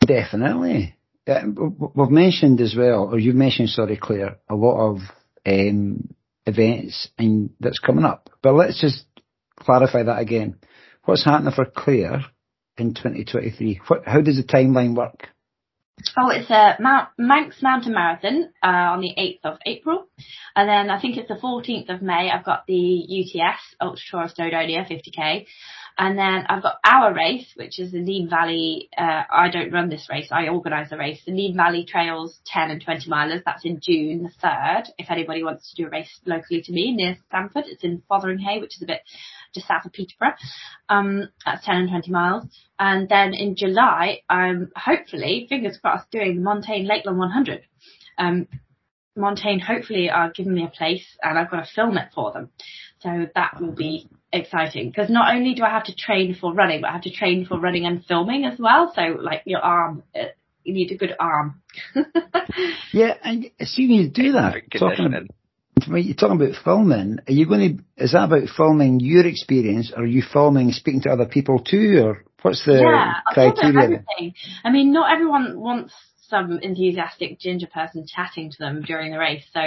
Definitely. 0.00 0.94
Yeah, 1.26 1.40
w- 1.42 1.70
w- 1.70 1.92
we've 1.94 2.10
mentioned 2.10 2.60
as 2.60 2.74
well, 2.76 3.10
or 3.12 3.18
you've 3.18 3.34
mentioned, 3.34 3.68
sorry, 3.70 3.96
Claire, 3.96 4.38
a 4.48 4.54
lot 4.54 4.78
of 4.90 4.98
um, 5.46 6.08
events 6.48 7.08
and 7.18 7.50
that's 7.60 7.78
coming 7.78 8.04
up. 8.04 8.30
But 8.42 8.54
let's 8.54 8.80
just 8.80 9.04
clarify 9.58 10.02
that 10.02 10.18
again. 10.18 10.56
What's 11.04 11.24
happening 11.24 11.52
for 11.54 11.64
Claire 11.64 12.24
in 12.76 12.94
2023? 12.94 13.80
What, 13.86 14.02
how 14.06 14.20
does 14.20 14.36
the 14.36 14.42
timeline 14.42 14.96
work? 14.96 15.28
Oh, 16.16 16.28
it's 16.30 16.50
a 16.50 16.76
Manx 17.18 17.60
Mountain 17.60 17.92
Marathon 17.92 18.50
uh, 18.62 18.66
on 18.66 19.00
the 19.00 19.14
8th 19.18 19.40
of 19.52 19.58
April. 19.66 20.06
And 20.54 20.68
then 20.68 20.90
I 20.90 21.00
think 21.00 21.16
it's 21.16 21.28
the 21.28 21.34
14th 21.34 21.92
of 21.92 22.02
May. 22.02 22.30
I've 22.30 22.44
got 22.44 22.66
the 22.66 22.74
UTS, 22.74 23.60
Ultra 23.80 24.02
Tour 24.10 24.28
Snowdonia 24.28 24.88
50k. 24.88 25.46
And 26.00 26.16
then 26.16 26.46
I've 26.48 26.62
got 26.62 26.78
our 26.84 27.12
race, 27.12 27.52
which 27.56 27.80
is 27.80 27.90
the 27.90 28.00
Nene 28.00 28.30
Valley. 28.30 28.88
Uh, 28.96 29.24
I 29.32 29.48
don't 29.50 29.72
run 29.72 29.88
this 29.88 30.06
race. 30.08 30.28
I 30.30 30.46
organise 30.46 30.90
the 30.90 30.96
race. 30.96 31.20
The 31.26 31.32
Nene 31.32 31.56
Valley 31.56 31.84
Trails 31.84 32.38
10 32.46 32.70
and 32.70 32.80
20 32.80 33.10
milers. 33.10 33.42
That's 33.44 33.64
in 33.64 33.80
June 33.82 34.22
the 34.22 34.46
3rd. 34.46 34.90
If 34.96 35.10
anybody 35.10 35.42
wants 35.42 35.70
to 35.70 35.82
do 35.82 35.88
a 35.88 35.90
race 35.90 36.20
locally 36.24 36.62
to 36.62 36.72
me 36.72 36.94
near 36.94 37.16
Stamford, 37.26 37.64
it's 37.66 37.82
in 37.82 38.02
Fotheringhay, 38.08 38.60
which 38.60 38.76
is 38.76 38.82
a 38.82 38.86
bit 38.86 39.00
just 39.52 39.66
south 39.66 39.86
of 39.86 39.92
Peterborough. 39.92 40.34
Um, 40.88 41.30
that's 41.44 41.66
10 41.66 41.74
and 41.74 41.90
20 41.90 42.12
miles. 42.12 42.44
And 42.78 43.08
then 43.08 43.34
in 43.34 43.56
July, 43.56 44.20
I'm 44.28 44.70
hopefully, 44.76 45.46
fingers 45.48 45.78
crossed, 45.78 46.12
doing 46.12 46.36
the 46.36 46.42
Montane 46.42 46.86
Lakeland 46.86 47.18
100. 47.18 47.62
Um, 48.18 48.46
Montane 49.16 49.60
hopefully 49.60 50.10
are 50.10 50.30
giving 50.30 50.54
me 50.54 50.64
a 50.64 50.68
place 50.68 51.04
and 51.22 51.36
I've 51.36 51.50
got 51.50 51.64
to 51.64 51.74
film 51.74 51.98
it 51.98 52.10
for 52.14 52.32
them. 52.32 52.50
So 53.00 53.26
that 53.34 53.60
will 53.60 53.72
be 53.72 54.08
exciting 54.32 54.90
because 54.90 55.10
not 55.10 55.34
only 55.34 55.54
do 55.54 55.62
I 55.62 55.70
have 55.70 55.84
to 55.84 55.94
train 55.94 56.36
for 56.38 56.52
running, 56.52 56.80
but 56.80 56.88
I 56.88 56.92
have 56.92 57.02
to 57.02 57.12
train 57.12 57.46
for 57.46 57.58
running 57.58 57.86
and 57.86 58.04
filming 58.04 58.44
as 58.44 58.58
well. 58.58 58.92
So 58.94 59.02
like 59.20 59.42
your 59.46 59.60
arm, 59.60 60.02
uh, 60.14 60.24
you 60.64 60.74
need 60.74 60.92
a 60.92 60.96
good 60.96 61.14
arm. 61.18 61.62
yeah, 62.92 63.14
and 63.22 63.50
assuming 63.58 64.02
you 64.02 64.08
do 64.10 64.32
that, 64.32 64.62
talking, 64.78 65.28
when 65.86 66.02
you're 66.02 66.14
talking 66.14 66.40
about 66.40 66.62
filming, 66.62 67.18
are 67.26 67.32
you 67.32 67.46
going 67.46 67.78
to, 67.78 68.02
is 68.04 68.12
that 68.12 68.24
about 68.24 68.48
filming 68.56 69.00
your 69.00 69.26
experience 69.26 69.92
or 69.96 70.02
are 70.02 70.06
you 70.06 70.22
filming 70.22 70.72
speaking 70.72 71.02
to 71.02 71.10
other 71.10 71.26
people 71.26 71.60
too 71.60 72.02
or 72.04 72.24
what's 72.42 72.64
the 72.64 72.74
yeah, 72.74 73.14
criteria? 73.32 74.04
I 74.64 74.70
mean, 74.70 74.92
not 74.92 75.12
everyone 75.12 75.58
wants 75.58 75.94
some 76.28 76.58
enthusiastic 76.62 77.38
ginger 77.38 77.66
person 77.66 78.06
chatting 78.06 78.50
to 78.50 78.58
them 78.58 78.82
during 78.82 79.12
the 79.12 79.18
race. 79.18 79.44
So 79.52 79.60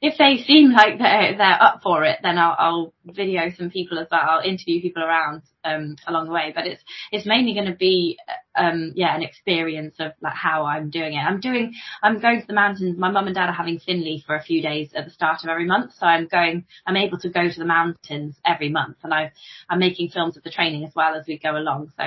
if 0.00 0.18
they 0.18 0.42
seem 0.44 0.72
like 0.72 0.98
they're, 0.98 1.36
they're 1.36 1.62
up 1.62 1.80
for 1.82 2.04
it, 2.04 2.18
then 2.22 2.38
I'll, 2.38 2.56
I'll 2.58 2.94
video 3.04 3.50
some 3.56 3.70
people 3.70 3.98
as 3.98 4.08
well. 4.10 4.20
I'll 4.22 4.48
interview 4.48 4.80
people 4.80 5.02
around, 5.02 5.42
um, 5.64 5.96
along 6.06 6.26
the 6.26 6.32
way, 6.32 6.52
but 6.54 6.66
it's, 6.66 6.82
it's 7.10 7.26
mainly 7.26 7.54
going 7.54 7.70
to 7.70 7.76
be, 7.76 8.18
um, 8.56 8.92
yeah, 8.94 9.14
an 9.14 9.22
experience 9.22 9.96
of 9.98 10.12
like 10.20 10.34
how 10.34 10.66
I'm 10.66 10.90
doing 10.90 11.14
it. 11.14 11.18
I'm 11.18 11.40
doing, 11.40 11.74
I'm 12.02 12.20
going 12.20 12.40
to 12.40 12.46
the 12.46 12.52
mountains. 12.52 12.98
My 12.98 13.10
mum 13.10 13.26
and 13.26 13.34
dad 13.34 13.48
are 13.48 13.54
having 13.54 13.78
Finley 13.78 14.22
for 14.26 14.36
a 14.36 14.42
few 14.42 14.62
days 14.62 14.90
at 14.94 15.04
the 15.04 15.10
start 15.10 15.42
of 15.42 15.48
every 15.48 15.66
month. 15.66 15.92
So 15.98 16.06
I'm 16.06 16.28
going, 16.28 16.66
I'm 16.86 16.96
able 16.96 17.18
to 17.18 17.30
go 17.30 17.48
to 17.48 17.58
the 17.58 17.64
mountains 17.64 18.36
every 18.44 18.68
month 18.68 18.98
and 19.02 19.14
I, 19.14 19.32
I'm 19.68 19.78
making 19.78 20.10
films 20.10 20.36
of 20.36 20.42
the 20.42 20.50
training 20.50 20.84
as 20.84 20.94
well 20.94 21.14
as 21.14 21.26
we 21.26 21.38
go 21.38 21.56
along. 21.56 21.92
So, 21.96 22.04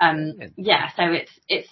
um, 0.00 0.34
yeah, 0.56 0.90
so 0.96 1.04
it's, 1.04 1.32
it's, 1.48 1.68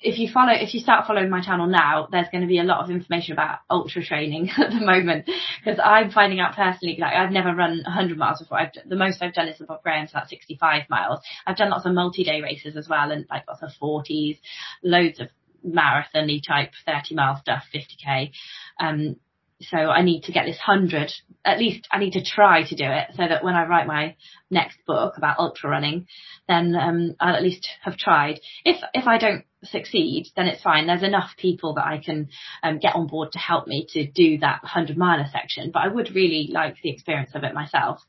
if 0.00 0.18
you 0.18 0.28
follow, 0.32 0.52
if 0.52 0.74
you 0.74 0.80
start 0.80 1.06
following 1.06 1.30
my 1.30 1.42
channel 1.42 1.66
now, 1.66 2.08
there's 2.10 2.28
going 2.30 2.42
to 2.42 2.48
be 2.48 2.58
a 2.58 2.64
lot 2.64 2.82
of 2.84 2.90
information 2.90 3.32
about 3.32 3.60
ultra 3.68 4.04
training 4.04 4.50
at 4.58 4.70
the 4.70 4.84
moment 4.84 5.28
because 5.64 5.80
I'm 5.82 6.10
finding 6.10 6.40
out 6.40 6.54
personally, 6.54 6.98
like 7.00 7.14
I've 7.14 7.32
never 7.32 7.54
run 7.54 7.82
100 7.84 8.16
miles 8.16 8.40
before. 8.40 8.60
I've, 8.60 8.72
the 8.86 8.96
most 8.96 9.22
I've 9.22 9.34
done 9.34 9.48
is 9.48 9.60
above 9.60 9.82
ground, 9.82 10.08
so 10.08 10.18
that's 10.18 10.30
65 10.30 10.82
miles. 10.88 11.20
I've 11.46 11.56
done 11.56 11.70
lots 11.70 11.86
of 11.86 11.94
multi-day 11.94 12.42
races 12.42 12.76
as 12.76 12.88
well 12.88 13.10
and 13.10 13.26
like 13.30 13.44
lots 13.48 13.62
of 13.62 13.70
40s, 13.80 14.38
loads 14.82 15.20
of 15.20 15.28
marathon 15.64 16.28
type 16.46 16.72
30 16.86 17.14
mile 17.14 17.38
stuff, 17.40 17.64
50k. 17.74 18.30
Um, 18.78 19.16
so 19.60 19.76
I 19.76 20.02
need 20.02 20.22
to 20.24 20.32
get 20.32 20.44
this 20.44 20.58
hundred, 20.58 21.12
at 21.44 21.58
least 21.58 21.86
I 21.90 21.98
need 21.98 22.14
to 22.14 22.24
try 22.24 22.64
to 22.64 22.74
do 22.74 22.84
it 22.84 23.08
so 23.16 23.22
that 23.28 23.44
when 23.44 23.54
I 23.54 23.66
write 23.66 23.86
my 23.86 24.16
next 24.50 24.78
book 24.86 25.14
about 25.16 25.38
ultra 25.38 25.70
running, 25.70 26.08
then 26.48 26.74
um, 26.74 27.14
I'll 27.20 27.36
at 27.36 27.44
least 27.44 27.68
have 27.82 27.96
tried. 27.96 28.40
If 28.64 28.82
if 28.92 29.06
I 29.06 29.18
don't 29.18 29.44
succeed, 29.64 30.28
then 30.36 30.46
it's 30.46 30.62
fine. 30.62 30.86
There's 30.86 31.02
enough 31.02 31.30
people 31.36 31.74
that 31.74 31.86
I 31.86 31.98
can 31.98 32.28
um, 32.62 32.78
get 32.78 32.94
on 32.94 33.06
board 33.06 33.32
to 33.32 33.38
help 33.38 33.66
me 33.66 33.86
to 33.90 34.06
do 34.06 34.38
that 34.38 34.64
hundred 34.64 34.96
miler 34.96 35.26
section. 35.30 35.70
But 35.72 35.82
I 35.82 35.88
would 35.88 36.14
really 36.14 36.50
like 36.52 36.76
the 36.82 36.90
experience 36.90 37.30
of 37.34 37.44
it 37.44 37.54
myself. 37.54 38.00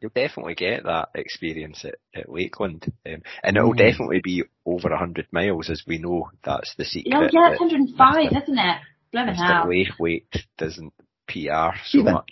You'll 0.00 0.10
definitely 0.14 0.56
get 0.56 0.82
that 0.84 1.10
experience 1.14 1.84
at, 1.84 1.94
at 2.14 2.28
Lakeland, 2.28 2.92
um, 3.06 3.22
and 3.44 3.56
it'll 3.56 3.74
mm. 3.74 3.78
definitely 3.78 4.20
be 4.22 4.42
over 4.66 4.94
hundred 4.96 5.26
miles, 5.30 5.70
as 5.70 5.82
we 5.86 5.98
know. 5.98 6.30
That's 6.44 6.74
the 6.76 6.84
secret. 6.84 7.14
Oh 7.14 7.20
yeah, 7.32 7.52
it's 7.52 7.60
105, 7.60 8.42
isn't 8.42 8.58
it? 8.58 8.76
Blimey 9.12 9.32
Mr. 9.32 9.66
Laithwaite 9.66 10.46
doesn't 10.58 10.92
PR 11.28 11.76
so 11.84 11.98
much. 12.02 12.30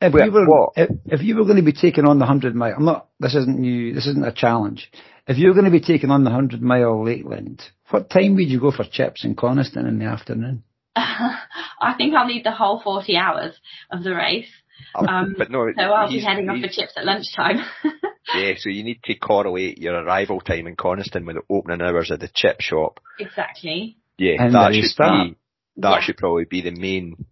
If 0.00 0.14
you 0.14 0.32
were 0.32 0.68
if, 0.76 0.90
if, 1.06 1.22
you 1.22 1.36
were 1.36 1.44
going 1.44 1.56
to 1.56 1.62
be 1.62 1.74
taking 1.74 2.06
on 2.06 2.18
the 2.18 2.24
hundred 2.24 2.54
mile, 2.54 2.74
I'm 2.76 2.84
not. 2.86 3.08
This 3.18 3.34
isn't 3.34 3.58
new. 3.58 3.92
This 3.92 4.06
isn't 4.06 4.24
a 4.24 4.32
challenge. 4.32 4.90
If 5.26 5.36
you 5.36 5.48
were 5.48 5.54
going 5.54 5.66
to 5.66 5.70
be 5.70 5.80
taking 5.80 6.10
on 6.10 6.24
the 6.24 6.30
hundred 6.30 6.62
mile 6.62 7.04
Lakeland, 7.04 7.62
what 7.90 8.08
time 8.08 8.34
would 8.36 8.48
you 8.48 8.60
go 8.60 8.70
for 8.70 8.84
chips 8.84 9.24
in 9.24 9.34
Coniston 9.34 9.86
in 9.86 9.98
the 9.98 10.06
afternoon? 10.06 10.62
I 10.96 11.94
think 11.98 12.14
I'll 12.14 12.26
need 12.26 12.44
the 12.44 12.50
whole 12.50 12.80
forty 12.80 13.16
hours 13.16 13.54
of 13.90 14.02
the 14.02 14.14
race. 14.14 14.50
Oh, 14.94 15.06
um, 15.06 15.34
but 15.36 15.50
no, 15.50 15.70
so 15.76 15.82
I'll 15.82 16.08
be 16.08 16.20
heading 16.20 16.48
off 16.48 16.60
for 16.60 16.68
chips 16.68 16.94
at 16.96 17.04
lunchtime. 17.04 17.58
yeah, 18.34 18.54
so 18.56 18.70
you 18.70 18.82
need 18.82 19.02
to 19.04 19.14
correlate 19.14 19.78
your 19.78 19.94
arrival 19.94 20.40
time 20.40 20.66
in 20.66 20.76
Coniston 20.76 21.26
with 21.26 21.36
the 21.36 21.42
opening 21.54 21.82
hours 21.82 22.10
of 22.10 22.20
the 22.20 22.30
chip 22.34 22.60
shop. 22.60 23.00
Exactly. 23.18 23.98
Yeah, 24.16 24.42
and 24.42 24.54
that 24.54 24.72
should 24.72 24.84
start. 24.84 25.28
be 25.28 25.36
that 25.76 25.90
yeah. 25.90 26.00
should 26.00 26.16
probably 26.16 26.44
be 26.44 26.62
the 26.62 26.72
main 26.72 27.26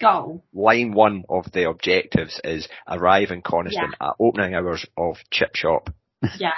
goal. 0.00 0.44
Line 0.52 0.92
one 0.92 1.24
of 1.28 1.50
the 1.52 1.68
objectives 1.68 2.40
is 2.42 2.68
arrive 2.88 3.30
in 3.30 3.42
Coniston 3.42 3.92
yeah. 4.00 4.08
at 4.08 4.14
opening 4.18 4.54
hours 4.54 4.84
of 4.96 5.16
chip 5.30 5.54
shop. 5.54 5.90
Yeah. 6.38 6.52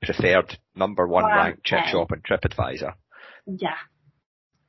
Preferred 0.00 0.58
number 0.74 1.06
one 1.06 1.24
ranked 1.24 1.64
chip 1.64 1.84
shop 1.86 2.10
in 2.12 2.22
TripAdvisor. 2.22 2.94
Yeah. 3.46 3.76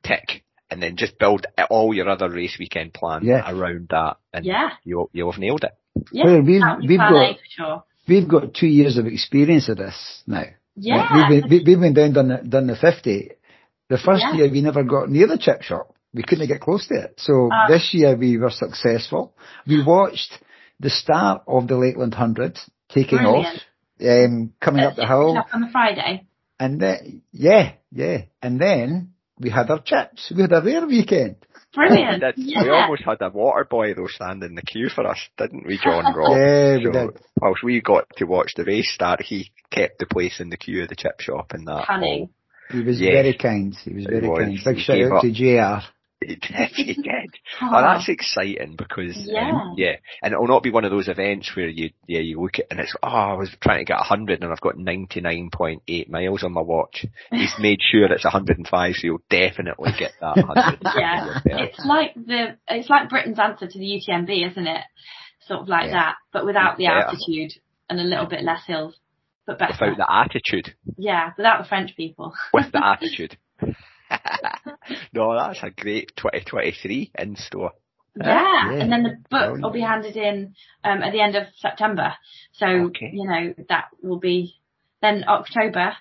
Tick. 0.04 0.44
And 0.70 0.80
then 0.80 0.96
just 0.96 1.18
build 1.18 1.46
all 1.70 1.92
your 1.92 2.08
other 2.08 2.30
race 2.30 2.56
weekend 2.58 2.94
plans 2.94 3.24
yeah. 3.24 3.50
around 3.50 3.88
that 3.90 4.18
and 4.32 4.44
yeah. 4.44 4.70
you'll, 4.84 5.10
you'll 5.12 5.32
have 5.32 5.40
nailed 5.40 5.64
it. 5.64 5.72
Yeah, 6.12 6.24
well, 6.24 6.42
we've, 6.42 6.88
we've 6.88 6.98
got, 6.98 7.36
sure. 7.48 7.84
we've 8.06 8.28
got 8.28 8.54
two 8.54 8.68
years 8.68 8.96
of 8.96 9.06
experience 9.06 9.68
of 9.68 9.78
this 9.78 10.22
now. 10.26 10.44
Yeah. 10.76 11.28
We've 11.28 11.48
been, 11.48 11.64
we've 11.64 11.80
been 11.80 11.94
down 11.94 12.12
done 12.12 12.28
the, 12.28 12.48
done 12.48 12.66
the 12.68 12.76
50 12.76 13.30
the 13.88 13.98
first 13.98 14.24
yeah. 14.26 14.34
year 14.34 14.50
we 14.50 14.60
never 14.60 14.82
got 14.82 15.10
near 15.10 15.26
the 15.26 15.38
chip 15.38 15.62
shop. 15.62 15.93
We 16.14 16.22
couldn't 16.22 16.46
get 16.46 16.60
close 16.60 16.86
to 16.88 16.94
it. 16.94 17.14
So 17.18 17.50
uh, 17.52 17.68
this 17.68 17.90
year 17.92 18.16
we 18.16 18.38
were 18.38 18.50
successful. 18.50 19.34
We 19.66 19.84
watched 19.84 20.32
the 20.80 20.90
start 20.90 21.42
of 21.46 21.66
the 21.66 21.76
Lakeland 21.76 22.12
100 22.12 22.58
taking 22.88 23.18
brilliant. 23.18 23.46
off, 23.46 23.62
um, 24.00 24.52
coming 24.60 24.84
up 24.84 24.96
the 24.96 25.06
hill. 25.06 25.36
Up 25.36 25.48
on 25.52 25.62
the 25.62 25.70
Friday. 25.70 26.26
And 26.58 26.80
then, 26.80 27.22
yeah, 27.32 27.72
yeah. 27.90 28.22
And 28.40 28.60
then 28.60 29.14
we 29.38 29.50
had 29.50 29.70
our 29.70 29.82
chips. 29.82 30.32
We 30.34 30.42
had 30.42 30.52
a 30.52 30.62
rare 30.62 30.86
weekend. 30.86 31.36
Brilliant. 31.74 32.22
we, 32.36 32.44
yeah. 32.44 32.62
we 32.62 32.70
almost 32.70 33.02
had 33.04 33.20
a 33.20 33.30
water 33.30 33.64
boy 33.64 33.94
though 33.94 34.06
standing 34.06 34.50
in 34.50 34.54
the 34.54 34.62
queue 34.62 34.88
for 34.88 35.06
us, 35.06 35.18
didn't 35.36 35.66
we, 35.66 35.78
John 35.82 36.14
Ross? 36.14 36.30
yeah, 36.36 36.76
we 36.76 36.90
did. 36.90 37.18
Whilst 37.40 37.64
we 37.64 37.80
got 37.80 38.06
to 38.16 38.24
watch 38.24 38.52
the 38.56 38.64
race 38.64 38.92
start, 38.94 39.22
he 39.22 39.50
kept 39.70 39.98
the 39.98 40.06
place 40.06 40.40
in 40.40 40.50
the 40.50 40.56
queue 40.56 40.82
of 40.82 40.88
the 40.88 40.96
chip 40.96 41.20
shop 41.20 41.52
and 41.52 41.66
that. 41.66 41.86
Cunning. 41.86 42.30
He 42.70 42.80
was 42.80 43.00
yes. 43.00 43.12
very 43.12 43.34
kind. 43.34 43.76
He 43.84 43.92
was 43.92 44.06
very 44.06 44.28
was. 44.28 44.38
kind. 44.38 44.58
Big 44.64 44.78
shout 44.78 45.12
out 45.12 45.22
to 45.22 45.32
JR. 45.32 45.84
He 46.24 46.36
did, 46.36 46.70
he 46.74 46.94
did. 46.94 47.34
oh, 47.60 47.82
that's 47.82 48.08
exciting 48.08 48.76
because, 48.78 49.14
yeah. 49.26 49.50
Um, 49.50 49.74
yeah, 49.76 49.96
and 50.22 50.32
it'll 50.32 50.48
not 50.48 50.62
be 50.62 50.70
one 50.70 50.86
of 50.86 50.90
those 50.90 51.08
events 51.08 51.54
where 51.54 51.68
you, 51.68 51.90
yeah, 52.06 52.20
you 52.20 52.40
look 52.40 52.58
at 52.58 52.66
and 52.70 52.80
it's, 52.80 52.94
oh, 53.02 53.08
I 53.08 53.34
was 53.34 53.50
trying 53.60 53.80
to 53.80 53.84
get 53.84 53.98
100 53.98 54.42
and 54.42 54.50
I've 54.50 54.60
got 54.60 54.76
99.8 54.76 56.08
miles 56.08 56.42
on 56.42 56.52
my 56.52 56.62
watch. 56.62 57.04
He's 57.30 57.52
made 57.58 57.80
sure 57.82 58.06
it's 58.06 58.24
105, 58.24 58.94
so 58.94 59.06
you'll 59.06 59.18
definitely 59.28 59.90
get 59.98 60.12
that 60.20 60.36
100. 60.36 60.78
yeah, 60.96 61.40
it's 61.44 61.84
like 61.84 62.14
the, 62.14 62.56
it's 62.68 62.88
like 62.88 63.10
Britain's 63.10 63.38
answer 63.38 63.66
to 63.66 63.78
the 63.78 64.00
UTMB, 64.00 64.50
isn't 64.50 64.66
it? 64.66 64.84
Sort 65.46 65.60
of 65.60 65.68
like 65.68 65.86
yeah. 65.86 65.92
that, 65.92 66.14
but 66.32 66.46
without 66.46 66.78
the 66.78 66.86
altitude 66.86 67.52
and 67.90 68.00
a 68.00 68.04
little 68.04 68.26
bit 68.26 68.44
less 68.44 68.64
hills 68.66 68.98
but 69.46 69.58
better. 69.58 69.90
Without 69.90 69.96
the 69.96 70.12
attitude. 70.12 70.74
Yeah, 70.96 71.32
without 71.36 71.62
the 71.62 71.68
French 71.68 71.94
people. 71.96 72.32
With 72.52 72.72
the 72.72 72.84
attitude. 72.84 73.36
No, 75.14 75.34
that's 75.34 75.62
a 75.62 75.70
great 75.70 76.12
2023 76.16 77.12
in 77.18 77.36
store. 77.36 77.72
Yeah, 78.16 78.72
yeah. 78.72 78.80
and 78.80 78.92
then 78.92 79.02
the 79.02 79.16
book 79.28 79.60
will 79.60 79.72
be 79.72 79.80
handed 79.80 80.16
in 80.16 80.54
um, 80.84 81.02
at 81.02 81.12
the 81.12 81.20
end 81.20 81.34
of 81.34 81.44
September. 81.56 82.14
So 82.52 82.66
okay. 82.66 83.10
you 83.12 83.28
know 83.28 83.54
that 83.68 83.86
will 84.02 84.20
be 84.20 84.54
then 85.02 85.24
October. 85.26 85.94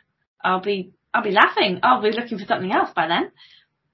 I'll 0.43 0.61
be 0.61 0.93
I'll 1.13 1.23
be 1.23 1.31
laughing. 1.31 1.79
I'll 1.81 2.01
be 2.01 2.11
looking 2.11 2.37
for 2.37 2.45
something 2.45 2.71
else 2.71 2.89
by 2.95 3.07
then. 3.07 3.31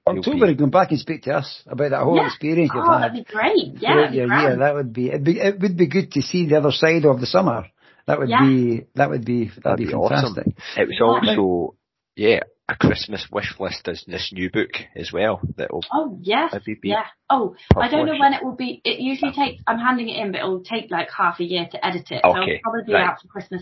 October, 0.06 0.50
you 0.50 0.58
come 0.58 0.72
back 0.72 0.90
and 0.92 1.00
speak 1.00 1.24
to 1.24 1.34
us 1.36 1.62
about 1.68 1.92
that 1.92 2.04
whole 2.04 2.18
yeah. 2.18 2.28
experience 2.28 2.72
you've 2.74 2.84
oh, 2.86 2.92
had. 2.92 3.12
that'd 3.12 3.26
be 3.26 3.32
great. 3.32 3.80
Yeah, 3.80 4.12
yeah, 4.12 4.56
that 4.58 4.74
would 4.74 4.92
be, 4.92 5.10
It 5.10 5.24
be. 5.24 5.40
It 5.40 5.60
would 5.60 5.78
be 5.78 5.88
good 5.88 6.12
to 6.14 6.22
see 6.22 6.48
the 6.48 6.58
other 6.58 6.72
side 6.72 7.06
of 7.06 7.20
the 7.20 7.28
summer. 7.28 7.68
That 8.08 8.20
would 8.20 8.30
yeah. 8.30 8.42
be 8.42 8.86
that 8.96 9.10
would 9.10 9.24
be 9.24 9.46
that'd, 9.46 9.64
that'd 9.64 9.78
be, 9.78 9.86
be, 9.86 9.92
fantastic. 9.92 10.48
Awesome. 10.48 10.54
It 10.78 10.88
was 10.88 11.02
also 11.02 11.76
yeah, 12.16 12.40
a 12.70 12.76
Christmas 12.76 13.28
wish 13.32 13.56
list 13.60 13.88
as 13.88 14.04
this 14.06 14.32
new 14.32 14.50
book 14.52 14.70
as 14.96 15.12
well 15.12 15.42
that 15.58 15.74
will 15.74 15.84
Oh 15.92 16.18
yes, 16.22 16.54
Have 16.54 16.68
you 16.68 16.78
been 16.80 16.92
yeah. 16.92 17.06
Oh, 17.30 17.56
I 17.76 17.90
don't 17.90 18.06
know 18.06 18.18
when 18.18 18.34
it 18.34 18.44
will 18.44 18.56
be. 18.56 18.82
It 18.84 19.00
usually 19.00 19.32
takes. 19.32 19.62
I'm 19.68 19.80
handing 19.80 20.10
it 20.10 20.18
in, 20.18 20.32
but 20.32 20.42
it 20.42 20.44
will 20.44 20.64
take 20.64 20.90
like 20.92 21.10
half 21.16 21.40
a 21.40 21.44
year 21.44 21.68
to 21.72 21.86
edit 21.86 22.12
it. 22.12 22.22
So 22.24 22.30
Okay, 22.30 22.54
it'll 22.54 22.62
probably 22.62 22.84
be 22.86 22.94
right. 22.94 23.08
out 23.08 23.22
for 23.22 23.28
Christmas 23.28 23.62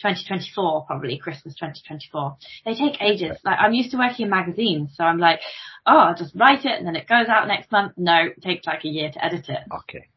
2024, 0.00 0.84
probably 0.86 1.18
Christmas 1.18 1.54
2024. 1.54 2.36
They 2.64 2.74
take 2.74 3.00
ages. 3.00 3.38
Like 3.44 3.58
I'm 3.58 3.72
used 3.72 3.90
to 3.92 3.98
working 3.98 4.24
in 4.24 4.30
magazines, 4.30 4.90
so 4.96 5.04
I'm 5.04 5.18
like, 5.18 5.40
oh, 5.86 5.96
I'll 5.96 6.14
just 6.14 6.34
write 6.34 6.64
it 6.64 6.78
and 6.78 6.86
then 6.86 6.96
it 6.96 7.08
goes 7.08 7.28
out 7.28 7.48
next 7.48 7.72
month. 7.72 7.94
No, 7.96 8.26
it 8.36 8.42
takes 8.42 8.66
like 8.66 8.84
a 8.84 8.88
year 8.88 9.10
to 9.10 9.24
edit 9.24 9.48
it 9.48 9.60
okay. 9.72 10.08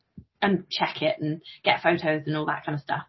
and 0.41 0.69
check 0.69 1.01
it 1.01 1.17
and 1.21 1.41
get 1.63 1.81
photos 1.81 2.23
and 2.25 2.35
all 2.35 2.45
that 2.47 2.65
kind 2.65 2.75
of 2.75 2.81
stuff. 2.81 3.03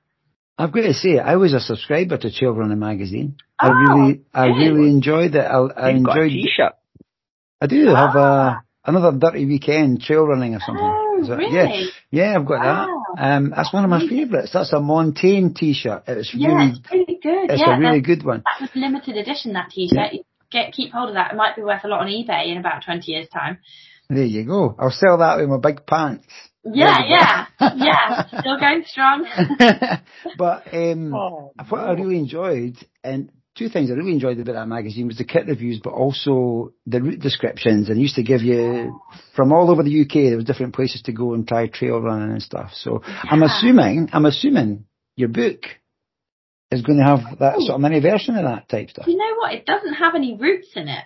I've 0.59 0.73
got 0.73 0.83
to 0.83 0.95
say, 0.95 1.19
I 1.19 1.37
was 1.37 1.53
a 1.53 1.61
subscriber 1.61 2.17
to 2.17 2.31
Trail 2.33 2.53
Running 2.53 2.79
magazine. 2.79 3.37
I 3.59 3.69
Oh, 3.69 3.73
really, 3.73 4.21
I 4.33 4.47
good. 4.49 4.57
really 4.57 4.91
enjoyed 4.91 5.35
it. 5.35 5.39
I, 5.45 5.59
I 5.59 5.91
You've 5.91 6.05
got 6.05 6.17
a 6.19 6.23
enjoyed. 6.23 6.31
t-shirt. 6.33 6.73
I 7.61 7.67
do 7.67 7.87
have 7.89 8.17
Ah. 8.17 8.61
a 8.85 8.91
another 8.91 9.19
dirty 9.19 9.45
weekend 9.47 10.01
trail 10.01 10.25
running 10.27 10.55
or 10.55 10.61
something. 10.61 10.85
Oh, 10.85 11.19
Is 11.21 11.29
that- 11.29 11.39
really? 11.39 11.53
Yeah, 11.53 11.87
yeah, 12.11 12.37
I've 12.37 12.47
got 12.47 12.65
Wow. 12.65 12.87
that. 13.17 13.23
Um, 13.37 13.51
that's 13.51 13.73
one 13.73 13.83
of 13.85 13.91
my 13.91 14.01
favourites. 14.07 14.53
That's 14.53 14.73
a 14.73 14.77
Montane 14.81 15.55
t-shirt. 15.55 16.05
It's 16.07 16.33
Yeah, 16.35 16.49
really, 16.55 16.71
it's 16.71 16.93
really 16.93 17.19
good. 17.23 17.51
it's 17.51 17.61
yeah, 17.61 17.77
a 17.77 17.81
really 17.81 18.01
good 18.01 18.23
one. 18.25 18.43
that 18.47 18.61
was 18.61 18.71
limited 18.77 19.17
edition. 19.17 19.55
That 19.55 19.71
t-shirt. 19.71 20.13
You 20.15 20.23
Get 20.53 20.73
keep 20.73 20.93
hold 20.93 21.09
of 21.09 21.15
that. 21.17 21.33
It 21.33 21.37
might 21.37 21.57
be 21.57 21.63
worth 21.63 21.83
a 21.85 21.89
lot 21.89 22.03
on 22.03 22.07
eBay 22.07 22.53
in 22.53 22.59
about 22.59 22.85
20 22.85 23.11
years' 23.11 23.29
time. 23.29 23.59
There 24.09 24.25
you 24.25 24.45
go. 24.45 24.77
I'll 24.79 24.93
sell 24.93 25.19
that 25.19 25.39
with 25.39 25.49
my 25.49 25.59
big 25.59 25.85
pants. 25.85 26.25
Yeah, 26.73 26.99
yeah, 27.07 27.47
yeah. 27.77 28.27
Still 28.41 28.59
going 28.59 28.85
strong. 28.87 29.27
but 30.39 30.75
um, 30.75 31.15
Oh, 31.15 31.53
what 31.69 31.81
I 31.81 31.93
really 31.93 32.19
enjoyed, 32.19 32.77
and 33.05 33.31
two 33.57 33.69
things 33.69 33.91
I 33.91 33.95
really 33.95 34.13
enjoyed 34.13 34.39
about 34.39 34.53
that 34.55 34.67
magazine 34.69 35.07
was 35.07 35.17
the 35.19 35.25
kit 35.25 35.47
reviews, 35.47 35.81
but 35.83 35.93
also 35.93 36.73
the 36.87 37.01
route 37.01 37.21
descriptions. 37.21 37.89
And 37.89 37.99
it 37.99 38.03
used 38.03 38.17
to 38.17 38.23
give 38.23 38.43
you 38.43 39.01
from 39.35 39.53
all 39.53 39.71
over 39.71 39.83
the 39.83 40.01
UK. 40.03 40.29
There 40.29 40.37
was 40.37 40.45
different 40.45 40.75
places 40.75 41.03
to 41.03 41.13
go 41.13 41.35
and 41.35 41.47
try 41.47 41.67
trail 41.69 42.01
running 42.01 42.31
and 42.31 42.43
stuff. 42.43 42.71
So 42.75 43.03
I'm 43.05 43.43
assuming, 43.43 44.11
I'm 44.13 44.27
assuming 44.27 44.85
your 45.17 45.29
book 45.29 45.61
is 46.71 46.83
going 46.83 46.99
to 46.99 47.05
have 47.05 47.39
that 47.39 47.59
sort 47.61 47.77
of 47.77 47.81
mini 47.81 48.01
version 48.01 48.37
of 48.37 48.45
that 48.45 48.69
type 48.69 48.91
stuff. 48.91 49.07
you 49.07 49.17
know 49.17 49.37
what? 49.39 49.55
It 49.55 49.67
doesn't 49.67 49.95
have 49.95 50.15
any 50.15 50.37
roots 50.37 50.73
in 50.75 50.89
it. 50.89 51.05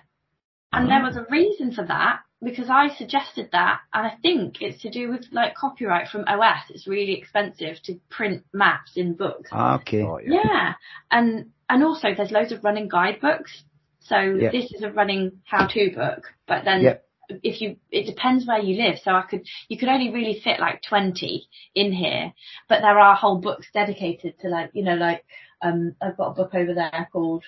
And 0.73 0.89
there 0.89 1.01
was 1.03 1.17
a 1.17 1.25
reason 1.29 1.73
for 1.73 1.85
that 1.85 2.21
because 2.43 2.69
I 2.69 2.89
suggested 2.97 3.49
that 3.51 3.81
and 3.93 4.07
I 4.07 4.15
think 4.21 4.61
it's 4.61 4.81
to 4.81 4.89
do 4.89 5.09
with 5.09 5.25
like 5.31 5.55
copyright 5.55 6.07
from 6.07 6.25
OS. 6.27 6.63
It's 6.69 6.87
really 6.87 7.13
expensive 7.13 7.77
to 7.83 7.99
print 8.09 8.43
maps 8.53 8.93
in 8.95 9.13
books. 9.13 9.49
Ah, 9.53 9.75
okay. 9.75 10.01
Oh, 10.03 10.17
yeah. 10.17 10.41
Yeah. 10.43 10.73
And 11.11 11.51
and 11.69 11.83
also 11.83 12.09
there's 12.15 12.31
loads 12.31 12.51
of 12.51 12.63
running 12.63 12.87
guidebooks. 12.89 13.63
So 13.99 14.19
Yeah. 14.19 14.49
this 14.51 14.71
is 14.71 14.81
a 14.81 14.91
running 14.91 15.41
how 15.45 15.67
to 15.67 15.91
book. 15.91 16.33
But 16.47 16.65
then 16.65 16.81
Yep. 16.81 17.05
if 17.43 17.61
you 17.61 17.77
it 17.91 18.05
depends 18.07 18.47
where 18.47 18.59
you 18.59 18.81
live. 18.83 18.97
So 19.03 19.11
I 19.11 19.21
could 19.21 19.45
you 19.69 19.77
could 19.77 19.89
only 19.89 20.11
really 20.11 20.39
fit 20.43 20.59
like 20.59 20.81
twenty 20.81 21.47
in 21.75 21.91
here. 21.91 22.33
But 22.67 22.81
there 22.81 22.97
are 22.99 23.15
whole 23.15 23.37
books 23.37 23.67
dedicated 23.71 24.39
to 24.39 24.49
like, 24.49 24.71
you 24.73 24.83
know, 24.83 24.95
like 24.95 25.23
um 25.61 25.95
I've 26.01 26.17
got 26.17 26.31
a 26.31 26.33
book 26.33 26.55
over 26.55 26.73
there 26.73 27.07
called 27.13 27.43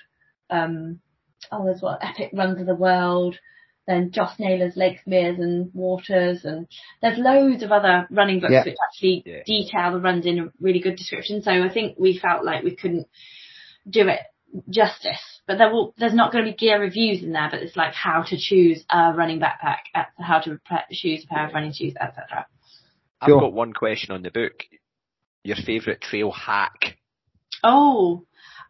um 0.50 1.00
oh 1.50 1.64
there's 1.64 1.82
what 1.82 1.98
Epic 2.04 2.30
Runs 2.32 2.60
of 2.60 2.66
the 2.66 2.76
World, 2.76 3.36
then 3.86 4.10
Joss 4.12 4.38
Naylor's 4.38 4.76
Lakes, 4.76 5.02
Meres 5.06 5.38
and 5.38 5.70
Waters 5.74 6.44
and 6.44 6.66
there's 7.02 7.18
loads 7.18 7.62
of 7.62 7.70
other 7.72 8.06
running 8.10 8.40
books 8.40 8.52
Yeah. 8.52 8.64
which 8.64 8.76
actually 8.82 9.22
Yeah. 9.26 9.42
detail 9.44 9.92
the 9.92 10.00
runs 10.00 10.26
in 10.26 10.38
a 10.38 10.48
really 10.60 10.80
good 10.80 10.96
description. 10.96 11.42
So 11.42 11.50
I 11.50 11.68
think 11.68 11.96
we 11.98 12.18
felt 12.18 12.44
like 12.44 12.64
we 12.64 12.74
couldn't 12.76 13.06
do 13.88 14.08
it 14.08 14.20
justice. 14.70 15.40
But 15.46 15.58
there 15.58 15.70
will, 15.70 15.94
there's 15.98 16.14
not 16.14 16.32
going 16.32 16.44
to 16.44 16.50
be 16.50 16.56
gear 16.56 16.80
reviews 16.80 17.22
in 17.22 17.32
there, 17.32 17.48
but 17.50 17.60
it's 17.62 17.76
like 17.76 17.92
how 17.92 18.22
to 18.22 18.36
choose 18.38 18.84
a 18.88 19.12
running 19.12 19.40
backpack, 19.40 19.78
how 20.18 20.38
to 20.40 20.58
pre- 20.64 20.78
choose 20.96 21.24
a 21.24 21.26
pair 21.26 21.46
of 21.46 21.52
running 21.54 21.72
shoes, 21.72 21.94
etc. 22.00 22.46
I've 23.20 23.28
Sure. 23.28 23.40
got 23.40 23.52
one 23.52 23.72
question 23.74 24.14
on 24.14 24.22
the 24.22 24.30
book. 24.30 24.64
Your 25.42 25.56
favourite 25.56 26.00
trail 26.00 26.30
hack? 26.30 26.96
Oh, 27.62 28.24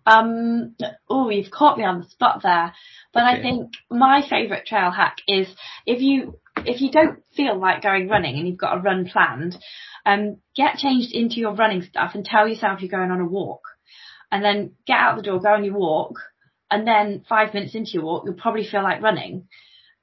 um, 0.06 0.76
oh, 1.08 1.30
you've 1.30 1.50
caught 1.50 1.78
me 1.78 1.84
on 1.84 2.00
the 2.00 2.08
spot 2.08 2.40
there. 2.42 2.72
But 3.12 3.22
I 3.22 3.40
think 3.40 3.72
my 3.90 4.22
favourite 4.28 4.66
trail 4.66 4.90
hack 4.90 5.16
is 5.26 5.48
if 5.86 6.00
you 6.00 6.38
if 6.58 6.80
you 6.80 6.90
don't 6.90 7.22
feel 7.34 7.58
like 7.58 7.82
going 7.82 8.08
running 8.08 8.38
and 8.38 8.46
you've 8.46 8.58
got 8.58 8.76
a 8.76 8.80
run 8.80 9.08
planned, 9.08 9.56
um, 10.06 10.38
get 10.54 10.76
changed 10.76 11.12
into 11.12 11.36
your 11.36 11.54
running 11.54 11.82
stuff 11.82 12.12
and 12.14 12.24
tell 12.24 12.46
yourself 12.46 12.80
you're 12.80 12.90
going 12.90 13.10
on 13.10 13.20
a 13.20 13.26
walk, 13.26 13.62
and 14.30 14.44
then 14.44 14.72
get 14.86 14.98
out 14.98 15.16
the 15.16 15.22
door, 15.22 15.40
go 15.40 15.54
on 15.54 15.64
your 15.64 15.74
walk, 15.74 16.18
and 16.70 16.86
then 16.86 17.24
five 17.28 17.54
minutes 17.54 17.74
into 17.74 17.92
your 17.92 18.04
walk, 18.04 18.24
you'll 18.24 18.34
probably 18.34 18.66
feel 18.66 18.82
like 18.82 19.02
running. 19.02 19.48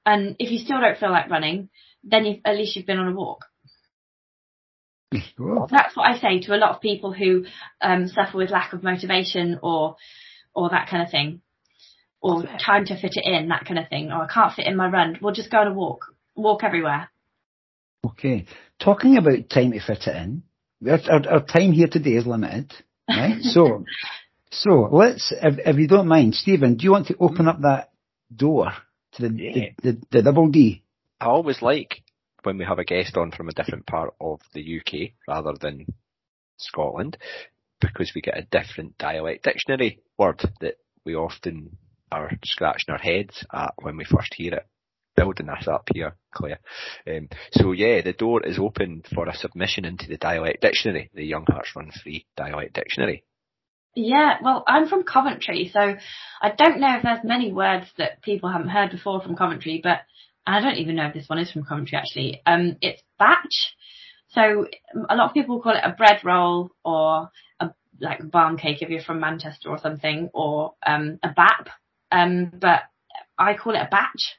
And 0.06 0.36
if 0.39 0.52
you 0.52 0.58
still 0.58 0.80
don't 0.80 0.97
feel 0.97 1.12
like 1.12 1.30
running, 1.30 1.70
then 2.04 2.41
at 2.45 2.56
least 2.56 2.76
you've 2.76 2.88
been 2.88 2.97
on 2.97 3.10
a 3.12 3.16
walk. 3.16 3.45
Cool. 5.38 5.68
That's 5.70 5.95
what 5.95 6.09
I 6.09 6.18
say 6.20 6.39
to 6.41 6.55
a 6.55 6.57
lot 6.57 6.76
of 6.76 6.82
people 6.82 7.12
who 7.12 7.45
um, 7.82 8.07
suffer 8.07 8.38
with 8.38 8.49
lack 8.49 8.74
of 8.74 8.84
motivation 8.84 9.59
or 9.62 9.97
or 10.55 10.70
that 10.70 10.89
kind 10.89 11.03
of 11.03 11.09
thing, 11.09 11.41
or 12.22 12.43
time 12.64 12.86
to 12.86 12.95
fit 12.99 13.14
it 13.16 13.26
in, 13.26 13.49
that 13.49 13.66
kind 13.66 13.80
of 13.80 13.88
thing. 13.89 14.12
Or 14.12 14.24
I 14.24 14.28
can't 14.28 14.53
fit 14.53 14.68
in 14.68 14.76
my 14.76 14.88
run. 14.88 15.18
We'll 15.22 15.34
just 15.34 15.51
go 15.51 15.59
on 15.59 15.68
a 15.68 15.74
walk, 15.74 16.05
walk 16.36 16.64
everywhere. 16.64 17.09
Okay. 18.05 18.45
Talking 18.80 19.18
about 19.18 19.49
time 19.49 19.72
to 19.72 19.80
fit 19.80 20.07
it 20.07 20.16
in, 20.16 20.43
our, 20.88 20.99
our, 21.09 21.34
our 21.34 21.45
time 21.45 21.72
here 21.72 21.88
today 21.88 22.12
is 22.12 22.26
limited, 22.26 22.74
right? 23.07 23.38
so, 23.41 23.86
so 24.51 24.89
let's, 24.91 25.34
if, 25.41 25.59
if 25.66 25.78
you 25.78 25.88
don't 25.88 26.07
mind, 26.07 26.36
Stephen, 26.36 26.76
do 26.76 26.84
you 26.84 26.91
want 26.91 27.07
to 27.07 27.18
open 27.20 27.47
up 27.47 27.62
that 27.62 27.91
door 28.36 28.72
to 29.14 29.30
the, 29.30 29.36
Yeah. 29.36 29.70
the, 29.82 29.91
the, 29.91 30.01
the 30.12 30.22
double 30.24 30.49
D? 30.49 30.84
I 31.20 31.26
always 31.26 31.62
like 31.62 32.01
when 32.44 32.58
we 32.58 32.66
have 32.66 32.80
a 32.80 32.84
guest 32.84 33.18
on 33.18 33.32
from 33.32 33.50
a 33.50 33.54
different 33.54 33.86
part 33.86 34.14
of 34.20 34.39
the 34.54 34.80
UK 34.80 35.12
rather 35.28 35.54
than 35.60 35.86
Scotland 36.58 37.18
because 37.80 38.12
we 38.14 38.22
get 38.22 38.38
a 38.38 38.48
different 38.52 38.98
dialect 38.98 39.44
dictionary 39.44 40.00
word 40.18 40.42
that 40.62 40.76
we 41.06 41.16
often 41.16 41.78
are 42.12 42.32
scratching 42.46 42.92
our 42.94 43.00
heads 43.00 43.44
at 43.52 43.74
when 43.82 43.98
we 43.98 44.06
first 44.06 44.34
hear 44.36 44.54
it. 44.54 44.68
Building 45.14 45.48
this 45.48 45.68
up 45.68 45.89
here, 45.94 46.16
Claire. 46.34 46.60
Um, 47.06 47.28
so 47.52 47.74
yeah, 47.74 48.02
the 48.02 48.14
door 48.14 48.46
is 48.46 48.58
open 48.58 49.04
for 49.14 49.28
a 49.28 49.36
submission 49.36 49.84
into 49.84 50.08
the 50.08 50.18
dialect 50.18 50.62
dictionary, 50.62 51.10
the 51.14 51.26
Young 51.26 51.46
Hearts 51.50 51.76
Run 51.76 51.92
Free 51.92 52.26
dialect 52.38 52.74
dictionary. 52.74 53.26
Yeah, 53.94 54.38
well, 54.42 54.64
I'm 54.66 54.88
from 54.88 55.04
Coventry, 55.04 55.70
so 55.74 55.80
I 56.42 56.52
don't 56.58 56.80
know 56.80 56.96
if 56.96 57.04
there's 57.04 57.26
many 57.26 57.52
words 57.52 57.88
that 57.98 58.22
people 58.22 58.50
haven't 58.50 58.70
heard 58.70 58.92
before 58.92 59.22
from 59.22 59.36
Coventry, 59.36 59.82
but 59.84 60.00
I 60.46 60.60
don't 60.60 60.78
even 60.78 60.96
know 60.96 61.08
if 61.08 61.14
this 61.14 61.30
one 61.30 61.39
is 61.39 61.52
from 61.52 61.64
Coventry 61.64 61.98
actually. 61.98 62.42
Um, 62.46 62.78
it's 62.82 63.02
batch. 63.20 63.76
So 64.30 64.68
a 65.10 65.16
lot 65.16 65.30
of 65.30 65.34
people 65.34 65.62
call 65.62 65.76
it 65.76 65.84
a 65.84 65.92
bread 65.92 66.22
roll 66.24 66.72
or 66.86 67.30
a 67.60 67.70
like 68.00 68.22
a 68.22 68.26
barn 68.26 68.58
cake 68.58 68.82
if 68.82 68.89
you're 68.89 69.04
from 69.04 69.20
Manchester 69.20 69.70
or 69.70 69.78
something, 69.78 70.30
or 70.34 70.74
um 70.86 71.20
a 71.22 71.30
bap. 71.30 71.70
Um, 72.12 72.52
but 72.60 72.82
I 73.38 73.56
call 73.56 73.76
it 73.76 73.80
a 73.80 73.89
batch. 73.89 74.38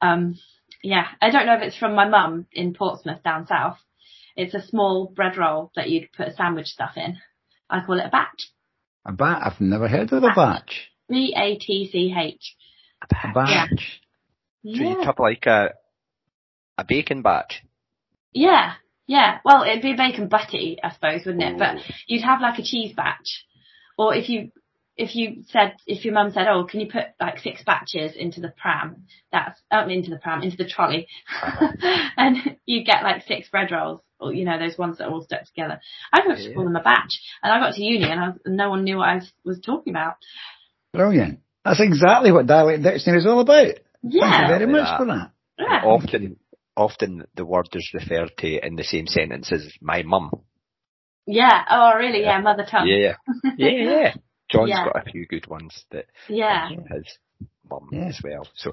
Um, 0.00 0.38
yeah, 0.82 1.06
I 1.20 1.30
don't 1.30 1.46
know 1.46 1.54
if 1.54 1.62
it's 1.62 1.76
from 1.76 1.94
my 1.94 2.08
mum 2.08 2.46
in 2.52 2.74
Portsmouth 2.74 3.22
down 3.22 3.46
south. 3.46 3.78
It's 4.36 4.54
a 4.54 4.66
small 4.66 5.06
bread 5.14 5.36
roll 5.36 5.72
that 5.76 5.88
you'd 5.88 6.12
put 6.12 6.36
sandwich 6.36 6.66
stuff 6.66 6.92
in. 6.96 7.16
I 7.70 7.80
call 7.84 7.98
it 7.98 8.06
a 8.06 8.10
batch. 8.10 8.50
A 9.06 9.12
bat? 9.12 9.40
I've 9.42 9.60
never 9.60 9.88
heard 9.88 10.12
of 10.12 10.22
a 10.22 10.32
batch. 10.34 10.90
B 11.08 11.34
A 11.36 11.56
T 11.56 11.88
C 11.90 12.14
H. 12.16 12.56
A 13.02 13.32
batch. 13.32 14.00
So 14.74 14.82
Yeah. 14.82 15.04
have 15.04 15.18
like 15.18 15.46
a 15.46 15.74
a 16.78 16.84
bacon 16.84 17.22
batch. 17.22 17.62
Yeah. 18.32 18.74
Yeah. 19.06 19.38
Well, 19.44 19.62
it'd 19.62 19.82
be 19.82 19.92
a 19.92 19.96
bacon 19.96 20.28
butty, 20.28 20.78
I 20.82 20.90
suppose, 20.92 21.24
wouldn't 21.24 21.42
it? 21.42 21.58
But 21.58 21.76
you'd 22.06 22.24
have 22.24 22.40
like 22.40 22.58
a 22.58 22.62
cheese 22.62 22.92
batch. 22.94 23.44
Or 23.96 24.14
if 24.14 24.28
you, 24.28 24.50
if 24.96 25.14
you 25.14 25.44
said, 25.48 25.76
if 25.86 26.04
your 26.04 26.12
mum 26.12 26.32
said, 26.32 26.48
oh, 26.48 26.64
can 26.64 26.80
you 26.80 26.88
put 26.90 27.04
like 27.20 27.38
six 27.38 27.62
batches 27.64 28.14
into 28.14 28.40
the 28.40 28.52
pram? 28.60 29.06
That's, 29.32 29.58
um, 29.70 29.88
into 29.90 30.10
the 30.10 30.18
pram, 30.18 30.42
into 30.42 30.56
the 30.58 30.68
trolley. 30.68 31.06
and 32.16 32.56
you 32.66 32.84
get 32.84 33.02
like 33.02 33.24
six 33.26 33.48
bread 33.48 33.70
rolls. 33.70 34.00
Or, 34.18 34.32
you 34.32 34.44
know, 34.46 34.58
those 34.58 34.78
ones 34.78 34.98
that 34.98 35.08
are 35.08 35.12
all 35.12 35.22
stuck 35.22 35.44
together. 35.44 35.78
I 36.12 36.20
would 36.26 36.36
just 36.36 36.48
Yeah. 36.48 36.54
call 36.54 36.64
them 36.64 36.76
a 36.76 36.82
batch. 36.82 37.20
And 37.42 37.52
I 37.52 37.60
got 37.60 37.74
to 37.74 37.82
uni 37.82 38.10
and 38.10 38.18
I 38.20 38.28
was, 38.28 38.38
no 38.46 38.70
one 38.70 38.84
knew 38.84 38.96
what 38.96 39.08
I 39.08 39.14
was, 39.16 39.32
was 39.44 39.60
talking 39.60 39.92
about. 39.92 40.16
Brilliant. 40.92 41.40
That's 41.64 41.80
exactly 41.80 42.32
what 42.32 42.46
dialect 42.46 42.82
dictionary 42.82 43.20
is 43.20 43.26
all 43.26 43.40
about. 43.40 43.74
Thank 44.10 44.14
you 44.14 44.20
Yeah. 44.20 44.48
very 44.48 44.66
much 44.66 44.84
that. 44.84 44.98
for 44.98 45.06
that. 45.06 45.30
Yeah. 45.58 45.82
Often, 45.84 46.36
often 46.76 47.24
the 47.34 47.44
word 47.44 47.68
is 47.72 47.90
referred 47.94 48.32
to 48.38 48.66
in 48.66 48.76
the 48.76 48.84
same 48.84 49.06
sentence 49.06 49.50
as 49.52 49.66
my 49.80 50.02
mum. 50.02 50.30
Yeah. 51.26 51.64
Oh, 51.70 51.94
really? 51.96 52.20
Yeah. 52.22 52.40
Mother 52.40 52.66
tongue. 52.70 52.86
Yeah, 52.88 53.14
yeah, 53.56 53.68
yeah. 53.70 54.14
John's 54.50 54.70
Yeah. 54.70 54.84
got 54.84 55.06
a 55.06 55.10
few 55.10 55.26
good 55.26 55.46
ones 55.48 55.84
that 55.90 56.06
Yeah. 56.28 56.68
his 56.68 57.18
mum 57.68 57.88
Yeah. 57.92 58.06
as 58.08 58.20
well. 58.22 58.46
So, 58.54 58.72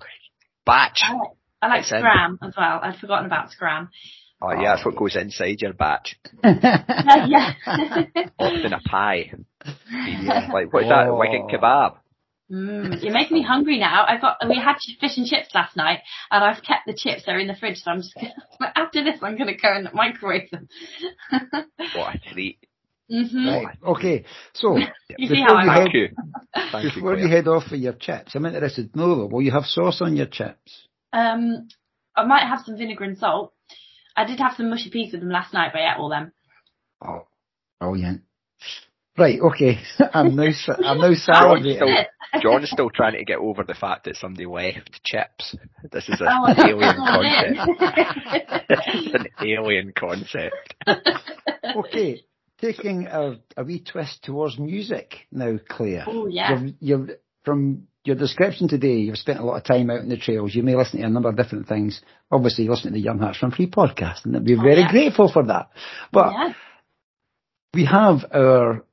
batch. 0.66 1.02
I 1.04 1.14
like, 1.14 1.32
I 1.62 1.68
like 1.68 1.80
It's 1.82 1.92
in. 1.92 2.00
scran 2.00 2.38
as 2.42 2.54
well. 2.58 2.80
I'd 2.84 2.98
forgotten 3.00 3.26
about 3.26 3.52
scran. 3.52 3.88
Oh 4.42 4.52
yeah, 4.52 4.76
that's 4.76 4.86
what 4.86 4.98
goes 4.98 5.16
inside 5.16 5.62
your 5.62 5.72
batch. 5.74 6.20
Yeah. 6.44 7.54
Often 8.38 8.74
a 8.74 8.80
pie. 8.82 9.32
Yeah. 9.90 10.50
Like 10.54 10.74
what's 10.74 10.90
that? 10.90 11.08
Oh. 11.08 11.18
Wigan 11.18 11.48
kebab. 11.48 11.96
Mm, 12.52 13.02
you're 13.04 13.14
making 13.14 13.36
me 13.36 13.44
hungry 13.44 13.80
now. 13.80 14.06
I 14.08 14.18
got 14.18 14.38
we 14.48 14.58
had 14.58 14.76
fish 15.00 15.18
and 15.18 15.26
chips 15.26 15.50
last 15.56 15.76
night, 15.78 16.00
and 16.30 16.44
I've 16.44 16.62
kept 16.64 16.86
the 16.86 16.94
chips. 16.94 17.24
They're 17.26 17.40
in 17.40 17.48
the 17.48 17.56
fridge, 17.56 17.78
so 17.78 17.92
I'm 17.92 18.02
just 18.02 18.14
gonna, 18.16 18.34
after 18.76 19.04
this, 19.04 19.20
I'm 19.22 19.38
gonna 19.38 19.56
go 19.56 19.70
and 19.74 19.90
microwave 19.94 20.50
them. 20.52 20.68
What 21.96 22.16
a 22.16 22.34
treat. 22.34 22.60
hmm 23.10 23.48
Right. 23.48 23.78
Okay. 23.86 24.26
So 24.54 24.78
You 25.18 25.28
see 25.28 25.42
before 25.42 25.48
how 25.48 25.56
I 25.56 25.64
you 25.64 25.70
work. 25.70 25.92
head, 25.92 25.94
you. 25.94 26.10
Thank 26.72 26.84
you, 26.84 27.02
before 27.02 27.18
you 27.18 27.28
head 27.28 27.48
off 27.48 27.64
for 27.68 27.76
your 27.76 27.94
chips, 27.94 28.36
I'm 28.36 28.46
interested 28.46 28.92
to 28.94 29.00
know 29.00 29.16
though, 29.16 29.26
will 29.28 29.42
you 29.42 29.52
have 29.52 29.66
sauce 29.66 30.02
on 30.02 30.16
your 30.16 30.26
chips? 30.26 30.88
Um, 31.12 31.68
I 32.16 32.26
might 32.26 32.48
have 32.48 32.62
some 32.66 32.78
vinegar 32.78 33.04
and 33.04 33.18
salt. 33.18 33.54
I 34.16 34.26
did 34.26 34.40
have 34.40 34.54
some 34.58 34.70
mushy 34.70 34.90
peas 34.90 35.12
with 35.12 35.22
them 35.22 35.30
last 35.30 35.54
night, 35.54 35.72
but 35.74 35.82
I 35.82 35.94
ate 35.94 36.00
all 36.00 36.10
them. 36.10 36.32
Oh, 37.06 37.28
brilliant. 37.80 38.22
Right, 39.18 39.40
okay. 39.40 39.78
I'm 40.14 40.36
now, 40.36 40.50
I'm 40.84 40.98
now 40.98 41.08
John's 41.14 41.28
salivating. 41.28 41.76
still, 41.76 42.42
John's 42.42 42.70
still 42.72 42.90
trying 42.90 43.14
to 43.14 43.24
get 43.26 43.38
over 43.38 43.64
the 43.64 43.76
fact 43.76 44.06
that 44.06 44.16
somebody 44.16 44.46
left 44.46 45.02
chips. 45.04 45.56
This 45.92 46.10
is 46.10 46.20
a 46.22 46.26
Oh, 46.28 46.48
alien 46.58 46.96
concept. 46.98 48.70
this 48.70 48.80
is 48.96 49.14
an 49.14 49.28
alien 49.46 49.94
concept. 49.98 50.74
Okay, 51.78 52.24
taking 52.60 53.08
a, 53.08 53.40
a 53.58 53.64
wee 53.64 53.80
twist 53.84 54.24
towards 54.24 54.58
music 54.58 55.28
now, 55.32 55.58
Claire. 55.70 56.06
Oh, 56.08 56.28
yeah. 56.28 56.60
You've, 56.60 56.74
you've, 56.80 57.10
from 57.46 57.88
your 58.06 58.16
description 58.16 58.68
today, 58.68 58.96
you've 58.98 59.18
spent 59.18 59.40
a 59.40 59.46
lot 59.46 59.58
of 59.58 59.64
time 59.64 59.90
out 59.90 60.00
in 60.00 60.10
the 60.10 60.18
trails. 60.18 60.56
You 60.56 60.64
may 60.64 60.76
listen 60.76 61.00
to 61.02 61.06
a 61.06 61.10
number 61.10 61.30
of 61.30 61.38
different 61.38 61.68
things. 61.68 62.02
Obviously, 62.32 62.64
you 62.66 62.72
listen 62.72 62.92
to 62.92 62.94
the 62.98 63.00
Young 63.04 63.20
Hearts 63.20 63.42
Run 63.44 63.52
Free 63.52 63.70
podcast, 63.70 64.26
and 64.26 64.34
we're 64.46 64.60
Oh, 64.60 64.64
very 64.64 64.82
yeah. 64.82 64.92
grateful 64.92 65.32
for 65.32 65.46
that. 65.46 65.70
But 66.12 66.34
yeah. 66.34 66.54
we 67.74 67.86
have 67.86 68.26
our 68.34 68.84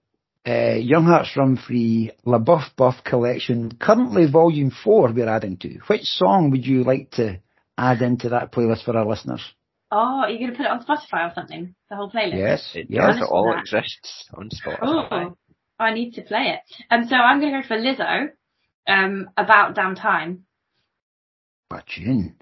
uh, 0.46 0.74
Young 0.76 1.04
Hearts 1.04 1.36
Run 1.36 1.56
Free 1.56 2.10
La 2.24 2.38
Buff 2.38 2.64
Buff 2.76 2.96
collection, 3.04 3.72
currently 3.78 4.26
volume 4.30 4.70
four 4.84 5.12
we're 5.12 5.28
adding 5.28 5.56
to. 5.58 5.78
Which 5.86 6.02
song 6.04 6.50
would 6.50 6.64
you 6.66 6.82
like 6.84 7.10
to 7.12 7.40
add 7.76 8.02
into 8.02 8.30
that 8.30 8.52
playlist 8.52 8.84
for 8.84 8.96
our 8.96 9.06
listeners? 9.06 9.42
Oh, 9.92 10.20
are 10.22 10.30
you 10.30 10.38
going 10.38 10.52
to 10.52 10.56
put 10.56 10.66
it 10.66 10.70
on 10.70 10.84
Spotify 10.84 11.30
or 11.30 11.32
something? 11.34 11.74
The 11.90 11.96
whole 11.96 12.10
playlist? 12.10 12.36
Yes, 12.38 12.70
It 12.74 12.86
yes. 12.88 13.02
does. 13.06 13.16
It 13.18 13.28
all 13.30 13.52
that. 13.52 13.60
exists 13.60 14.26
on 14.34 14.48
Spotify. 14.50 14.78
Oh, 14.82 15.36
I 15.78 15.92
need 15.94 16.12
to 16.12 16.22
play 16.22 16.54
it. 16.56 16.60
Um, 16.90 17.06
so 17.08 17.16
I'm 17.16 17.40
going 17.40 17.52
to 17.54 17.60
go 17.62 17.66
for 17.66 17.76
Lizzo. 17.76 18.28
Um, 18.86 19.30
about 19.36 19.74
damn 19.74 19.94
time. 19.96 20.44
What 21.68 21.84
tune? 21.86 22.36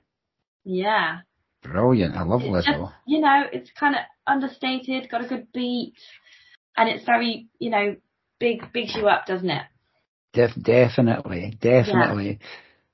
Yeah. 0.65 1.19
Brilliant. 1.63 2.17
I 2.17 2.23
love 2.23 2.43
It's 2.45 2.67
just, 2.67 2.79
Lizzo. 2.79 2.93
you 3.07 3.21
know, 3.21 3.45
it's 3.53 3.71
kind 3.79 3.95
of 3.95 4.03
understated, 4.27 5.09
got 5.11 5.25
a 5.25 5.29
good 5.29 5.49
beat, 5.53 5.95
and 6.79 6.89
it's 6.89 7.05
very, 7.05 7.49
you 7.59 7.71
know, 7.71 7.97
big, 8.39 8.73
bigs 8.73 8.95
you 8.97 9.09
up, 9.09 9.27
doesn't 9.27 9.51
it? 9.51 9.63
Def- 10.33 10.63
definitely, 10.63 11.57
definitely. 11.61 12.39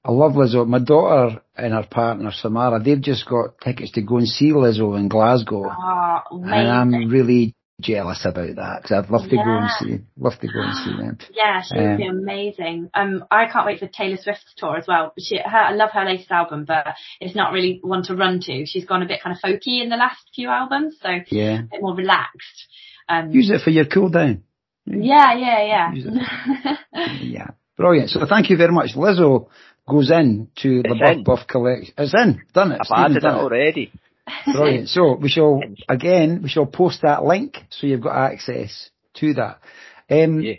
I 0.05 0.11
love 0.12 0.32
Lizzo. 0.32 0.66
My 0.66 0.78
daughter 0.80 1.41
and 1.57 1.72
her 1.72 1.87
partner 1.91 2.30
Samara, 2.32 2.80
they've 2.82 3.01
just 3.01 3.26
got 3.28 3.59
tickets 3.62 3.93
to 3.93 4.03
go 4.03 4.18
and 4.18 4.28
see 4.28 4.51
Lizzo 4.53 4.99
in 4.99 5.09
Glasgow, 5.09 5.64
Oh, 5.70 6.18
and 6.30 6.68
I'm 6.68 7.09
really 7.09 7.55
jealous 7.80 8.24
about 8.24 8.55
that 8.55 8.80
because 8.82 9.05
I'd 9.05 9.11
love 9.11 9.28
to 9.28 9.37
go 9.37 9.43
and 9.45 9.70
see, 9.80 10.05
love 10.16 10.39
to 10.41 10.47
go 10.47 10.61
and 10.62 10.76
see 10.76 10.97
them. 10.97 11.18
Yeah, 11.35 11.62
she 11.62 11.76
would 11.76 11.97
be 11.97 12.07
Um, 12.09 12.18
amazing. 12.18 12.91
Um, 12.95 13.24
I 13.30 13.47
can't 13.51 13.66
wait 13.66 13.80
for 13.80 13.89
Taylor 13.89 14.16
Swift's 14.16 14.55
tour 14.57 14.76
as 14.76 14.85
well. 14.87 15.12
She, 15.18 15.39
her, 15.39 15.59
I 15.59 15.72
love 15.72 15.91
her 15.93 16.05
latest 16.05 16.30
album, 16.30 16.64
but 16.66 16.87
it's 17.20 17.35
not 17.35 17.53
really 17.53 17.80
one 17.82 18.03
to 18.05 18.14
run 18.14 18.41
to. 18.43 18.64
She's 18.66 18.85
gone 18.85 19.03
a 19.03 19.07
bit 19.07 19.20
kind 19.22 19.35
of 19.37 19.43
folky 19.43 19.82
in 19.82 19.89
the 19.89 19.97
last 19.97 20.20
few 20.35 20.49
albums, 20.51 20.97
so 21.03 21.09
yeah. 21.09 21.18
a 21.18 21.24
Yeah, 21.30 21.61
bit 21.72 21.82
more 21.82 21.97
relaxed. 21.97 22.68
Um, 23.09 23.31
use 23.31 23.51
it 23.51 23.61
for 23.63 23.71
your 23.71 23.85
cool 23.87 24.09
down. 24.09 24.43
yeah, 24.87 25.35
yeah, 25.35 25.91
yeah. 25.93 26.77
Yeah, 27.21 27.47
brilliant. 27.77 28.11
So 28.11 28.21
thank 28.29 28.51
you 28.51 28.57
very 28.57 28.73
much. 28.73 28.91
Lizzo 28.97 29.49
goes 29.89 30.11
in 30.11 30.49
to 30.63 30.83
the 30.83 30.91
It's 30.91 31.01
Buff 31.01 31.13
in. 31.17 31.25
Buff 31.25 31.47
collection. 31.47 31.95
It's 31.99 32.15
in, 32.15 32.43
done 32.53 32.73
it. 32.73 32.81
I've 32.81 32.87
Stephen's 32.87 33.05
added 33.05 33.17
it 33.17 33.21
done 33.21 33.35
already. 33.39 33.93
Brilliant. 34.53 34.89
So 34.89 35.15
we 35.17 35.29
shall 35.29 35.61
again 35.89 36.41
we 36.43 36.49
shall 36.49 36.67
post 36.67 37.03
that 37.03 37.25
link 37.25 37.59
so 37.71 37.87
you've 37.87 38.01
got 38.03 38.33
access 38.33 38.91
to 39.15 39.35
that. 39.35 39.59
Um, 40.11 40.41
Yeah. 40.41 40.55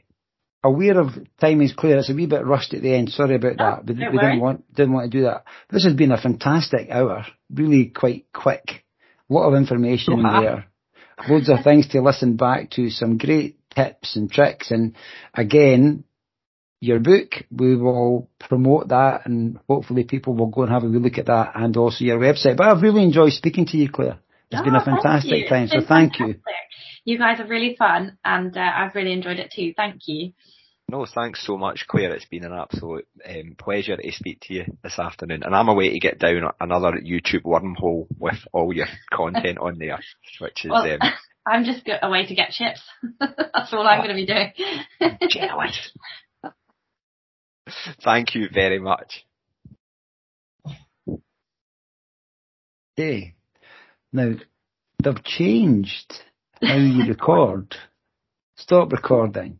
Aware 0.63 0.99
of 0.99 1.09
time 1.39 1.61
is 1.61 1.73
clear. 1.73 1.97
It's 1.97 2.09
a 2.09 2.15
wee 2.15 2.25
bit 2.25 2.43
rushed 2.43 2.73
at 2.73 2.81
the 2.81 2.91
end. 2.95 3.09
Sorry 3.11 3.35
about 3.35 3.51
Oh, 3.59 3.83
that. 3.83 3.85
We, 3.85 3.93
we 3.93 4.17
didn't 4.17 4.39
want 4.39 4.73
didn't 4.73 4.93
want 4.93 5.11
to 5.11 5.15
do 5.17 5.23
that. 5.25 5.43
This 5.69 5.83
has 5.85 5.93
been 5.93 6.11
a 6.11 6.19
fantastic 6.19 6.89
hour. 6.89 7.23
Really 7.53 7.85
quite 7.85 8.25
quick. 8.33 8.83
A 9.29 9.33
lot 9.33 9.47
of 9.47 9.53
information 9.53 10.13
in 10.13 10.23
there. 10.41 10.65
Loads 11.27 11.49
of 11.49 11.63
things 11.63 11.87
to 11.89 12.01
listen 12.01 12.35
back 12.35 12.71
to. 12.71 12.89
Some 12.89 13.17
great 13.17 13.57
tips 13.73 14.15
and 14.15 14.31
tricks. 14.31 14.71
And 14.71 14.95
again, 15.33 16.03
your 16.81 16.99
book, 16.99 17.31
we 17.51 17.75
will 17.75 18.29
promote 18.39 18.89
that 18.89 19.25
and 19.25 19.59
hopefully 19.67 20.03
people 20.03 20.33
will 20.35 20.47
go 20.47 20.63
and 20.63 20.71
have 20.71 20.83
a 20.83 20.87
wee 20.87 20.99
look 20.99 21.17
at 21.17 21.27
that 21.27 21.51
and 21.55 21.75
also 21.77 22.03
your 22.03 22.19
website. 22.19 22.57
But 22.57 22.67
I've 22.67 22.81
really 22.81 23.03
enjoyed 23.03 23.33
speaking 23.33 23.65
to 23.67 23.77
you, 23.77 23.89
Claire. 23.89 24.19
It's 24.51 24.61
been 24.61 24.75
Oh, 24.75 24.79
a 24.79 24.85
fantastic 24.85 25.49
time, 25.49 25.67
so 25.67 25.79
been 25.79 25.87
thank 25.87 26.19
you. 26.19 26.35
You 27.03 27.17
guys 27.17 27.39
are 27.39 27.47
really 27.47 27.75
fun, 27.77 28.17
and 28.23 28.55
uh, 28.55 28.59
I've 28.59 28.95
really 28.95 29.11
enjoyed 29.11 29.39
it 29.39 29.51
too. 29.55 29.73
Thank 29.75 30.07
you. 30.07 30.33
No, 30.87 31.05
thanks 31.05 31.43
so 31.45 31.57
much, 31.57 31.85
Claire. 31.87 32.13
It's 32.13 32.25
been 32.25 32.43
an 32.45 32.53
absolute 32.53 33.07
um, 33.27 33.55
pleasure 33.57 33.97
to 33.97 34.11
speak 34.11 34.39
to 34.41 34.53
you 34.53 34.65
this 34.83 34.99
afternoon. 34.99 35.41
And 35.43 35.55
I'm 35.55 35.67
away 35.67 35.89
to 35.89 35.99
get 35.99 36.19
down 36.19 36.51
another 36.59 36.91
YouTube 37.03 37.41
wormhole 37.43 38.05
with 38.19 38.37
all 38.53 38.71
your 38.71 38.85
content 39.13 39.57
on 39.57 39.79
there, 39.79 39.99
which 40.39 40.63
is 40.65 40.69
Well, 40.71 40.83
um, 40.83 40.99
I'm 41.47 41.63
just 41.63 41.85
go- 41.85 41.97
away 42.01 42.27
to 42.27 42.35
get 42.35 42.51
chips. 42.51 42.81
That's 43.19 43.73
all 43.73 43.87
I'm 43.87 43.99
going 44.03 44.09
to 44.09 44.15
be 44.15 44.25
doing. 44.27 44.53
jealous. 45.29 45.91
Thank 48.03 48.35
you 48.35 48.47
very 48.53 48.77
much. 48.79 49.25
Okay. 52.97 53.33
Now, 54.13 54.33
they've 55.03 55.23
changed 55.23 56.13
how 56.61 56.77
you 56.77 57.05
record. 57.07 57.75
Stop 58.55 58.91
recording. 58.91 59.59